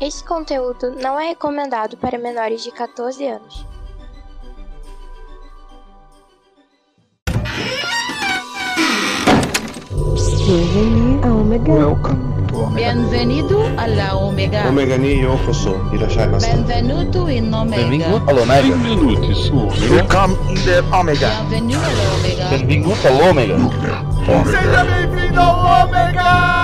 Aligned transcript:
Este 0.00 0.24
conteúdo 0.24 0.90
não 1.00 1.18
é 1.18 1.28
recomendado 1.28 1.96
para 1.96 2.18
menores 2.18 2.64
de 2.64 2.70
14 2.72 3.26
anos. 3.26 3.66
Welcome 11.66 12.46
to 12.48 12.56
Omega. 12.56 12.92
Bienvenido 12.92 13.62
alla 13.78 14.16
Omega. 14.16 14.68
Omega 14.68 14.98
ni 14.98 15.20
yokoso. 15.22 15.80
Irashaimasu. 15.94 16.46
Benvenuto 16.46 17.28
in 17.28 17.54
Omega. 17.54 17.82
Benvingut 17.82 18.28
all'Omega. 18.28 18.76
Benvenuti 18.76 19.34
su 19.34 19.56
Omega. 19.56 19.94
Welcome 19.94 20.36
in 20.50 20.64
the 20.64 20.82
Omega. 20.90 21.28
Bienvenido 21.48 21.80
alla 21.80 22.14
Omega. 22.18 22.48
Benvingut 22.50 23.04
all'Omega. 23.06 24.04
Seja 24.44 24.84
bem-vindo 24.84 25.40
ao 25.40 25.84
Omega! 25.84 26.63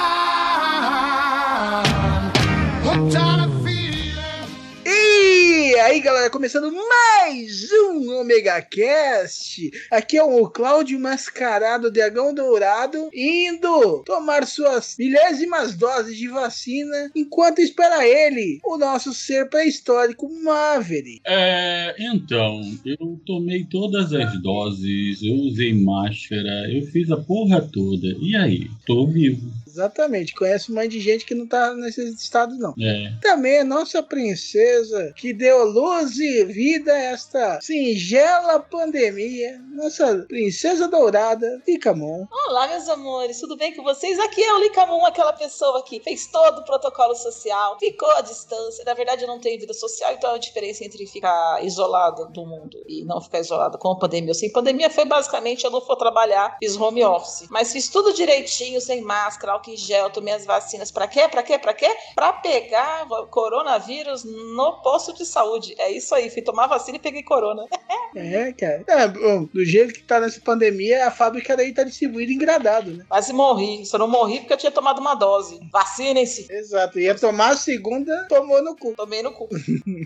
E 5.81 5.83
aí, 5.83 5.99
galera, 5.99 6.29
começando 6.29 6.71
mais 6.71 7.71
um 7.71 8.19
Omega 8.19 8.61
Cast. 8.61 9.71
Aqui 9.89 10.15
é 10.15 10.23
o 10.23 10.47
Cláudio 10.47 10.99
Mascarado 10.99 11.89
Dragão 11.89 12.35
Dourado 12.35 13.09
indo 13.11 14.03
tomar 14.05 14.45
suas 14.45 14.95
milésimas 14.99 15.75
doses 15.75 16.15
de 16.15 16.27
vacina 16.27 17.09
enquanto 17.15 17.61
espera 17.61 18.07
ele, 18.07 18.59
o 18.63 18.77
nosso 18.77 19.11
ser 19.11 19.49
pré-histórico 19.49 20.29
Maverick. 20.43 21.19
É, 21.25 21.95
então, 21.97 22.61
eu 22.85 23.19
tomei 23.25 23.63
todas 23.63 24.13
as 24.13 24.39
doses, 24.39 25.23
eu 25.23 25.33
usei 25.33 25.73
máscara, 25.73 26.71
eu 26.71 26.85
fiz 26.91 27.09
a 27.09 27.17
porra 27.17 27.59
toda. 27.59 28.05
E 28.21 28.35
aí? 28.35 28.69
Tô 28.85 29.07
vivo. 29.07 29.51
Exatamente, 29.71 30.35
conhece 30.35 30.69
um 30.69 30.75
monte 30.75 30.89
de 30.89 30.99
gente 30.99 31.25
que 31.25 31.33
não 31.33 31.47
tá 31.47 31.73
nesse 31.73 32.03
estado, 32.13 32.57
não. 32.57 32.73
É. 32.77 33.13
Também 33.21 33.59
a 33.59 33.63
nossa 33.63 34.03
princesa 34.03 35.13
que 35.15 35.31
deu 35.31 35.63
luz 35.63 36.17
e 36.17 36.43
vida 36.43 36.91
a 36.91 36.97
esta 36.97 37.61
singela 37.61 38.59
pandemia, 38.59 39.61
nossa 39.73 40.25
princesa 40.27 40.89
dourada, 40.89 41.61
Icamon. 41.65 42.27
Olá, 42.47 42.67
meus 42.67 42.89
amores, 42.89 43.39
tudo 43.39 43.55
bem 43.55 43.73
com 43.73 43.81
vocês? 43.81 44.19
Aqui 44.19 44.43
é 44.43 44.53
o 44.53 44.59
Licamon, 44.59 45.05
aquela 45.05 45.31
pessoa 45.31 45.81
que 45.83 46.01
fez 46.01 46.27
todo 46.27 46.59
o 46.59 46.65
protocolo 46.65 47.15
social, 47.15 47.79
ficou 47.79 48.11
à 48.11 48.21
distância. 48.21 48.83
Na 48.83 48.93
verdade, 48.93 49.23
eu 49.23 49.27
não 49.27 49.39
tenho 49.39 49.57
vida 49.59 49.73
social, 49.73 50.13
então 50.13 50.33
a 50.33 50.37
diferença 50.37 50.83
entre 50.83 51.07
ficar 51.07 51.63
isolado 51.63 52.27
do 52.33 52.45
mundo 52.45 52.77
e 52.85 53.05
não 53.05 53.21
ficar 53.21 53.39
isolado 53.39 53.77
com 53.77 53.91
a 53.91 53.97
pandemia. 53.97 54.33
Sem 54.33 54.51
pandemia 54.51 54.89
foi 54.89 55.05
basicamente 55.05 55.63
eu 55.63 55.71
não 55.71 55.79
for 55.79 55.95
trabalhar, 55.95 56.57
fiz 56.59 56.75
home 56.75 57.05
office. 57.05 57.47
Mas 57.49 57.71
fiz 57.71 57.87
tudo 57.87 58.13
direitinho, 58.13 58.81
sem 58.81 59.01
máscara, 59.01 59.60
álcool 59.61 59.71
em 59.71 59.77
gel, 59.77 60.09
tomei 60.09 60.33
as 60.33 60.45
vacinas. 60.45 60.91
Pra 60.91 61.07
quê? 61.07 61.27
Pra 61.29 61.43
quê? 61.43 61.59
Pra 61.59 61.73
quê? 61.73 61.87
Pra 62.15 62.33
pegar 62.33 63.07
coronavírus 63.29 64.23
no 64.23 64.81
posto 64.81 65.13
de 65.13 65.25
saúde. 65.25 65.75
É 65.77 65.91
isso 65.91 66.13
aí, 66.15 66.29
fui 66.29 66.41
tomar 66.41 66.67
vacina 66.67 66.97
e 66.97 67.01
peguei 67.01 67.23
corona. 67.23 67.65
É, 68.13 68.51
cara. 68.51 68.83
É, 68.87 69.07
bom, 69.07 69.45
do 69.45 69.63
jeito 69.63 69.93
que 69.93 70.03
tá 70.03 70.19
nessa 70.19 70.41
pandemia, 70.41 71.07
a 71.07 71.11
fábrica 71.11 71.55
daí 71.55 71.73
tá 71.73 71.83
distribuída 71.83 72.31
em 72.31 72.37
gradado, 72.37 72.91
né? 72.91 73.05
Quase 73.07 73.31
morri. 73.31 73.85
Só 73.85 73.97
não 73.97 74.07
morri 74.07 74.39
porque 74.39 74.51
eu 74.51 74.57
tinha 74.57 74.71
tomado 74.71 74.99
uma 74.99 75.15
dose. 75.15 75.61
Vacinem-se. 75.71 76.47
Exato. 76.51 76.99
Ia 76.99 77.15
tomar 77.15 77.51
a 77.51 77.55
segunda, 77.55 78.25
tomou 78.27 78.61
no 78.61 78.75
cu. 78.75 78.93
Tomei 78.97 79.23
no 79.23 79.31
cu. 79.31 79.47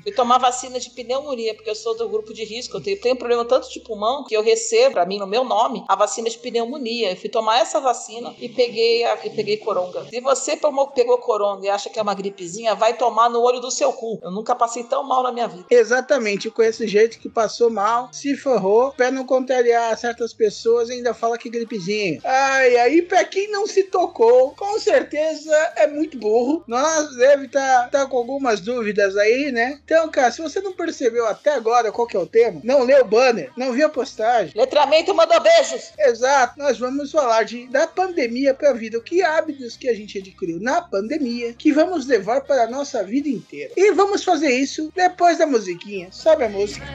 Fui 0.03 0.11
tomar 0.11 0.37
vacina 0.37 0.79
de 0.79 0.91
pneumonia, 0.91 1.55
porque 1.55 1.69
eu 1.69 1.75
sou 1.75 1.97
do 1.97 2.07
grupo 2.07 2.31
de 2.31 2.43
risco. 2.43 2.77
Eu 2.77 2.81
tenho, 2.81 3.01
tenho 3.01 3.15
problema 3.15 3.43
tanto 3.43 3.71
de 3.71 3.79
pulmão 3.79 4.23
que 4.23 4.35
eu 4.35 4.43
recebo, 4.43 4.93
pra 4.93 5.05
mim, 5.05 5.17
no 5.17 5.25
meu 5.25 5.43
nome, 5.43 5.83
a 5.87 5.95
vacina 5.95 6.29
de 6.29 6.37
pneumonia. 6.37 7.11
Eu 7.11 7.17
fui 7.17 7.29
tomar 7.29 7.59
essa 7.59 7.79
vacina 7.79 8.35
e 8.39 8.47
peguei, 8.47 9.03
a, 9.03 9.17
e 9.25 9.29
peguei 9.31 9.44
coronga. 9.57 10.05
Se 10.09 10.19
você 10.21 10.55
tomou, 10.57 10.87
pegou 10.87 11.17
coronga 11.17 11.65
e 11.65 11.69
acha 11.69 11.89
que 11.89 11.99
é 11.99 12.01
uma 12.01 12.13
gripezinha, 12.13 12.75
vai 12.75 12.93
tomar 12.93 13.29
no 13.29 13.41
olho 13.41 13.59
do 13.59 13.71
seu 13.71 13.91
cu. 13.93 14.19
Eu 14.21 14.31
nunca 14.31 14.55
passei 14.55 14.83
tão 14.83 15.03
mal 15.03 15.23
na 15.23 15.31
minha 15.31 15.47
vida. 15.47 15.65
Exatamente. 15.69 16.47
Eu 16.47 16.51
conheço 16.51 16.87
gente 16.87 17.19
que 17.19 17.29
passou 17.29 17.69
mal, 17.69 18.09
se 18.11 18.35
ferrou, 18.35 18.91
pra 18.91 19.11
não 19.11 19.25
contrariar 19.25 19.97
certas 19.97 20.33
pessoas, 20.33 20.89
ainda 20.89 21.13
fala 21.13 21.37
que 21.37 21.49
gripezinha. 21.49 22.19
Ai, 22.23 22.77
aí 22.77 23.01
pra 23.01 23.23
quem 23.23 23.49
não 23.51 23.67
se 23.67 23.83
tocou, 23.83 24.51
com 24.51 24.79
certeza 24.79 25.55
é 25.75 25.87
muito 25.87 26.17
burro. 26.17 26.63
Nós 26.67 27.15
deve 27.15 27.45
estar 27.45 27.89
tá, 27.89 27.99
tá 27.99 28.05
com 28.05 28.17
algumas 28.17 28.59
dúvidas 28.59 29.17
aí, 29.17 29.51
né? 29.51 29.79
Então, 29.83 30.09
cara, 30.09 30.31
se 30.31 30.41
você 30.41 30.59
não 30.59 30.73
percebeu 30.73 31.25
até 31.27 31.53
agora 31.53 31.91
qual 31.91 32.07
que 32.07 32.15
é 32.15 32.19
o 32.19 32.27
tema, 32.27 32.61
não 32.63 32.83
leu 32.83 33.01
o 33.01 33.05
banner, 33.05 33.51
não 33.57 33.71
viu 33.71 33.87
a 33.87 33.89
postagem. 33.89 34.53
Letramento 34.55 35.13
mandou 35.13 35.39
beijos. 35.39 35.91
Exato. 35.99 36.57
Nós 36.57 36.77
vamos 36.77 37.11
falar 37.11 37.43
de 37.43 37.67
da 37.67 37.87
pandemia 37.87 38.53
pra 38.53 38.73
vida, 38.73 38.97
o 38.97 39.01
que 39.01 39.21
hábitos 39.35 39.75
que 39.75 39.89
a 39.89 39.93
gente 39.93 40.17
adquiriu 40.17 40.59
na 40.59 40.81
pandemia 40.81 41.53
que 41.53 41.71
vamos 41.71 42.05
levar 42.05 42.41
para 42.41 42.63
a 42.63 42.69
nossa 42.69 43.03
vida 43.03 43.27
inteira. 43.27 43.71
E 43.75 43.91
vamos 43.93 44.23
fazer 44.23 44.49
isso 44.49 44.91
depois 44.95 45.37
da 45.37 45.45
musiquinha. 45.45 46.11
Sobe 46.11 46.45
a 46.45 46.49
música. 46.49 46.85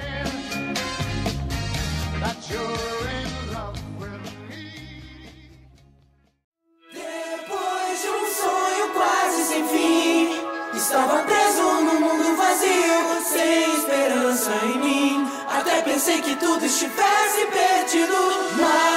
Depois 6.93 8.03
de 8.03 8.09
um 8.09 8.27
sonho 8.27 8.93
quase 8.95 9.45
sem 9.45 9.69
fim, 9.69 10.29
estava 10.77 11.23
preso 11.25 11.63
num 11.63 12.01
mundo 12.01 12.37
vazio, 12.37 13.23
sem 13.33 13.75
esperança 13.77 14.51
em 14.65 14.79
mim. 14.79 15.27
Até 15.49 15.83
pensei 15.83 16.23
que 16.23 16.37
tudo 16.37 16.65
estivesse 16.65 17.47
perdido, 17.53 18.15
mas 18.59 18.90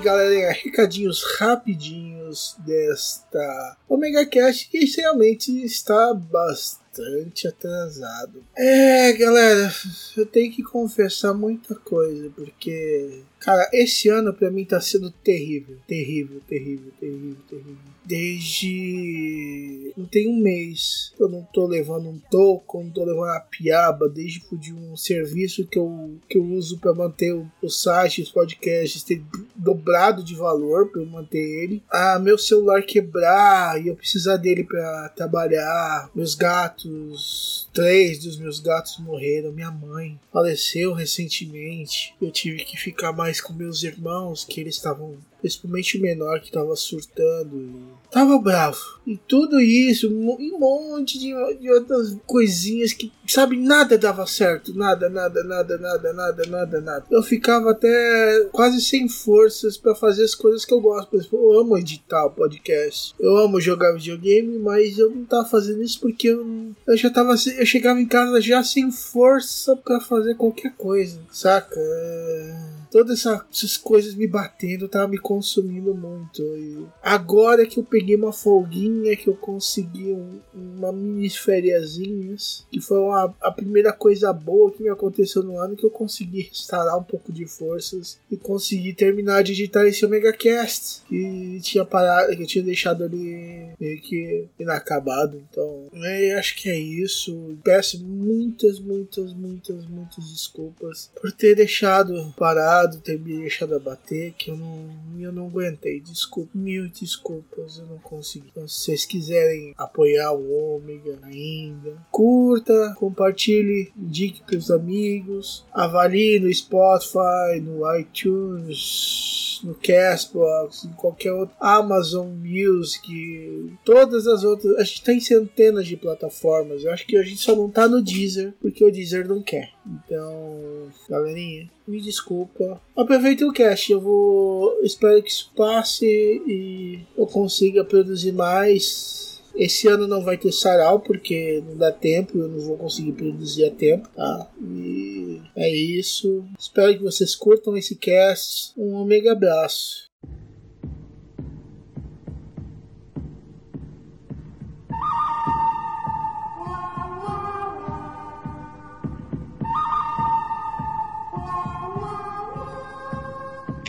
galera, 0.00 0.52
recadinhos 0.52 1.22
rapidinhos 1.38 2.56
desta 2.60 3.76
Omega 3.88 4.24
Cash 4.24 4.68
que 4.70 4.84
realmente 4.96 5.52
está 5.62 6.14
bastante 6.14 7.46
atrasado. 7.46 8.42
É, 8.56 9.12
galera, 9.12 9.72
eu 10.16 10.24
tenho 10.24 10.52
que 10.52 10.62
confessar 10.62 11.34
muita 11.34 11.74
coisa, 11.74 12.30
porque, 12.34 13.22
cara, 13.40 13.68
esse 13.72 14.08
ano 14.08 14.32
pra 14.32 14.50
mim 14.50 14.64
tá 14.64 14.80
sendo 14.80 15.10
terrível, 15.10 15.76
terrível, 15.86 16.40
terrível, 16.46 16.92
terrível, 17.00 17.36
terrível. 17.48 17.90
Desde. 18.04 19.92
Não 19.96 20.06
tem 20.06 20.28
um 20.28 20.40
mês 20.40 21.12
eu 21.18 21.28
não 21.28 21.42
tô 21.42 21.66
levando 21.66 22.08
um 22.08 22.18
toco, 22.30 22.82
não 22.82 22.90
tô 22.90 23.04
levando 23.04 23.28
a 23.30 23.40
piaba, 23.40 24.08
desde 24.08 24.40
de 24.52 24.72
um 24.72 24.96
serviço 24.96 25.66
que 25.66 25.78
eu, 25.78 26.16
que 26.28 26.38
eu 26.38 26.44
uso 26.44 26.78
para 26.78 26.94
manter 26.94 27.32
o, 27.34 27.46
o 27.62 27.68
site, 27.68 28.22
os 28.22 28.30
podcasts, 28.30 29.02
ter 29.02 29.22
dobrado 29.54 30.24
de 30.24 30.34
valor 30.34 30.88
para 30.88 31.02
eu 31.02 31.06
manter 31.06 31.38
ele. 31.38 31.82
Ah, 31.90 32.18
meu 32.18 32.38
celular 32.38 32.82
quebrar 32.82 33.80
e 33.80 33.88
eu 33.88 33.96
precisar 33.96 34.36
dele 34.36 34.64
para 34.64 35.10
trabalhar. 35.10 36.10
Meus 36.14 36.34
gatos, 36.34 37.68
três 37.72 38.18
dos 38.20 38.38
meus 38.38 38.58
gatos 38.58 38.98
morreram. 38.98 39.52
Minha 39.52 39.70
mãe 39.70 40.18
faleceu 40.32 40.92
recentemente. 40.92 42.14
Eu 42.20 42.30
tive 42.30 42.64
que 42.64 42.76
ficar 42.76 43.12
mais 43.12 43.29
com 43.38 43.52
meus 43.52 43.82
irmãos, 43.82 44.46
que 44.46 44.62
eles 44.62 44.76
estavam 44.76 45.18
principalmente 45.40 45.98
o 45.98 46.02
menor 46.02 46.40
que 46.40 46.46
estava 46.46 46.74
surtando. 46.76 47.98
tava 48.10 48.38
bravo. 48.38 48.78
E 49.06 49.16
tudo 49.16 49.60
isso, 49.60 50.08
um 50.08 50.58
monte 50.58 51.18
de, 51.18 51.32
de 51.58 51.70
outras 51.70 52.16
coisinhas 52.26 52.92
que, 52.92 53.10
sabe, 53.26 53.56
nada 53.56 53.96
dava 53.98 54.26
certo. 54.26 54.74
Nada, 54.74 55.08
nada, 55.08 55.42
nada, 55.44 55.78
nada, 55.78 56.12
nada, 56.12 56.46
nada, 56.46 56.80
nada. 56.80 57.04
Eu 57.10 57.22
ficava 57.22 57.70
até 57.72 58.48
quase 58.52 58.80
sem 58.80 59.08
forças 59.08 59.76
pra 59.76 59.94
fazer 59.94 60.24
as 60.24 60.34
coisas 60.34 60.64
que 60.64 60.72
eu 60.74 60.80
gosto. 60.80 61.08
Por 61.10 61.18
exemplo, 61.18 61.38
eu 61.54 61.60
amo 61.60 61.78
editar 61.78 62.24
o 62.26 62.30
podcast. 62.30 63.14
Eu 63.18 63.36
amo 63.36 63.60
jogar 63.60 63.92
videogame, 63.94 64.58
mas 64.58 64.98
eu 64.98 65.10
não 65.10 65.24
tava 65.24 65.48
fazendo 65.48 65.82
isso 65.82 66.00
porque 66.00 66.28
eu, 66.28 66.72
eu 66.86 66.96
já 66.96 67.10
tava. 67.10 67.34
Eu 67.56 67.66
chegava 67.66 68.00
em 68.00 68.06
casa 68.06 68.40
já 68.40 68.62
sem 68.62 68.90
força 68.92 69.74
pra 69.76 70.00
fazer 70.00 70.34
qualquer 70.36 70.72
coisa, 70.76 71.18
saca? 71.32 71.74
É, 71.78 72.80
Todas 72.90 73.20
essa- 73.20 73.46
essas 73.52 73.76
coisas 73.76 74.16
me 74.16 74.26
batendo 74.26 74.88
tava 74.88 75.06
me 75.06 75.16
consumindo 75.30 75.94
muito. 75.94 76.42
E 76.42 76.84
agora 77.00 77.64
que 77.64 77.78
eu 77.78 77.84
peguei 77.84 78.16
uma 78.16 78.32
folguinha, 78.32 79.14
que 79.14 79.28
eu 79.28 79.34
consegui 79.34 80.12
um- 80.12 80.40
uma 80.52 80.90
mini 80.92 81.30
fériasinhas, 81.30 82.66
que 82.68 82.80
foi 82.80 82.98
uma- 82.98 83.32
a 83.40 83.52
primeira 83.52 83.92
coisa 83.92 84.32
boa 84.32 84.72
que 84.72 84.82
me 84.82 84.88
aconteceu 84.88 85.44
no 85.44 85.56
ano, 85.56 85.76
que 85.76 85.86
eu 85.86 85.90
consegui 85.90 86.42
restaurar 86.42 86.98
um 86.98 87.04
pouco 87.04 87.32
de 87.32 87.46
forças 87.46 88.18
e 88.28 88.36
consegui 88.36 88.92
terminar 88.92 89.44
de 89.44 89.52
editar 89.52 89.86
esse 89.86 90.04
Omega 90.04 90.32
Cast, 90.32 91.02
que 91.08 91.60
tinha 91.62 91.84
parado, 91.84 92.34
que 92.36 92.42
eu 92.42 92.46
tinha 92.48 92.64
deixado 92.64 93.04
ali 93.04 93.68
meio 93.78 94.00
que 94.00 94.46
inacabado. 94.58 95.40
Então, 95.48 95.86
é, 95.94 96.34
acho 96.34 96.56
que 96.56 96.68
é 96.68 96.76
isso. 96.76 97.56
Peço 97.62 98.04
muitas, 98.04 98.80
muitas, 98.80 99.32
muitas, 99.32 99.86
muitas 99.86 100.32
desculpas 100.32 101.08
por 101.20 101.30
ter 101.30 101.54
deixado 101.54 102.34
parado, 102.36 102.98
ter 102.98 103.16
me 103.20 103.38
deixado 103.38 103.76
abater, 103.76 104.32
que 104.36 104.50
eu 104.50 104.56
não, 104.56 104.90
eu 105.24 105.32
não 105.32 105.46
aguentei. 105.46 106.00
Desculpa, 106.00 106.50
mil 106.54 106.88
desculpas, 106.88 107.78
eu 107.78 107.86
não 107.86 107.98
consegui. 107.98 108.48
Então, 108.50 108.66
se 108.66 108.80
vocês 108.80 109.04
quiserem 109.04 109.74
apoiar 109.76 110.32
o 110.32 110.76
Ômega 110.76 111.18
ainda, 111.22 111.96
curta, 112.10 112.94
compartilhe, 112.98 113.92
indique 113.96 114.42
para 114.42 114.56
os 114.56 114.70
amigos, 114.70 115.64
avalie 115.72 116.38
no 116.40 116.52
Spotify, 116.52 117.60
no 117.60 117.80
iTunes, 117.96 119.49
no 119.62 119.74
Castbox, 119.74 120.84
em 120.84 120.92
qualquer 120.92 121.32
outro, 121.32 121.54
Amazon 121.60 122.28
Music, 122.28 123.76
todas 123.84 124.26
as 124.26 124.44
outras. 124.44 124.76
A 124.76 124.84
gente 124.84 125.02
tem 125.02 125.20
centenas 125.20 125.86
de 125.86 125.96
plataformas. 125.96 126.84
Eu 126.84 126.92
acho 126.92 127.06
que 127.06 127.16
a 127.16 127.22
gente 127.22 127.40
só 127.40 127.54
não 127.54 127.70
tá 127.70 127.88
no 127.88 128.02
Deezer 128.02 128.54
porque 128.60 128.84
o 128.84 128.90
Deezer 128.90 129.28
não 129.28 129.42
quer. 129.42 129.70
Então, 129.86 130.88
galerinha, 131.08 131.68
me 131.86 132.00
desculpa. 132.00 132.80
Aproveita 132.96 133.46
o 133.46 133.52
cast, 133.52 133.90
eu 133.90 134.00
vou. 134.00 134.78
Espero 134.82 135.22
que 135.22 135.30
isso 135.30 135.50
passe 135.56 136.06
e 136.06 137.00
eu 137.16 137.26
consiga 137.26 137.84
produzir 137.84 138.32
mais. 138.32 139.19
Esse 139.60 139.88
ano 139.88 140.06
não 140.06 140.24
vai 140.24 140.38
ter 140.38 140.52
sarau 140.52 141.00
porque 141.00 141.62
não 141.66 141.76
dá 141.76 141.92
tempo, 141.92 142.38
eu 142.38 142.48
não 142.48 142.60
vou 142.60 142.78
conseguir 142.78 143.12
produzir 143.12 143.66
a 143.66 143.70
tempo, 143.70 144.08
tá? 144.08 144.50
E 144.58 145.38
é 145.54 145.68
isso. 145.68 146.42
Espero 146.58 146.96
que 146.96 147.02
vocês 147.02 147.36
curtam 147.36 147.76
esse 147.76 147.94
cast. 147.94 148.72
Um 148.74 148.94
omega 148.94 149.32
abraço. 149.32 150.09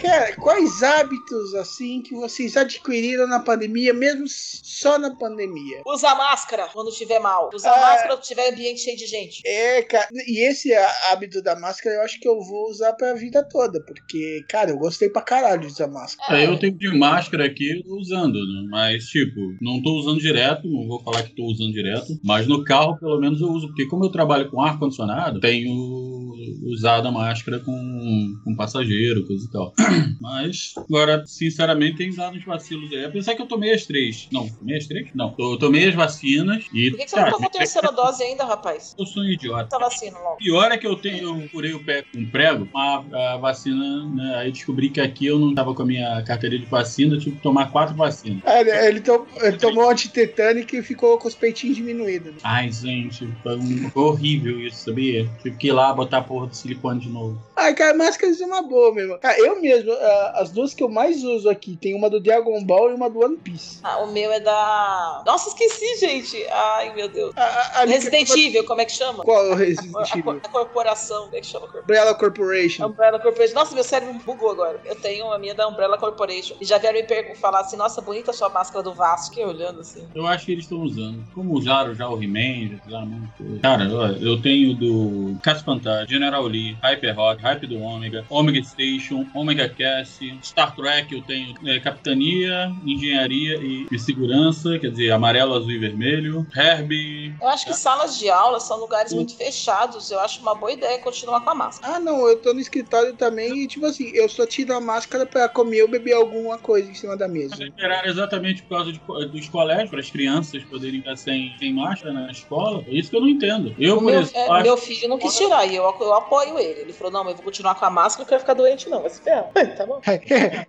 Cara, 0.01 0.36
quais 0.36 0.81
hábitos 0.83 1.53
assim 1.56 2.01
que 2.01 2.15
vocês 2.15 2.57
adquiriram 2.57 3.27
na 3.27 3.39
pandemia, 3.39 3.94
mesmo 3.94 4.25
só 4.27 4.98
na 4.98 5.15
pandemia? 5.15 5.81
Usa 5.86 6.15
máscara 6.15 6.68
quando 6.74 6.92
tiver 6.92 7.19
mal. 7.19 7.50
Usa 7.53 7.69
Ah. 7.71 7.80
máscara 7.80 8.07
quando 8.15 8.21
tiver 8.21 8.50
ambiente 8.51 8.81
cheio 8.81 8.98
de 8.98 9.06
gente. 9.06 9.42
É, 9.45 9.81
cara, 9.83 10.07
e 10.27 10.39
esse 10.48 10.74
há- 10.74 11.12
hábito 11.12 11.42
da 11.42 11.56
máscara 11.59 11.95
eu 11.98 12.01
acho 12.03 12.19
que 12.19 12.27
eu 12.27 12.39
vou 12.42 12.69
usar 12.69 12.94
pra 12.94 13.13
vida 13.13 13.44
toda, 13.48 13.81
porque, 13.86 14.44
cara, 14.50 14.71
eu 14.71 14.77
gostei 14.77 15.09
pra 15.09 15.21
caralho 15.21 15.62
de 15.62 15.68
usar 15.68 15.88
máscara. 15.88 16.39
É, 16.42 16.45
eu 16.47 16.57
tenho 16.57 16.74
de 16.77 16.97
máscara 16.97 17.45
aqui 17.45 17.77
eu 17.77 17.83
tô 17.83 17.97
usando, 17.97 18.33
né? 18.36 18.68
mas 18.71 19.06
tipo, 19.06 19.39
não 19.62 19.81
tô 19.81 19.92
usando 20.00 20.19
direto, 20.19 20.68
não 20.68 20.88
vou 20.88 21.01
falar 21.04 21.24
que 21.24 21.36
tô 21.36 21.44
usando 21.45 21.71
direto, 21.74 22.07
mas 22.24 22.47
no 22.47 22.63
carro 22.63 22.97
pelo 23.00 23.19
menos 23.19 23.39
eu 23.42 23.47
uso, 23.50 23.68
porque 23.68 23.86
como 23.88 24.06
eu 24.06 24.09
trabalho 24.09 24.50
com 24.50 24.62
ar-condicionado, 24.62 25.39
tenho 25.39 26.20
usado 26.63 27.07
a 27.07 27.12
máscara 27.12 27.59
com, 27.59 28.36
com 28.44 28.56
passageiro, 28.56 29.25
coisa 29.25 29.45
e 29.45 29.51
tal. 29.51 29.74
Mas, 30.19 30.74
agora, 30.77 31.24
sinceramente, 31.25 31.98
tem 31.98 32.13
dado 32.13 32.38
uns 32.38 32.45
vacilos 32.45 32.92
aí. 32.94 33.06
Apesar 33.06 33.36
que 33.36 33.42
eu 33.42 33.48
tomei 33.48 33.74
as 33.74 33.86
três. 33.86 34.27
Não, 34.31 34.48
tomei 34.50 34.77
as 34.77 34.88
três? 34.88 35.09
Não, 35.15 35.36
eu 35.38 35.57
tomei 35.57 35.88
as 35.89 35.95
vacinas 35.95 36.65
e. 36.74 36.89
Por 36.92 36.98
que, 37.00 37.06
que 37.06 37.12
você 37.12 37.19
não 37.21 37.31
tomou 37.31 37.48
a 37.48 37.51
terceira 37.51 37.92
dose 37.92 38.24
ainda, 38.24 38.45
rapaz? 38.45 38.94
Eu 38.98 39.06
sou 39.06 39.24
um 39.24 39.27
idiota. 39.27 39.68
Essa 39.75 39.80
vacina 39.80 40.18
logo. 40.19 40.38
Pior 40.38 40.71
é 40.71 40.77
que 40.77 40.88
eu 40.88 40.95
tenho, 40.95 41.42
eu 41.42 41.50
furei 41.50 41.74
o 41.74 41.83
pé 41.83 42.03
com 42.03 42.19
um 42.19 42.30
prego, 42.30 42.68
a, 42.75 43.33
a 43.33 43.38
vacina, 43.38 44.06
né? 44.13 44.36
Aí 44.38 44.51
descobri 44.51 44.89
que 44.89 45.01
aqui 45.01 45.25
eu 45.25 45.39
não 45.39 45.54
tava 45.54 45.74
com 45.74 45.81
a 45.81 45.86
minha 45.86 46.21
carteira 46.24 46.57
de 46.57 46.65
vacina, 46.65 47.15
eu 47.15 47.19
tive 47.19 47.36
que 47.38 47.42
tomar 47.42 47.71
quatro 47.71 47.95
vacinas. 47.95 48.42
É, 48.45 48.62
ele, 48.62 48.71
ele 48.71 49.01
to- 49.01 49.27
ele 49.42 49.57
tomou 49.57 49.89
antitetânico 49.89 50.75
e 50.75 50.83
ficou 50.83 51.18
com 51.18 51.27
os 51.27 51.36
peitinhos 51.36 51.75
diminuídos. 51.77 52.36
Ai, 52.44 52.71
gente, 52.71 53.27
foi, 53.42 53.57
um- 53.57 53.89
foi 53.89 54.04
horrível 54.04 54.59
isso, 54.59 54.83
sabia? 54.86 55.27
Tive 55.42 55.57
que 55.57 55.68
ir 55.68 55.71
lá 55.71 55.94
botar 55.94 56.19
a 56.19 56.24
porra 56.41 56.47
do 56.49 56.55
silicone 56.55 56.99
de 56.99 57.09
novo. 57.09 57.38
Ai, 57.55 57.73
cara, 57.73 57.95
máscaras 57.97 58.39
é 58.41 58.45
uma 58.45 58.61
boa 58.61 58.93
mesmo. 58.93 59.17
Cara, 59.19 59.38
eu 59.39 59.61
mesmo, 59.61 59.91
ah, 59.91 60.33
as 60.38 60.51
duas 60.51 60.73
que 60.73 60.83
eu 60.83 60.89
mais 60.89 61.23
uso 61.23 61.49
aqui, 61.49 61.77
tem 61.77 61.95
uma 61.95 62.09
do 62.09 62.19
Dragon 62.19 62.63
Ball 62.63 62.91
e 62.91 62.93
uma 62.93 63.09
do 63.09 63.19
One 63.23 63.38
Piece. 63.38 63.79
Ah, 63.83 63.99
o 63.99 64.11
meu 64.11 64.31
é 64.31 64.39
da. 64.39 65.23
Nossa, 65.25 65.49
esqueci, 65.49 65.99
gente. 65.99 66.43
Ai, 66.49 66.93
meu 66.95 67.07
Deus. 67.09 67.33
a- 67.35 67.85
Resident 67.85 68.29
Evil, 68.31 68.63
como 68.65 68.81
é 68.81 68.85
que 68.85 68.91
chama? 68.91 69.23
Qual 69.23 69.45
é 69.45 69.51
o 69.51 69.55
Resident 69.55 69.95
A, 70.13 70.17
Evil? 70.17 70.41
a 70.43 70.49
corporação, 70.49 71.25
como 71.25 71.35
é 71.35 71.41
que 71.41 71.47
chama? 71.47 71.67
Umbrella 71.81 72.13
Corporation. 72.15 72.87
Umbrella 72.87 73.19
Corporation. 73.19 73.53
Nossa, 73.55 73.73
meu 73.75 73.83
cérebro 73.83 74.13
bugou 74.25 74.51
agora. 74.51 74.79
Eu 74.85 74.95
tenho 74.95 75.31
a 75.31 75.37
minha 75.39 75.53
da 75.53 75.67
Umbrella 75.67 75.97
Corporation. 75.97 76.55
E 76.61 76.65
já 76.65 76.77
vieram 76.77 76.99
me 77.01 77.35
falar 77.35 77.61
assim: 77.61 77.75
nossa, 77.77 78.01
bonita 78.01 78.31
a 78.31 78.33
sua 78.33 78.49
máscara 78.49 78.83
do 78.83 78.94
Vasco. 78.94 79.29
Fiquei 79.31 79.45
olhando 79.45 79.81
assim. 79.81 80.07
Eu 80.15 80.25
acho 80.27 80.45
que 80.45 80.51
eles 80.51 80.65
estão 80.65 80.79
usando. 80.79 81.23
Como 81.33 81.53
usaram 81.53 81.94
já 81.94 82.09
o 82.09 82.21
He-Man, 82.21 82.77
já 82.77 82.87
usaram 82.87 83.05
muita 83.05 83.33
coisa. 83.37 83.59
Cara, 83.59 83.94
olha, 83.94 84.17
eu 84.19 84.41
tenho 84.41 84.73
do 84.75 85.37
Caso 85.41 85.63
Fantasma, 85.63 86.05
General 86.31 86.48
Lee, 86.48 86.78
Hyper 86.81 87.16
Rock, 87.16 87.42
Hype 87.42 87.68
do 87.68 87.80
Ômega, 87.80 88.25
Omega 88.30 88.63
Station, 88.63 89.25
Omega 89.36 89.68
Cast, 89.68 90.39
Star 90.42 90.74
Trek, 90.74 91.13
eu 91.13 91.22
tenho 91.22 91.54
é, 91.66 91.80
Capitania, 91.80 92.72
Engenharia 92.86 93.57
e, 93.57 93.86
e 93.92 94.00
Segurança, 94.00 94.80
quer 94.80 94.92
dizer, 94.92 95.12
amarelo, 95.12 95.54
azul 95.54 95.72
e 95.72 95.78
vermelho, 95.78 96.48
Herbie. 96.56 97.36
Eu 97.42 97.48
acho 97.50 97.66
que 97.66 97.74
salas 97.74 98.18
de 98.18 98.30
aula 98.30 98.60
são 98.60 98.80
lugares 98.80 99.13
muito 99.13 99.36
fechados. 99.36 100.10
Eu 100.10 100.19
acho 100.22 100.42
uma 100.42 100.56
boa 100.56 100.72
ideia 100.72 101.00
continuar 101.00 101.42
com 101.42 101.50
a 101.50 101.56
máscara. 101.56 101.95
Ah, 101.95 102.00
não, 102.00 102.28
eu 102.28 102.38
tô 102.38 102.54
no 102.54 102.60
escritório 102.60 103.13
também 103.13 103.63
e, 103.63 103.68
tipo 103.68 103.86
assim, 103.86 104.10
eu 104.13 104.30
só 104.30 104.45
tiro 104.45 104.74
a 104.74 104.80
máscara 104.80 105.25
pra 105.25 105.50
comer 105.50 105.81
ou 105.83 105.89
beber 105.89 106.13
alguma 106.13 106.57
coisa 106.57 106.89
em 106.89 106.94
cima 106.94 107.18
da 107.18 107.28
mesa. 107.28 107.56
Liberaram 107.56 108.10
exatamente 108.10 108.64
por 108.64 108.78
causa 108.78 108.94
de 108.94 109.02
dos 109.28 109.50
colégios, 109.50 109.90
para 109.90 110.00
as 110.00 110.09
crianças 110.09 110.64
poderem 110.64 111.00
estar 111.00 111.18
sem, 111.18 111.54
sem 111.59 111.73
máscara 111.73 112.14
na 112.14 112.31
escola. 112.31 112.83
É 112.88 112.94
isso 112.94 113.09
que 113.09 113.16
eu 113.16 113.21
não 113.21 113.28
entendo. 113.28 113.76
Eu, 113.78 113.95
O 113.95 114.00
por 114.00 114.06
meu, 114.06 114.21
exemplo, 114.21 114.56
é, 114.56 114.64
meu 114.64 114.78
filho 114.78 115.09
não 115.09 115.18
quis 115.18 115.35
tirar 115.35 115.66
e 115.66 115.76
eu, 115.76 115.83
eu 115.83 116.14
apoio 116.21 116.57
ele. 116.57 116.81
Ele 116.81 116.94
falou: 116.94 117.11
não, 117.11 117.23
mas 117.23 117.31
eu 117.31 117.37
vou 117.37 117.45
continuar 117.45 117.75
com 117.75 117.85
a 117.85 117.90
máscara, 117.90 118.23
eu 118.23 118.28
quero 118.28 118.40
ficar 118.42 118.54
doente, 118.54 118.90
não. 118.90 119.01
Vai 119.01 119.09
se 119.09 119.21
ferrar. 119.21 119.51
tá 119.78 119.85
bom. 119.85 120.01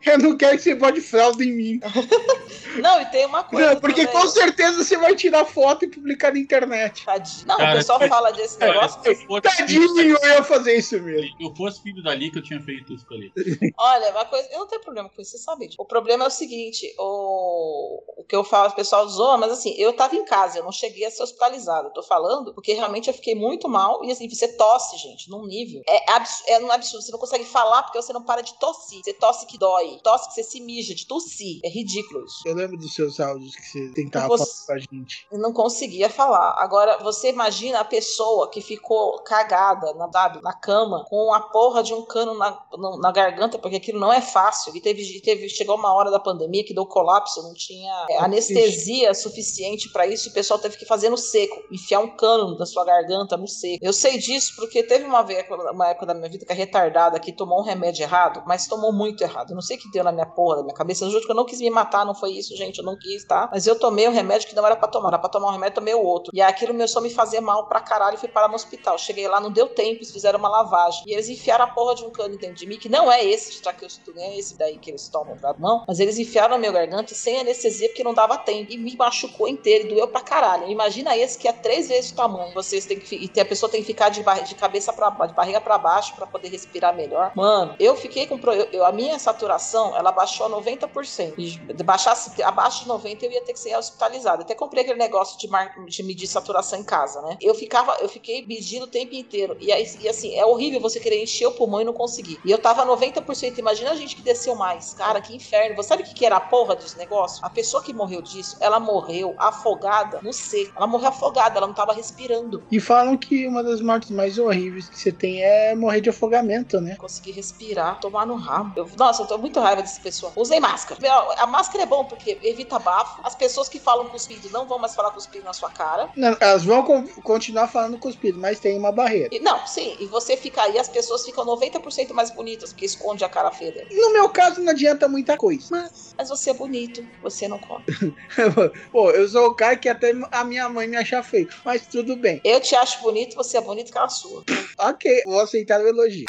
eu 0.04 0.18
não 0.18 0.36
quero 0.36 0.56
que 0.56 0.62
você 0.62 0.74
bote 0.74 1.00
fralda 1.00 1.44
em 1.44 1.52
mim. 1.52 1.80
Não, 2.80 3.00
e 3.00 3.06
tem 3.06 3.26
uma 3.26 3.44
coisa. 3.44 3.74
Não, 3.74 3.80
porque 3.80 4.06
também. 4.06 4.20
com 4.20 4.26
certeza 4.28 4.82
você 4.82 4.96
vai 4.96 5.14
tirar 5.14 5.44
foto 5.44 5.84
e 5.84 5.88
publicar 5.88 6.32
na 6.32 6.38
internet. 6.38 7.04
Tadinho. 7.04 7.46
Não, 7.46 7.56
Cara, 7.58 7.72
o 7.72 7.76
pessoal 7.76 8.00
fala 8.08 8.30
desse 8.32 8.56
Olha, 8.62 8.72
negócio. 8.72 9.02
se 9.02 9.08
eu 9.10 9.16
fosse 9.26 9.42
Tadinho, 9.42 9.94
filho 9.94 10.18
eu 10.22 10.30
ia 10.30 10.42
fazer 10.42 10.76
isso 10.76 11.00
mesmo. 11.00 11.36
Se 11.36 11.44
eu 11.44 11.54
fosse 11.54 11.82
filho 11.82 12.02
da 12.02 12.14
Lica, 12.14 12.38
eu 12.38 12.42
tinha 12.42 12.60
feito 12.60 12.94
isso 12.94 13.06
com 13.06 13.14
a 13.14 13.18
Lica. 13.18 13.42
Olha, 13.78 14.10
uma 14.10 14.24
coisa, 14.24 14.48
eu 14.50 14.60
não 14.60 14.66
tenho 14.66 14.80
problema 14.80 15.08
com 15.08 15.20
isso, 15.20 15.32
você 15.32 15.38
sabe. 15.38 15.70
O 15.78 15.84
problema 15.84 16.24
é 16.24 16.26
o 16.28 16.30
seguinte: 16.30 16.94
o, 16.98 18.02
o 18.18 18.24
que 18.24 18.34
eu 18.34 18.44
falo, 18.44 18.70
o 18.70 18.74
pessoal 18.74 19.06
zoa, 19.08 19.36
mas 19.36 19.52
assim, 19.52 19.74
eu 19.76 19.92
tava 19.92 20.16
em 20.16 20.24
casa, 20.24 20.58
eu 20.58 20.64
não 20.64 20.72
cheguei 20.72 21.04
a 21.04 21.10
ser 21.10 21.22
hospitalizada. 21.22 21.88
Eu 21.88 21.92
tô 21.92 22.02
falando 22.02 22.54
porque 22.54 22.72
realmente 22.72 23.08
eu 23.08 23.14
fiquei 23.14 23.34
muito 23.34 23.68
mal. 23.68 24.04
E 24.04 24.10
assim, 24.10 24.28
você 24.28 24.48
tosse, 24.48 24.96
gente, 24.96 25.30
num 25.32 25.46
nível. 25.46 25.82
É, 25.88 26.12
abs- 26.12 26.42
é 26.46 26.58
um 26.60 26.70
absurdo. 26.70 27.02
Você 27.04 27.10
não 27.12 27.18
consegue 27.18 27.44
falar 27.44 27.82
porque 27.82 28.00
você 28.00 28.12
não 28.12 28.22
para 28.22 28.42
de 28.42 28.54
tossir. 28.58 29.00
Você 29.02 29.12
tosse 29.12 29.46
que 29.46 29.58
dói, 29.58 29.98
tosse 30.02 30.28
que 30.28 30.34
você 30.34 30.42
se 30.44 30.60
mija, 30.60 30.94
de 30.94 31.06
tossir. 31.06 31.60
É 31.64 31.68
ridículo 31.68 32.24
isso. 32.24 32.42
Eu 32.46 32.54
lembro 32.54 32.76
dos 32.76 32.94
seus 32.94 33.18
áudios 33.18 33.56
que 33.56 33.66
você 33.66 33.88
tentava 33.94 34.28
falar 34.36 34.50
com 34.66 34.72
a 34.72 34.78
gente. 34.78 35.26
Eu 35.32 35.38
não 35.38 35.52
conseguia 35.52 36.08
falar. 36.08 36.54
Agora, 36.58 36.98
você 37.02 37.30
imagina 37.30 37.80
a 37.80 37.84
pessoa 37.84 38.48
que 38.50 38.60
ficou 38.60 39.18
cagada 39.22 39.92
na, 39.94 40.10
sabe, 40.12 40.40
na 40.42 40.52
cama 40.52 41.04
com 41.08 41.32
a 41.32 41.40
porra 41.40 41.82
de 41.82 41.92
um 41.94 42.02
cano 42.04 42.34
na, 42.34 42.62
no- 42.76 42.98
na 42.98 43.10
garganta, 43.10 43.58
porque 43.58 43.76
aquilo 43.76 43.98
não 43.98 44.12
é 44.12 44.20
fácil. 44.20 44.74
E 44.76 44.80
teve, 44.80 45.20
teve, 45.20 45.48
chegou 45.48 45.76
uma 45.76 45.92
hora 45.94 46.10
da 46.10 46.20
pandemia 46.20 46.64
que 46.64 46.74
deu 46.74 46.86
colapso, 46.86 47.42
não 47.42 47.54
tinha 47.54 48.06
é, 48.10 48.18
anestesia 48.18 49.14
suficiente 49.14 49.90
pra 49.90 50.06
isso, 50.06 50.28
e 50.28 50.30
o 50.30 50.34
pessoal 50.34 50.58
teve 50.60 50.76
que 50.76 50.84
fazer 50.84 51.08
no 51.10 51.16
seco, 51.16 51.62
enfiar 51.70 52.00
um 52.00 52.16
cano 52.16 52.56
na 52.58 52.66
sua 52.66 52.84
garganta 52.84 53.36
no 53.36 53.48
seco. 53.48 53.78
Eu 53.84 53.92
sei 53.92 54.18
disso 54.18 54.52
porque 54.56 54.82
teve 54.82 55.04
uma, 55.04 55.21
uma, 55.22 55.24
vez, 55.24 55.46
uma 55.72 55.88
época 55.88 56.06
da 56.06 56.14
minha 56.14 56.28
vida 56.28 56.44
que 56.44 56.52
a 56.52 56.54
retardada 56.54 57.16
aqui 57.16 57.32
tomou 57.32 57.60
um 57.60 57.62
remédio 57.62 58.02
errado, 58.02 58.42
mas 58.46 58.66
tomou 58.66 58.92
muito 58.92 59.22
errado. 59.22 59.50
Eu 59.50 59.54
não 59.54 59.62
sei 59.62 59.76
o 59.76 59.80
que 59.80 59.90
deu 59.90 60.04
na 60.04 60.12
minha 60.12 60.26
porra, 60.26 60.56
na 60.56 60.62
minha 60.64 60.74
cabeça. 60.74 61.04
Eu 61.04 61.10
juro 61.10 61.24
que 61.24 61.30
eu 61.30 61.36
não 61.36 61.44
quis 61.44 61.60
me 61.60 61.70
matar, 61.70 62.04
não 62.04 62.14
foi 62.14 62.32
isso, 62.32 62.56
gente. 62.56 62.78
Eu 62.78 62.84
não 62.84 62.98
quis, 62.98 63.24
tá? 63.24 63.48
Mas 63.50 63.66
eu 63.66 63.78
tomei 63.78 64.08
um 64.08 64.12
remédio 64.12 64.48
que 64.48 64.54
não 64.54 64.66
era 64.66 64.76
pra 64.76 64.88
tomar. 64.88 65.08
Era 65.08 65.18
pra 65.18 65.28
tomar 65.28 65.48
um 65.48 65.52
remédio, 65.52 65.76
tomei 65.76 65.94
o 65.94 66.02
outro. 66.02 66.32
E 66.34 66.40
aquilo 66.40 66.72
começou 66.72 67.00
a 67.00 67.02
me 67.02 67.10
fazer 67.10 67.40
mal 67.40 67.66
pra 67.66 67.80
caralho 67.80 68.16
e 68.16 68.18
fui 68.18 68.28
parar 68.28 68.48
no 68.48 68.54
hospital. 68.54 68.98
Cheguei 68.98 69.28
lá, 69.28 69.40
não 69.40 69.50
deu 69.50 69.68
tempo, 69.68 69.98
eles 69.98 70.10
fizeram 70.10 70.38
uma 70.38 70.48
lavagem. 70.48 71.04
E 71.06 71.12
eles 71.12 71.28
enfiaram 71.28 71.64
a 71.64 71.68
porra 71.68 71.94
de 71.94 72.04
um 72.04 72.10
cano 72.10 72.36
dentro 72.36 72.56
de 72.56 72.66
mim, 72.66 72.78
que 72.78 72.88
não 72.88 73.10
é 73.10 73.24
esse 73.24 73.52
de 73.52 73.62
traqueostomy, 73.62 74.16
não 74.16 74.24
é 74.24 74.38
esse 74.38 74.56
daí 74.56 74.78
que 74.78 74.90
eles 74.90 75.08
tomam 75.08 75.36
pra 75.36 75.54
mão. 75.54 75.84
Mas 75.86 76.00
eles 76.00 76.18
enfiaram 76.18 76.50
na 76.50 76.58
minha 76.58 76.72
garganta 76.72 77.14
sem 77.14 77.40
anestesia, 77.40 77.88
porque 77.88 78.04
não 78.04 78.14
dava 78.14 78.38
tempo. 78.38 78.72
E 78.72 78.76
me 78.76 78.96
machucou 78.96 79.48
inteiro, 79.48 79.88
doeu 79.88 80.08
pra 80.08 80.20
caralho. 80.20 80.68
Imagina 80.68 81.16
esse 81.16 81.38
que 81.38 81.48
é 81.48 81.52
três 81.52 81.88
vezes 81.88 82.10
o 82.10 82.16
tamanho. 82.16 82.52
Vocês 82.54 82.86
têm 82.86 82.98
que. 82.98 83.30
E 83.34 83.40
a 83.40 83.44
pessoa 83.44 83.70
tem 83.70 83.80
que 83.80 83.86
ficar 83.86 84.08
de, 84.08 84.22
de 84.46 84.54
cabeça 84.54 84.92
pra 84.92 85.10
de 85.26 85.34
barriga 85.34 85.60
pra 85.60 85.78
baixo 85.78 86.14
pra 86.14 86.26
poder 86.26 86.48
respirar 86.48 86.94
melhor. 86.94 87.32
Mano, 87.34 87.74
eu 87.78 87.96
fiquei 87.96 88.26
com. 88.26 88.38
Eu, 88.52 88.68
eu, 88.72 88.84
a 88.84 88.92
minha 88.92 89.18
saturação, 89.18 89.96
ela 89.96 90.12
baixou 90.12 90.46
a 90.46 90.50
90%. 90.50 91.34
E 91.38 91.72
de 91.72 91.84
baixasse 91.84 92.42
abaixo 92.42 92.84
de 92.84 92.90
90%, 92.90 93.22
eu 93.22 93.30
ia 93.30 93.42
ter 93.42 93.52
que 93.52 93.60
ser 93.60 93.76
hospitalizada. 93.76 94.42
Até 94.42 94.54
comprei 94.54 94.82
aquele 94.82 94.98
negócio 94.98 95.38
de, 95.38 95.48
mar... 95.48 95.74
de 95.86 96.02
medir 96.02 96.26
saturação 96.26 96.78
em 96.78 96.84
casa, 96.84 97.20
né? 97.22 97.36
Eu 97.40 97.54
ficava, 97.54 97.96
eu 98.00 98.08
fiquei 98.08 98.44
medindo 98.46 98.84
o 98.84 98.88
tempo 98.88 99.14
inteiro. 99.14 99.56
E, 99.60 99.72
aí, 99.72 99.86
e 100.00 100.08
assim, 100.08 100.34
é 100.34 100.44
horrível 100.44 100.80
você 100.80 101.00
querer 101.00 101.22
encher 101.22 101.46
o 101.46 101.52
pulmão 101.52 101.80
e 101.80 101.84
não 101.84 101.92
conseguir. 101.92 102.38
E 102.44 102.50
eu 102.50 102.58
tava 102.58 102.84
90%. 102.84 103.58
Imagina 103.58 103.90
a 103.90 103.96
gente 103.96 104.16
que 104.16 104.22
desceu 104.22 104.54
mais. 104.54 104.94
Cara, 104.94 105.20
que 105.20 105.34
inferno. 105.34 105.76
Você 105.76 105.88
sabe 105.88 106.02
o 106.02 106.06
que, 106.06 106.14
que 106.14 106.26
era 106.26 106.36
a 106.36 106.40
porra 106.40 106.76
desse 106.76 106.96
negócio? 106.98 107.44
A 107.44 107.50
pessoa 107.50 107.82
que 107.82 107.92
morreu 107.92 108.22
disso, 108.22 108.56
ela 108.60 108.80
morreu 108.80 109.34
afogada 109.38 110.20
no 110.22 110.32
seco. 110.32 110.72
Ela 110.76 110.86
morreu 110.86 111.08
afogada, 111.08 111.58
ela 111.58 111.66
não 111.66 111.74
tava 111.74 111.92
respirando. 111.92 112.62
E 112.70 112.80
falam 112.80 113.16
que 113.16 113.46
uma 113.46 113.62
das 113.62 113.80
mortes 113.80 114.10
mais 114.10 114.38
horríveis 114.38 114.88
que 114.88 114.98
você 115.02 115.12
tem 115.12 115.42
é 115.42 115.74
morrer 115.74 116.00
de 116.00 116.10
afogamento, 116.10 116.80
né? 116.80 116.96
Conseguir 116.96 117.32
respirar, 117.32 117.98
tomar 118.00 118.26
no 118.26 118.36
rabo. 118.36 118.72
Eu, 118.76 118.86
nossa, 118.96 119.22
eu 119.22 119.26
tô 119.26 119.38
muito 119.38 119.58
raiva 119.60 119.82
desse 119.82 120.00
pessoal. 120.00 120.32
Usem 120.36 120.60
máscara. 120.60 121.00
A 121.38 121.46
máscara 121.46 121.84
é 121.84 121.86
bom 121.86 122.04
porque 122.04 122.38
evita 122.42 122.78
bafo. 122.78 123.20
As 123.24 123.34
pessoas 123.34 123.68
que 123.68 123.80
falam 123.80 124.08
cuspido 124.08 124.48
não 124.50 124.66
vão 124.66 124.78
mais 124.78 124.94
falar 124.94 125.10
cuspido 125.10 125.44
na 125.44 125.52
sua 125.52 125.70
cara. 125.70 126.08
Não, 126.16 126.36
elas 126.40 126.64
vão 126.64 126.82
con- 126.84 127.06
continuar 127.22 127.68
falando 127.68 127.98
cuspido, 127.98 128.38
mas 128.38 128.60
tem 128.60 128.78
uma 128.78 128.92
barreira. 128.92 129.28
E- 129.32 129.40
não, 129.40 129.66
sim. 129.66 129.96
E 129.98 130.06
você 130.06 130.36
fica 130.36 130.62
aí, 130.62 130.78
as 130.78 130.88
pessoas 130.88 131.24
ficam 131.24 131.44
90% 131.44 132.14
mais 132.14 132.30
bonitas, 132.34 132.70
porque 132.70 132.84
esconde 132.84 133.24
a 133.24 133.28
cara 133.28 133.50
feia. 133.50 133.72
No 133.90 134.12
meu 134.12 134.28
caso, 134.28 134.60
não 134.60 134.70
adianta 134.72 135.08
muita 135.08 135.36
coisa. 135.36 135.66
Mas, 135.70 136.14
Mas 136.18 136.28
você 136.28 136.50
é 136.50 136.54
bonito, 136.54 137.02
você 137.20 137.48
não 137.48 137.58
come. 137.58 137.84
pô, 138.92 139.10
eu 139.10 139.28
sou 139.28 139.46
o 139.48 139.54
cara 139.54 139.76
que 139.76 139.88
até 139.88 140.12
a 140.30 140.44
minha 140.44 140.68
mãe 140.68 140.86
me 140.86 140.96
acha 140.96 141.22
feio. 141.22 141.48
Mas 141.64 141.86
tudo 141.86 142.16
bem. 142.16 142.40
Eu 142.44 142.60
te 142.60 142.74
acho 142.74 143.00
bonito, 143.02 143.34
você 143.34 143.56
é 143.56 143.60
bonito 143.60 143.92
com 143.92 143.98
a 144.00 144.08
sua. 144.08 144.44
Ok, 144.92 145.22
vou 145.24 145.40
aceitar 145.40 145.80
o 145.80 145.88
elogio. 145.88 146.26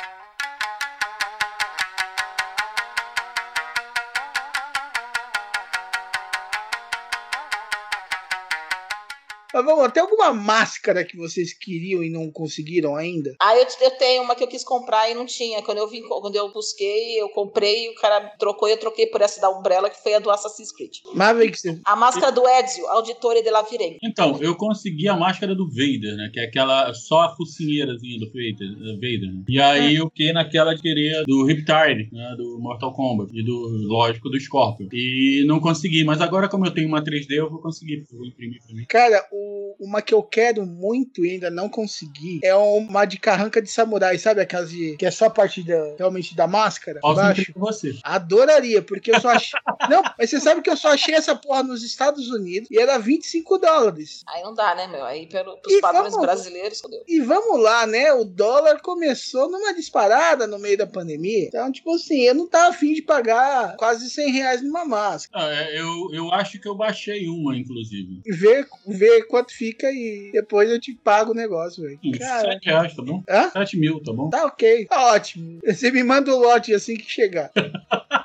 Mas 9.53 9.65
vamos 9.65 9.83
lá, 9.83 9.89
tem 9.91 10.01
alguma 10.01 10.33
máscara 10.33 11.03
que 11.03 11.15
vocês 11.15 11.53
queriam 11.53 12.03
e 12.03 12.09
não 12.09 12.31
conseguiram 12.31 12.95
ainda? 12.95 13.35
Ah, 13.39 13.55
eu, 13.57 13.65
eu 13.81 13.91
tenho 13.91 14.23
uma 14.23 14.35
que 14.35 14.43
eu 14.43 14.47
quis 14.47 14.63
comprar 14.63 15.09
e 15.09 15.13
não 15.13 15.25
tinha. 15.25 15.61
Quando 15.61 15.77
eu 15.77 15.87
vim, 15.87 16.01
quando 16.01 16.35
eu 16.35 16.51
busquei, 16.51 17.21
eu 17.21 17.29
comprei, 17.29 17.89
o 17.89 17.95
cara 17.95 18.21
trocou 18.39 18.67
e 18.67 18.71
eu 18.71 18.77
troquei 18.77 19.07
por 19.07 19.21
essa 19.21 19.39
da 19.39 19.49
Umbrella, 19.49 19.89
que 19.89 20.01
foi 20.01 20.13
a 20.15 20.19
do 20.19 20.29
Assassin's 20.31 20.71
Creed. 20.71 20.91
Mavericks, 21.13 21.61
A 21.85 21.95
máscara 21.95 22.31
do 22.31 22.47
Ezio, 22.47 22.87
Auditore 22.87 23.43
de 23.43 23.49
la 23.51 23.61
Virenque. 23.61 23.97
Então, 24.03 24.37
eu 24.41 24.55
consegui 24.55 25.07
a 25.07 25.15
máscara 25.15 25.53
do 25.53 25.67
Vader, 25.67 26.15
né? 26.15 26.29
Que 26.33 26.39
é 26.39 26.45
aquela 26.45 26.93
só 26.93 27.21
a 27.21 27.35
focinheirazinha 27.35 28.19
do 28.19 28.27
Vader, 28.27 28.53
eh, 28.61 28.93
Vader 28.95 29.33
né? 29.33 29.43
E 29.47 29.59
aí 29.61 29.95
eu 29.95 30.07
fiquei 30.09 30.33
naquela 30.33 30.73
de 30.73 30.81
querer 30.81 31.23
do 31.25 31.45
Riptide, 31.45 32.09
né? 32.11 32.35
Do 32.37 32.57
Mortal 32.59 32.93
Kombat. 32.93 33.29
E 33.33 33.43
do, 33.43 33.67
lógico, 33.87 34.29
do 34.29 34.39
Scorpion. 34.39 34.87
E 34.91 35.43
não 35.45 35.59
consegui, 35.59 36.03
mas 36.03 36.21
agora, 36.21 36.49
como 36.49 36.65
eu 36.65 36.71
tenho 36.73 36.87
uma 36.87 37.03
3D, 37.03 37.31
eu 37.37 37.49
vou 37.49 37.59
conseguir. 37.61 38.03
Eu 38.11 38.17
vou 38.17 38.27
imprimir 38.27 38.59
pra 38.65 38.75
mim. 38.75 38.85
Cara, 38.89 39.23
o- 39.31 39.42
uma 39.79 40.01
que 40.01 40.13
eu 40.13 40.23
quero 40.23 40.65
muito 40.65 41.25
e 41.25 41.31
ainda 41.31 41.49
não 41.49 41.67
consegui 41.69 42.39
é 42.43 42.55
uma 42.55 43.05
de 43.05 43.17
carranca 43.17 43.61
de 43.61 43.69
samurai, 43.69 44.17
sabe? 44.17 44.41
Aquelas 44.41 44.69
de, 44.69 44.95
que 44.97 45.05
é 45.05 45.11
só 45.11 45.25
a 45.25 45.29
parte 45.29 45.63
da, 45.63 45.95
realmente 45.97 46.35
da 46.35 46.47
máscara. 46.47 46.99
Posso 47.01 47.21
você. 47.55 47.97
Adoraria, 48.03 48.81
porque 48.81 49.11
eu 49.11 49.19
só 49.19 49.29
achei. 49.29 49.59
não, 49.89 50.01
mas 50.17 50.29
você 50.29 50.39
sabe 50.39 50.61
que 50.61 50.69
eu 50.69 50.77
só 50.77 50.89
achei 50.89 51.13
essa 51.15 51.35
porra 51.35 51.63
nos 51.63 51.83
Estados 51.83 52.29
Unidos 52.29 52.69
e 52.71 52.79
era 52.79 52.97
25 52.97 53.57
dólares. 53.57 54.23
Aí 54.27 54.41
não 54.43 54.53
dá, 54.53 54.75
né, 54.75 54.87
meu? 54.87 55.03
Aí 55.03 55.27
pelo, 55.27 55.57
pros 55.57 55.73
E 55.73 55.81
padrões 55.81 56.11
vamos- 56.11 56.25
brasileiros, 56.25 56.79
fodeu. 56.79 57.03
E 57.07 57.19
vamos 57.19 57.61
lá, 57.61 57.85
né? 57.85 58.13
O 58.13 58.23
dólar 58.23 58.81
começou 58.81 59.49
numa 59.49 59.73
disparada 59.73 60.47
no 60.47 60.59
meio 60.59 60.77
da 60.77 60.87
pandemia. 60.87 61.47
Então, 61.47 61.71
tipo 61.71 61.93
assim, 61.95 62.21
eu 62.21 62.35
não 62.35 62.47
tava 62.47 62.69
afim 62.69 62.93
de 62.93 63.01
pagar 63.01 63.75
quase 63.77 64.09
100 64.09 64.31
reais 64.31 64.61
numa 64.61 64.85
máscara. 64.85 65.45
Ah, 65.45 65.53
é, 65.53 65.79
eu, 65.79 66.09
eu 66.13 66.31
acho 66.31 66.59
que 66.59 66.67
eu 66.67 66.75
baixei 66.75 67.27
uma, 67.27 67.55
inclusive. 67.55 68.21
E 68.25 68.31
ver, 68.33 68.67
ver 68.87 69.23
quanto 69.33 69.51
fica 69.51 69.89
e 69.91 70.29
depois 70.31 70.69
eu 70.69 70.79
te 70.79 70.93
pago 70.93 71.31
o 71.31 71.33
negócio, 71.33 71.81
velho. 71.81 71.99
Uns 72.05 72.19
Cara, 72.19 72.51
7 72.51 72.65
reais, 72.65 72.95
tá 72.95 73.01
bom? 73.01 73.23
Hã? 73.27 73.49
7 73.49 73.79
mil, 73.79 73.99
tá 73.99 74.13
bom? 74.13 74.29
Tá 74.29 74.45
ok, 74.45 74.85
tá 74.85 75.07
ótimo. 75.07 75.59
Você 75.65 75.89
me 75.89 76.03
manda 76.03 76.31
o 76.31 76.39
lote 76.39 76.71
assim 76.71 76.95
que 76.95 77.09
chegar. 77.09 77.51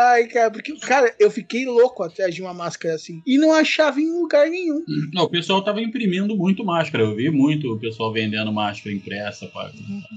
Ai, 0.00 0.28
cara, 0.28 0.48
porque, 0.50 0.72
cara, 0.78 1.12
eu 1.18 1.28
fiquei 1.30 1.66
louco 1.66 2.04
atrás 2.04 2.32
de 2.32 2.40
uma 2.40 2.54
máscara 2.54 2.94
assim. 2.94 3.20
E 3.26 3.36
não 3.36 3.52
achava 3.52 4.00
em 4.00 4.10
lugar 4.12 4.48
nenhum. 4.48 4.84
Não, 5.12 5.24
o 5.24 5.28
pessoal 5.28 5.62
tava 5.64 5.80
imprimindo 5.80 6.36
muito 6.36 6.64
máscara. 6.64 7.02
Eu 7.02 7.16
vi 7.16 7.30
muito 7.30 7.72
o 7.72 7.80
pessoal 7.80 8.12
vendendo 8.12 8.52
máscara 8.52 8.94
impressa. 8.94 9.46
Pá. 9.48 9.70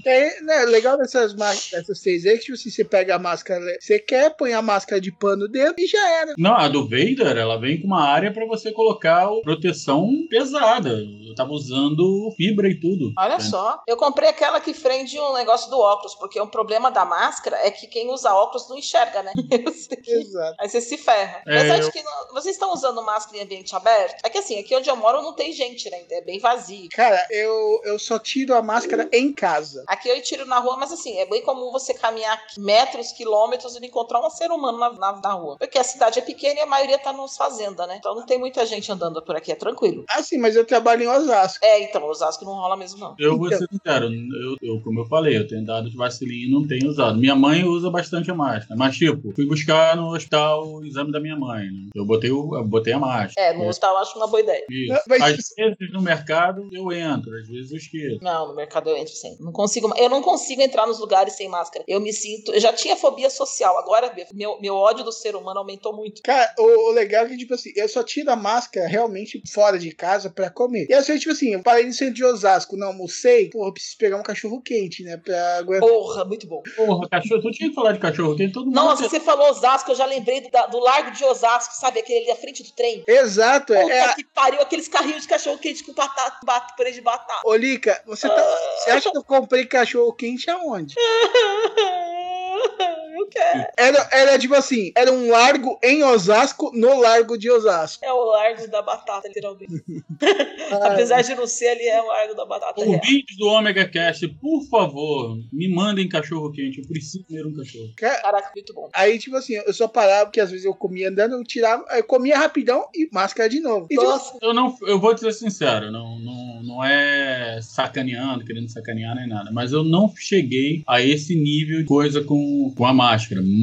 É, 0.06 0.40
né, 0.42 0.64
legal 0.66 0.96
dessas 0.96 1.34
máscaras, 1.34 1.86
dessas 1.86 2.00
3D, 2.00 2.34
que 2.34 2.38
tipo 2.42 2.52
assim, 2.54 2.70
você 2.70 2.84
pega 2.84 3.16
a 3.16 3.18
máscara, 3.18 3.60
você 3.80 3.98
quer, 3.98 4.36
põe 4.36 4.52
a 4.52 4.62
máscara 4.62 5.00
de 5.00 5.10
pano 5.10 5.48
dentro 5.48 5.74
e 5.82 5.86
já 5.88 6.10
era. 6.20 6.34
Não, 6.38 6.54
a 6.54 6.68
do 6.68 6.84
Vader, 6.84 7.36
ela 7.36 7.58
vem 7.58 7.80
com 7.80 7.88
uma 7.88 8.04
área 8.04 8.32
pra 8.32 8.46
você 8.46 8.70
colocar 8.70 9.30
o- 9.30 9.42
proteção 9.42 10.08
pesada. 10.30 10.90
Eu 11.26 11.34
tava 11.34 11.50
usando 11.52 12.30
fibra 12.36 12.68
e 12.68 12.78
tudo. 12.78 13.12
Olha 13.18 13.34
É. 13.34 13.40
só. 13.40 13.80
Eu 13.88 13.96
comprei 13.96 14.28
aquela 14.28 14.60
que 14.60 14.72
prende 14.74 15.18
o 15.18 15.34
negócio 15.34 15.68
do 15.70 15.78
óculos, 15.78 16.14
porque 16.14 16.40
um 16.40 16.46
problema 16.46 16.90
da 16.90 17.04
máscara 17.04 17.56
é 17.66 17.70
que 17.70 17.86
quem 17.88 18.10
usa 18.10 18.32
óculos 18.32 18.68
não 18.68 18.78
enxerga, 18.78 19.22
né? 19.24 19.32
Exato. 20.06 20.56
Aí 20.60 20.68
você 20.68 20.80
se 20.80 20.96
ferra. 20.96 21.42
É, 21.46 21.54
Mas 21.58 21.70
acho 21.70 21.88
eu- 21.88 21.92
que 21.92 22.02
não- 22.02 22.28
vocês 22.34 22.54
estão 22.54 22.72
usando 22.72 23.02
máscara 23.02 23.38
em 23.38 23.42
ambiente 23.42 23.74
aberto? 23.74 24.20
É 24.24 24.30
que 24.30 24.38
assim, 24.38 24.58
aqui 24.58 24.74
onde 24.74 24.88
eu 24.88 24.96
moro 24.96 25.22
não 25.22 25.32
tem 25.34 25.52
gente, 25.52 25.90
né? 25.90 26.02
É 26.10 26.20
bem 26.22 26.38
vazio. 26.38 26.88
Cara, 26.92 27.26
eu, 27.30 27.80
eu 27.84 27.98
só 27.98 28.18
tiro 28.18 28.54
a 28.54 28.62
máscara 28.62 29.08
em 29.12 29.32
casa. 29.32 29.84
Aqui 29.86 30.08
eu 30.08 30.20
tiro 30.22 30.44
na 30.46 30.58
rua, 30.58 30.76
mas 30.76 30.92
assim, 30.92 31.16
é 31.18 31.26
bem 31.26 31.42
comum 31.42 31.70
você 31.72 31.94
caminhar 31.94 32.40
metros, 32.58 33.12
quilômetros 33.12 33.74
e 33.76 33.80
não 33.80 33.86
encontrar 33.86 34.24
um 34.24 34.30
ser 34.30 34.50
humano 34.50 34.78
na, 34.78 34.92
na, 34.92 35.20
na 35.20 35.32
rua. 35.32 35.56
Porque 35.58 35.78
a 35.78 35.84
cidade 35.84 36.18
é 36.18 36.22
pequena 36.22 36.60
e 36.60 36.62
a 36.62 36.66
maioria 36.66 36.98
tá 36.98 37.12
nos 37.12 37.36
fazendas, 37.36 37.86
né? 37.88 37.96
Então 37.98 38.14
não 38.14 38.24
tem 38.26 38.38
muita 38.38 38.64
gente 38.66 38.90
andando 38.90 39.22
por 39.22 39.36
aqui, 39.36 39.52
é 39.52 39.54
tranquilo. 39.56 40.04
Ah, 40.08 40.22
sim, 40.22 40.38
mas 40.38 40.56
eu 40.56 40.64
trabalho 40.64 41.02
em 41.04 41.08
Osasco. 41.08 41.64
É, 41.64 41.82
então, 41.82 42.04
Osasco 42.04 42.44
não 42.44 42.52
rola 42.54 42.76
mesmo, 42.76 42.98
não. 42.98 43.14
Eu 43.18 43.36
vou 43.36 43.46
Então. 43.46 43.58
ser 43.58 43.68
sincero, 43.68 44.06
eu, 44.06 44.56
eu, 44.62 44.80
como 44.82 45.00
eu 45.00 45.06
falei, 45.06 45.36
eu 45.36 45.46
tenho 45.46 45.64
dado 45.64 45.90
de 45.90 45.96
vacilinha 45.96 46.46
e 46.46 46.50
não 46.50 46.66
tenho 46.66 46.88
usado. 46.88 47.18
Minha 47.18 47.34
mãe 47.34 47.64
usa 47.64 47.90
bastante 47.90 48.30
a 48.30 48.34
máscara, 48.34 48.76
mas 48.76 48.96
tipo, 48.96 49.32
fui 49.34 49.46
buscar 49.52 49.96
no 49.96 50.14
hospital 50.14 50.66
o 50.66 50.84
exame 50.84 51.12
da 51.12 51.20
minha 51.20 51.36
mãe. 51.36 51.64
Né? 51.66 51.90
Eu, 51.94 52.04
botei 52.06 52.30
o, 52.30 52.56
eu 52.56 52.64
botei 52.64 52.92
a 52.92 52.98
máscara. 52.98 53.48
É, 53.48 53.52
no 53.52 53.68
hospital 53.68 53.94
eu 53.94 53.98
acho 53.98 54.16
uma 54.16 54.26
boa 54.26 54.40
ideia. 54.40 54.64
Isso. 54.70 55.02
Mas- 55.08 55.22
Às 55.22 55.30
vezes 55.56 55.92
no 55.92 56.00
mercado 56.00 56.68
eu 56.72 56.90
entro, 56.92 57.30
às 57.38 57.46
vezes 57.48 57.70
eu 57.70 57.76
esqueço. 57.76 58.18
Não, 58.22 58.48
no 58.48 58.54
mercado 58.56 58.88
eu 58.90 58.96
entro 58.96 59.12
sem. 59.14 59.36
Não 59.40 59.52
consigo, 59.52 59.92
eu 59.96 60.08
não 60.08 60.22
consigo 60.22 60.62
entrar 60.62 60.86
nos 60.86 60.98
lugares 60.98 61.34
sem 61.34 61.48
máscara. 61.48 61.84
Eu 61.86 62.00
me 62.00 62.12
sinto. 62.12 62.52
Eu 62.52 62.60
já 62.60 62.72
tinha 62.72 62.96
fobia 62.96 63.28
social, 63.30 63.78
agora 63.78 64.12
meu, 64.32 64.60
meu 64.60 64.74
ódio 64.74 65.04
do 65.04 65.12
ser 65.12 65.36
humano 65.36 65.58
aumentou 65.60 65.94
muito. 65.94 66.22
Cara, 66.22 66.52
o, 66.58 66.90
o 66.90 66.92
legal 66.92 67.26
é 67.26 67.28
que, 67.28 67.36
tipo 67.36 67.54
assim, 67.54 67.70
eu 67.76 67.88
só 67.88 68.02
tiro 68.02 68.30
a 68.30 68.36
máscara 68.36 68.86
realmente 68.86 69.42
fora 69.52 69.78
de 69.78 69.92
casa 69.92 70.30
pra 70.30 70.50
comer. 70.50 70.86
E 70.88 70.94
assim, 70.94 71.18
tipo 71.18 71.32
assim, 71.32 71.50
eu 71.54 71.62
parei 71.62 71.84
no 71.86 71.92
centro 71.92 72.14
de 72.14 72.24
Osasco, 72.24 72.76
não 72.76 72.88
almocei, 72.88 73.50
pô, 73.50 73.66
eu 73.66 73.72
preciso 73.72 73.96
pegar 73.98 74.16
um 74.18 74.22
cachorro 74.22 74.60
quente, 74.62 75.02
né? 75.02 75.16
Pra 75.16 75.58
aguentar. 75.58 75.88
Porra, 75.88 76.24
muito 76.24 76.46
bom. 76.46 76.62
Porra, 76.76 77.08
cachorro, 77.08 77.42
tu 77.42 77.50
tinha 77.50 77.68
que 77.68 77.74
falar 77.74 77.92
de 77.92 77.98
cachorro, 77.98 78.36
tem 78.36 78.50
todo 78.50 78.66
mundo. 78.66 78.74
Nossa, 78.74 79.08
você 79.08 79.20
falou 79.20 79.41
Osasco, 79.42 79.90
eu 79.90 79.94
já 79.94 80.06
lembrei 80.06 80.40
do, 80.40 80.48
do 80.70 80.78
Largo 80.78 81.10
de 81.10 81.24
Osasco, 81.24 81.74
sabe? 81.74 82.00
Aquele 82.00 82.20
ali 82.20 82.30
à 82.30 82.36
frente 82.36 82.62
do 82.62 82.70
trem. 82.72 83.04
Exato, 83.06 83.74
é. 83.74 83.82
Puta 83.82 83.94
é 83.94 84.14
que 84.14 84.24
pariu, 84.24 84.60
aqueles 84.60 84.88
carrinhos 84.88 85.22
de 85.22 85.28
cachorro 85.28 85.58
quente 85.58 85.84
com 85.84 85.92
batata, 85.92 86.38
bat, 86.44 86.74
purê 86.76 86.92
de 86.92 87.00
batata. 87.00 87.40
Ô, 87.44 87.54
Lica, 87.54 88.02
você, 88.06 88.28
tá, 88.28 88.58
você 88.78 88.90
acha 88.90 89.10
que 89.10 89.18
eu 89.18 89.24
comprei 89.24 89.66
cachorro 89.66 90.12
quente 90.12 90.50
aonde? 90.50 90.94
Eu 93.22 93.28
quero. 93.28 93.66
Era, 93.76 94.08
era 94.12 94.38
tipo 94.38 94.54
assim, 94.54 94.92
era 94.96 95.12
um 95.12 95.30
largo 95.30 95.78
em 95.82 96.02
Osasco, 96.02 96.70
no 96.74 97.00
largo 97.00 97.36
de 97.38 97.50
Osasco. 97.50 98.04
É 98.04 98.12
o 98.12 98.24
Largo 98.24 98.68
da 98.70 98.82
Batata, 98.82 99.28
literalmente. 99.28 99.72
Apesar 100.82 101.22
de 101.22 101.34
não 101.34 101.46
ser 101.46 101.68
ali, 101.68 101.86
é 101.86 102.00
o 102.02 102.06
Largo 102.06 102.34
da 102.34 102.44
Batata. 102.46 102.80
Ouvintes 102.80 103.36
do 103.36 103.46
Omega 103.46 103.88
Cast, 103.88 104.26
por 104.28 104.62
favor, 104.68 105.38
me 105.52 105.68
mandem 105.72 106.08
cachorro 106.08 106.50
quente. 106.52 106.80
Eu 106.80 106.86
preciso 106.88 107.24
comer 107.24 107.46
um 107.46 107.54
cachorro. 107.54 107.90
ca- 107.96 108.20
Caraca, 108.22 108.50
muito 108.54 108.72
bom. 108.74 108.88
Aí, 108.94 109.18
tipo 109.18 109.36
assim, 109.36 109.54
eu 109.54 109.72
só 109.72 109.86
parava, 109.88 110.26
porque 110.26 110.40
às 110.40 110.50
vezes 110.50 110.64
eu 110.66 110.74
comia 110.74 111.08
andando, 111.08 111.34
eu 111.36 111.44
tirava, 111.44 111.84
eu 111.96 112.04
comia 112.04 112.38
rapidão 112.38 112.86
e 112.94 113.08
máscara 113.12 113.48
de 113.48 113.60
novo. 113.60 113.86
E, 113.90 113.94
tipo, 113.94 114.02
Nossa, 114.02 114.36
Eu 114.40 114.52
não, 114.54 114.76
eu 114.82 114.98
vou 114.98 115.14
dizer 115.14 115.32
sincero, 115.32 115.90
não, 115.90 116.18
não, 116.18 116.62
não 116.62 116.84
é 116.84 117.60
sacaneando, 117.62 118.44
querendo 118.44 118.68
sacanear 118.68 119.14
nem 119.16 119.28
nada. 119.28 119.50
Mas 119.52 119.72
eu 119.72 119.84
não 119.84 120.12
cheguei 120.16 120.82
a 120.86 121.00
esse 121.00 121.34
nível 121.34 121.78
de 121.80 121.84
coisa 121.84 122.22
com, 122.22 122.72
com 122.76 122.86
a 122.86 122.92
máscara. 122.92 123.11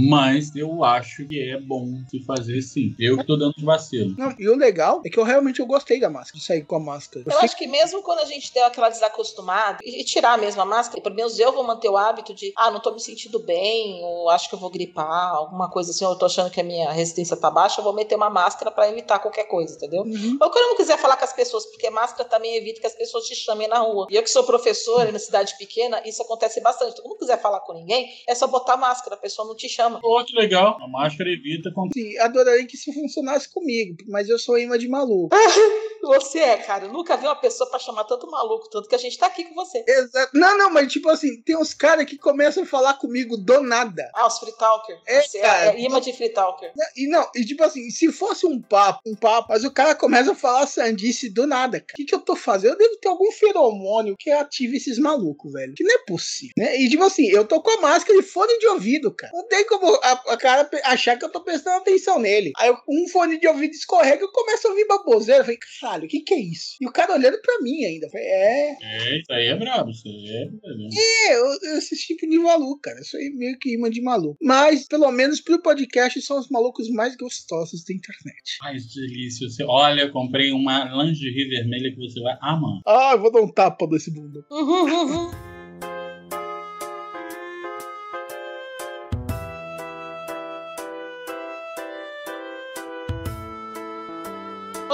Mas 0.09 0.55
eu 0.55 0.83
acho 0.83 1.25
que 1.27 1.39
é 1.51 1.59
bom 1.59 1.85
se 2.09 2.23
fazer 2.25 2.61
sim. 2.61 2.95
Eu 2.99 3.17
que 3.17 3.25
tô 3.25 3.35
dando 3.35 3.53
de 3.55 3.65
vacilo. 3.65 4.15
Não, 4.17 4.33
e 4.37 4.47
o 4.49 4.55
legal 4.55 5.01
é 5.05 5.09
que 5.09 5.19
eu 5.19 5.23
realmente 5.23 5.59
eu 5.59 5.65
gostei 5.65 5.99
da 5.99 6.09
máscara, 6.09 6.39
de 6.39 6.45
sair 6.45 6.63
com 6.63 6.75
a 6.75 6.79
máscara. 6.79 7.25
Eu 7.27 7.39
acho 7.39 7.57
que 7.57 7.67
mesmo 7.67 8.01
quando 8.01 8.19
a 8.19 8.25
gente 8.25 8.53
deu 8.53 8.65
aquela 8.65 8.89
desacostumada 8.89 9.79
e 9.83 10.03
tirar 10.03 10.37
mesmo 10.37 10.61
a 10.61 10.65
máscara, 10.65 11.01
pelo 11.01 11.15
menos 11.15 11.37
eu 11.39 11.51
vou 11.51 11.63
manter 11.63 11.89
o 11.89 11.97
hábito 11.97 12.33
de, 12.33 12.51
ah, 12.55 12.71
não 12.71 12.79
tô 12.79 12.91
me 12.91 12.99
sentindo 12.99 13.39
bem, 13.39 14.01
ou 14.03 14.29
acho 14.29 14.49
que 14.49 14.55
eu 14.55 14.59
vou 14.59 14.69
gripar, 14.69 15.35
alguma 15.35 15.69
coisa 15.69 15.91
assim, 15.91 16.05
ou 16.05 16.11
eu 16.11 16.17
tô 16.17 16.25
achando 16.25 16.49
que 16.49 16.59
a 16.59 16.63
minha 16.63 16.91
resistência 16.91 17.35
tá 17.37 17.49
baixa, 17.49 17.79
eu 17.79 17.83
vou 17.83 17.93
meter 17.93 18.15
uma 18.15 18.29
máscara 18.29 18.71
pra 18.71 18.89
evitar 18.89 19.19
qualquer 19.19 19.45
coisa, 19.45 19.75
entendeu? 19.75 20.01
Ou 20.01 20.49
quando 20.49 20.63
eu 20.63 20.69
não 20.69 20.77
quiser 20.77 20.97
falar 20.97 21.17
com 21.17 21.25
as 21.25 21.33
pessoas, 21.33 21.65
porque 21.65 21.89
máscara 21.89 22.27
também 22.27 22.55
evita 22.55 22.81
que 22.81 22.87
as 22.87 22.95
pessoas 22.95 23.25
te 23.25 23.35
chamem 23.35 23.67
na 23.67 23.79
rua. 23.79 24.07
E 24.09 24.15
eu 24.15 24.23
que 24.23 24.29
sou 24.29 24.43
professora 24.43 25.11
na 25.11 25.19
cidade 25.19 25.55
pequena, 25.57 26.01
isso 26.05 26.21
acontece 26.21 26.61
bastante. 26.61 26.91
Então, 26.91 27.03
quando 27.03 27.13
não 27.13 27.19
quiser 27.19 27.41
falar 27.41 27.59
com 27.61 27.73
ninguém, 27.73 28.09
é 28.27 28.35
só 28.35 28.47
botar 28.47 28.77
máscara, 28.77 29.15
a 29.15 29.19
pessoa 29.19 29.38
não 29.45 29.55
te 29.55 29.67
chama. 29.69 29.99
Outro 30.03 30.35
legal, 30.35 30.77
a 30.81 30.87
máscara 30.87 31.29
evita 31.29 31.71
quando 31.73 31.93
Sim, 31.93 32.17
adoraria 32.19 32.65
que 32.65 32.75
isso 32.75 32.93
funcionasse 32.93 33.51
comigo, 33.51 33.97
mas 34.07 34.29
eu 34.29 34.39
sou 34.39 34.57
imã 34.57 34.77
de 34.77 34.87
maluco. 34.87 35.29
Você 36.01 36.39
é, 36.39 36.57
cara. 36.57 36.85
Eu 36.85 36.93
nunca 36.93 37.17
vi 37.17 37.25
uma 37.25 37.35
pessoa 37.35 37.69
pra 37.69 37.79
chamar 37.79 38.03
tanto 38.05 38.29
maluco, 38.29 38.69
tanto 38.69 38.87
que 38.87 38.95
a 38.95 38.99
gente 38.99 39.17
tá 39.17 39.27
aqui 39.27 39.43
com 39.43 39.55
você. 39.55 39.83
Exato. 39.87 40.31
Não, 40.33 40.57
não, 40.57 40.69
mas 40.71 40.91
tipo 40.91 41.09
assim, 41.09 41.41
tem 41.41 41.57
uns 41.57 41.73
caras 41.73 42.05
que 42.05 42.17
começam 42.17 42.63
a 42.63 42.65
falar 42.65 42.93
comigo 42.95 43.37
do 43.37 43.61
nada. 43.61 44.09
Ah, 44.15 44.27
os 44.27 44.39
free 44.39 44.53
talker. 44.53 44.97
É, 45.05 45.21
Você 45.21 45.39
cara. 45.39 45.65
é, 45.65 45.75
é 45.75 45.81
imã 45.81 45.99
de 45.99 46.13
free 46.13 46.29
talker. 46.29 46.71
E 46.95 47.07
não, 47.07 47.29
e 47.35 47.45
tipo 47.45 47.63
assim, 47.63 47.89
se 47.89 48.11
fosse 48.11 48.45
um 48.45 48.61
papo, 48.61 49.01
um 49.05 49.15
papo, 49.15 49.49
mas 49.49 49.63
o 49.63 49.71
cara 49.71 49.93
começa 49.95 50.31
a 50.31 50.35
falar 50.35 50.67
sandice 50.67 51.29
do 51.29 51.45
nada, 51.45 51.79
cara. 51.79 51.93
O 51.93 51.95
que, 51.95 52.05
que 52.05 52.15
eu 52.15 52.21
tô 52.21 52.35
fazendo? 52.35 52.71
Eu 52.71 52.77
devo 52.77 52.97
ter 52.97 53.09
algum 53.09 53.31
feromônio 53.31 54.15
que 54.17 54.31
ative 54.31 54.77
esses 54.77 54.97
malucos, 54.97 55.51
velho. 55.51 55.73
Que 55.75 55.83
não 55.83 55.95
é 55.95 55.99
possível, 56.05 56.53
né? 56.57 56.79
E 56.79 56.89
tipo 56.89 57.03
assim, 57.03 57.27
eu 57.27 57.45
tô 57.45 57.61
com 57.61 57.71
a 57.71 57.81
máscara 57.81 58.17
e 58.17 58.23
fone 58.23 58.57
de 58.59 58.67
ouvido, 58.67 59.11
cara. 59.13 59.28
Não 59.33 59.47
tem 59.47 59.65
como 59.65 59.87
a, 60.03 60.11
a 60.33 60.37
cara 60.37 60.69
achar 60.85 61.17
que 61.17 61.25
eu 61.25 61.31
tô 61.31 61.41
prestando 61.43 61.77
atenção 61.77 62.19
nele. 62.19 62.51
Aí 62.57 62.69
eu- 62.69 62.77
um 62.87 63.07
fone 63.09 63.39
de 63.39 63.47
ouvido 63.47 63.71
escorrega 63.71 64.21
e 64.21 64.25
eu 64.25 64.31
começo 64.31 64.67
a 64.67 64.71
ouvir 64.71 64.87
baboseira. 64.87 65.41
Eu 65.41 65.45
falei, 65.45 65.59
caralho, 65.81 66.05
o 66.05 66.07
que 66.07 66.21
que 66.21 66.33
é 66.33 66.39
isso? 66.39 66.75
E 66.81 66.87
o 66.87 66.91
cara 66.91 67.13
olhando 67.13 67.39
pra 67.41 67.59
mim 67.61 67.83
ainda. 67.85 68.07
Eu 68.07 68.09
falei, 68.11 68.25
é, 68.27 68.77
É, 68.81 69.17
isso 69.19 69.31
aí 69.31 69.47
é 69.47 69.55
brabo, 69.55 69.89
isso 69.91 70.07
aí 70.07 70.27
é 70.29 70.45
brabo. 70.45 70.89
é, 70.97 71.35
eu, 71.35 71.77
esse 71.77 71.95
tipo 71.95 72.27
de 72.27 72.37
maluco, 72.39 72.79
cara. 72.81 72.97
Eu 72.99 73.03
sou 73.05 73.19
meio 73.35 73.57
que 73.59 73.73
imã 73.73 73.89
de 73.89 74.01
maluco. 74.01 74.37
Mas, 74.41 74.87
pelo 74.87 75.11
menos 75.11 75.41
pro 75.41 75.61
podcast, 75.61 76.21
são 76.21 76.39
os 76.39 76.49
malucos 76.49 76.89
mais 76.89 77.15
gostosos 77.15 77.83
da 77.83 77.93
internet. 77.93 78.57
Ai, 78.63 78.75
que 78.77 78.99
delícia. 79.01 79.47
Você, 79.49 79.63
olha, 79.63 80.01
eu 80.01 80.11
comprei 80.11 80.51
uma 80.51 80.85
lingerie 81.03 81.49
vermelha 81.49 81.91
que 81.91 81.97
você 81.99 82.19
vai 82.21 82.37
amar. 82.41 82.79
Ah, 82.85 83.11
eu 83.13 83.21
vou 83.21 83.31
dar 83.31 83.41
um 83.41 83.51
tapa 83.51 83.85
nesse 83.87 84.11
bunda. 84.13 84.39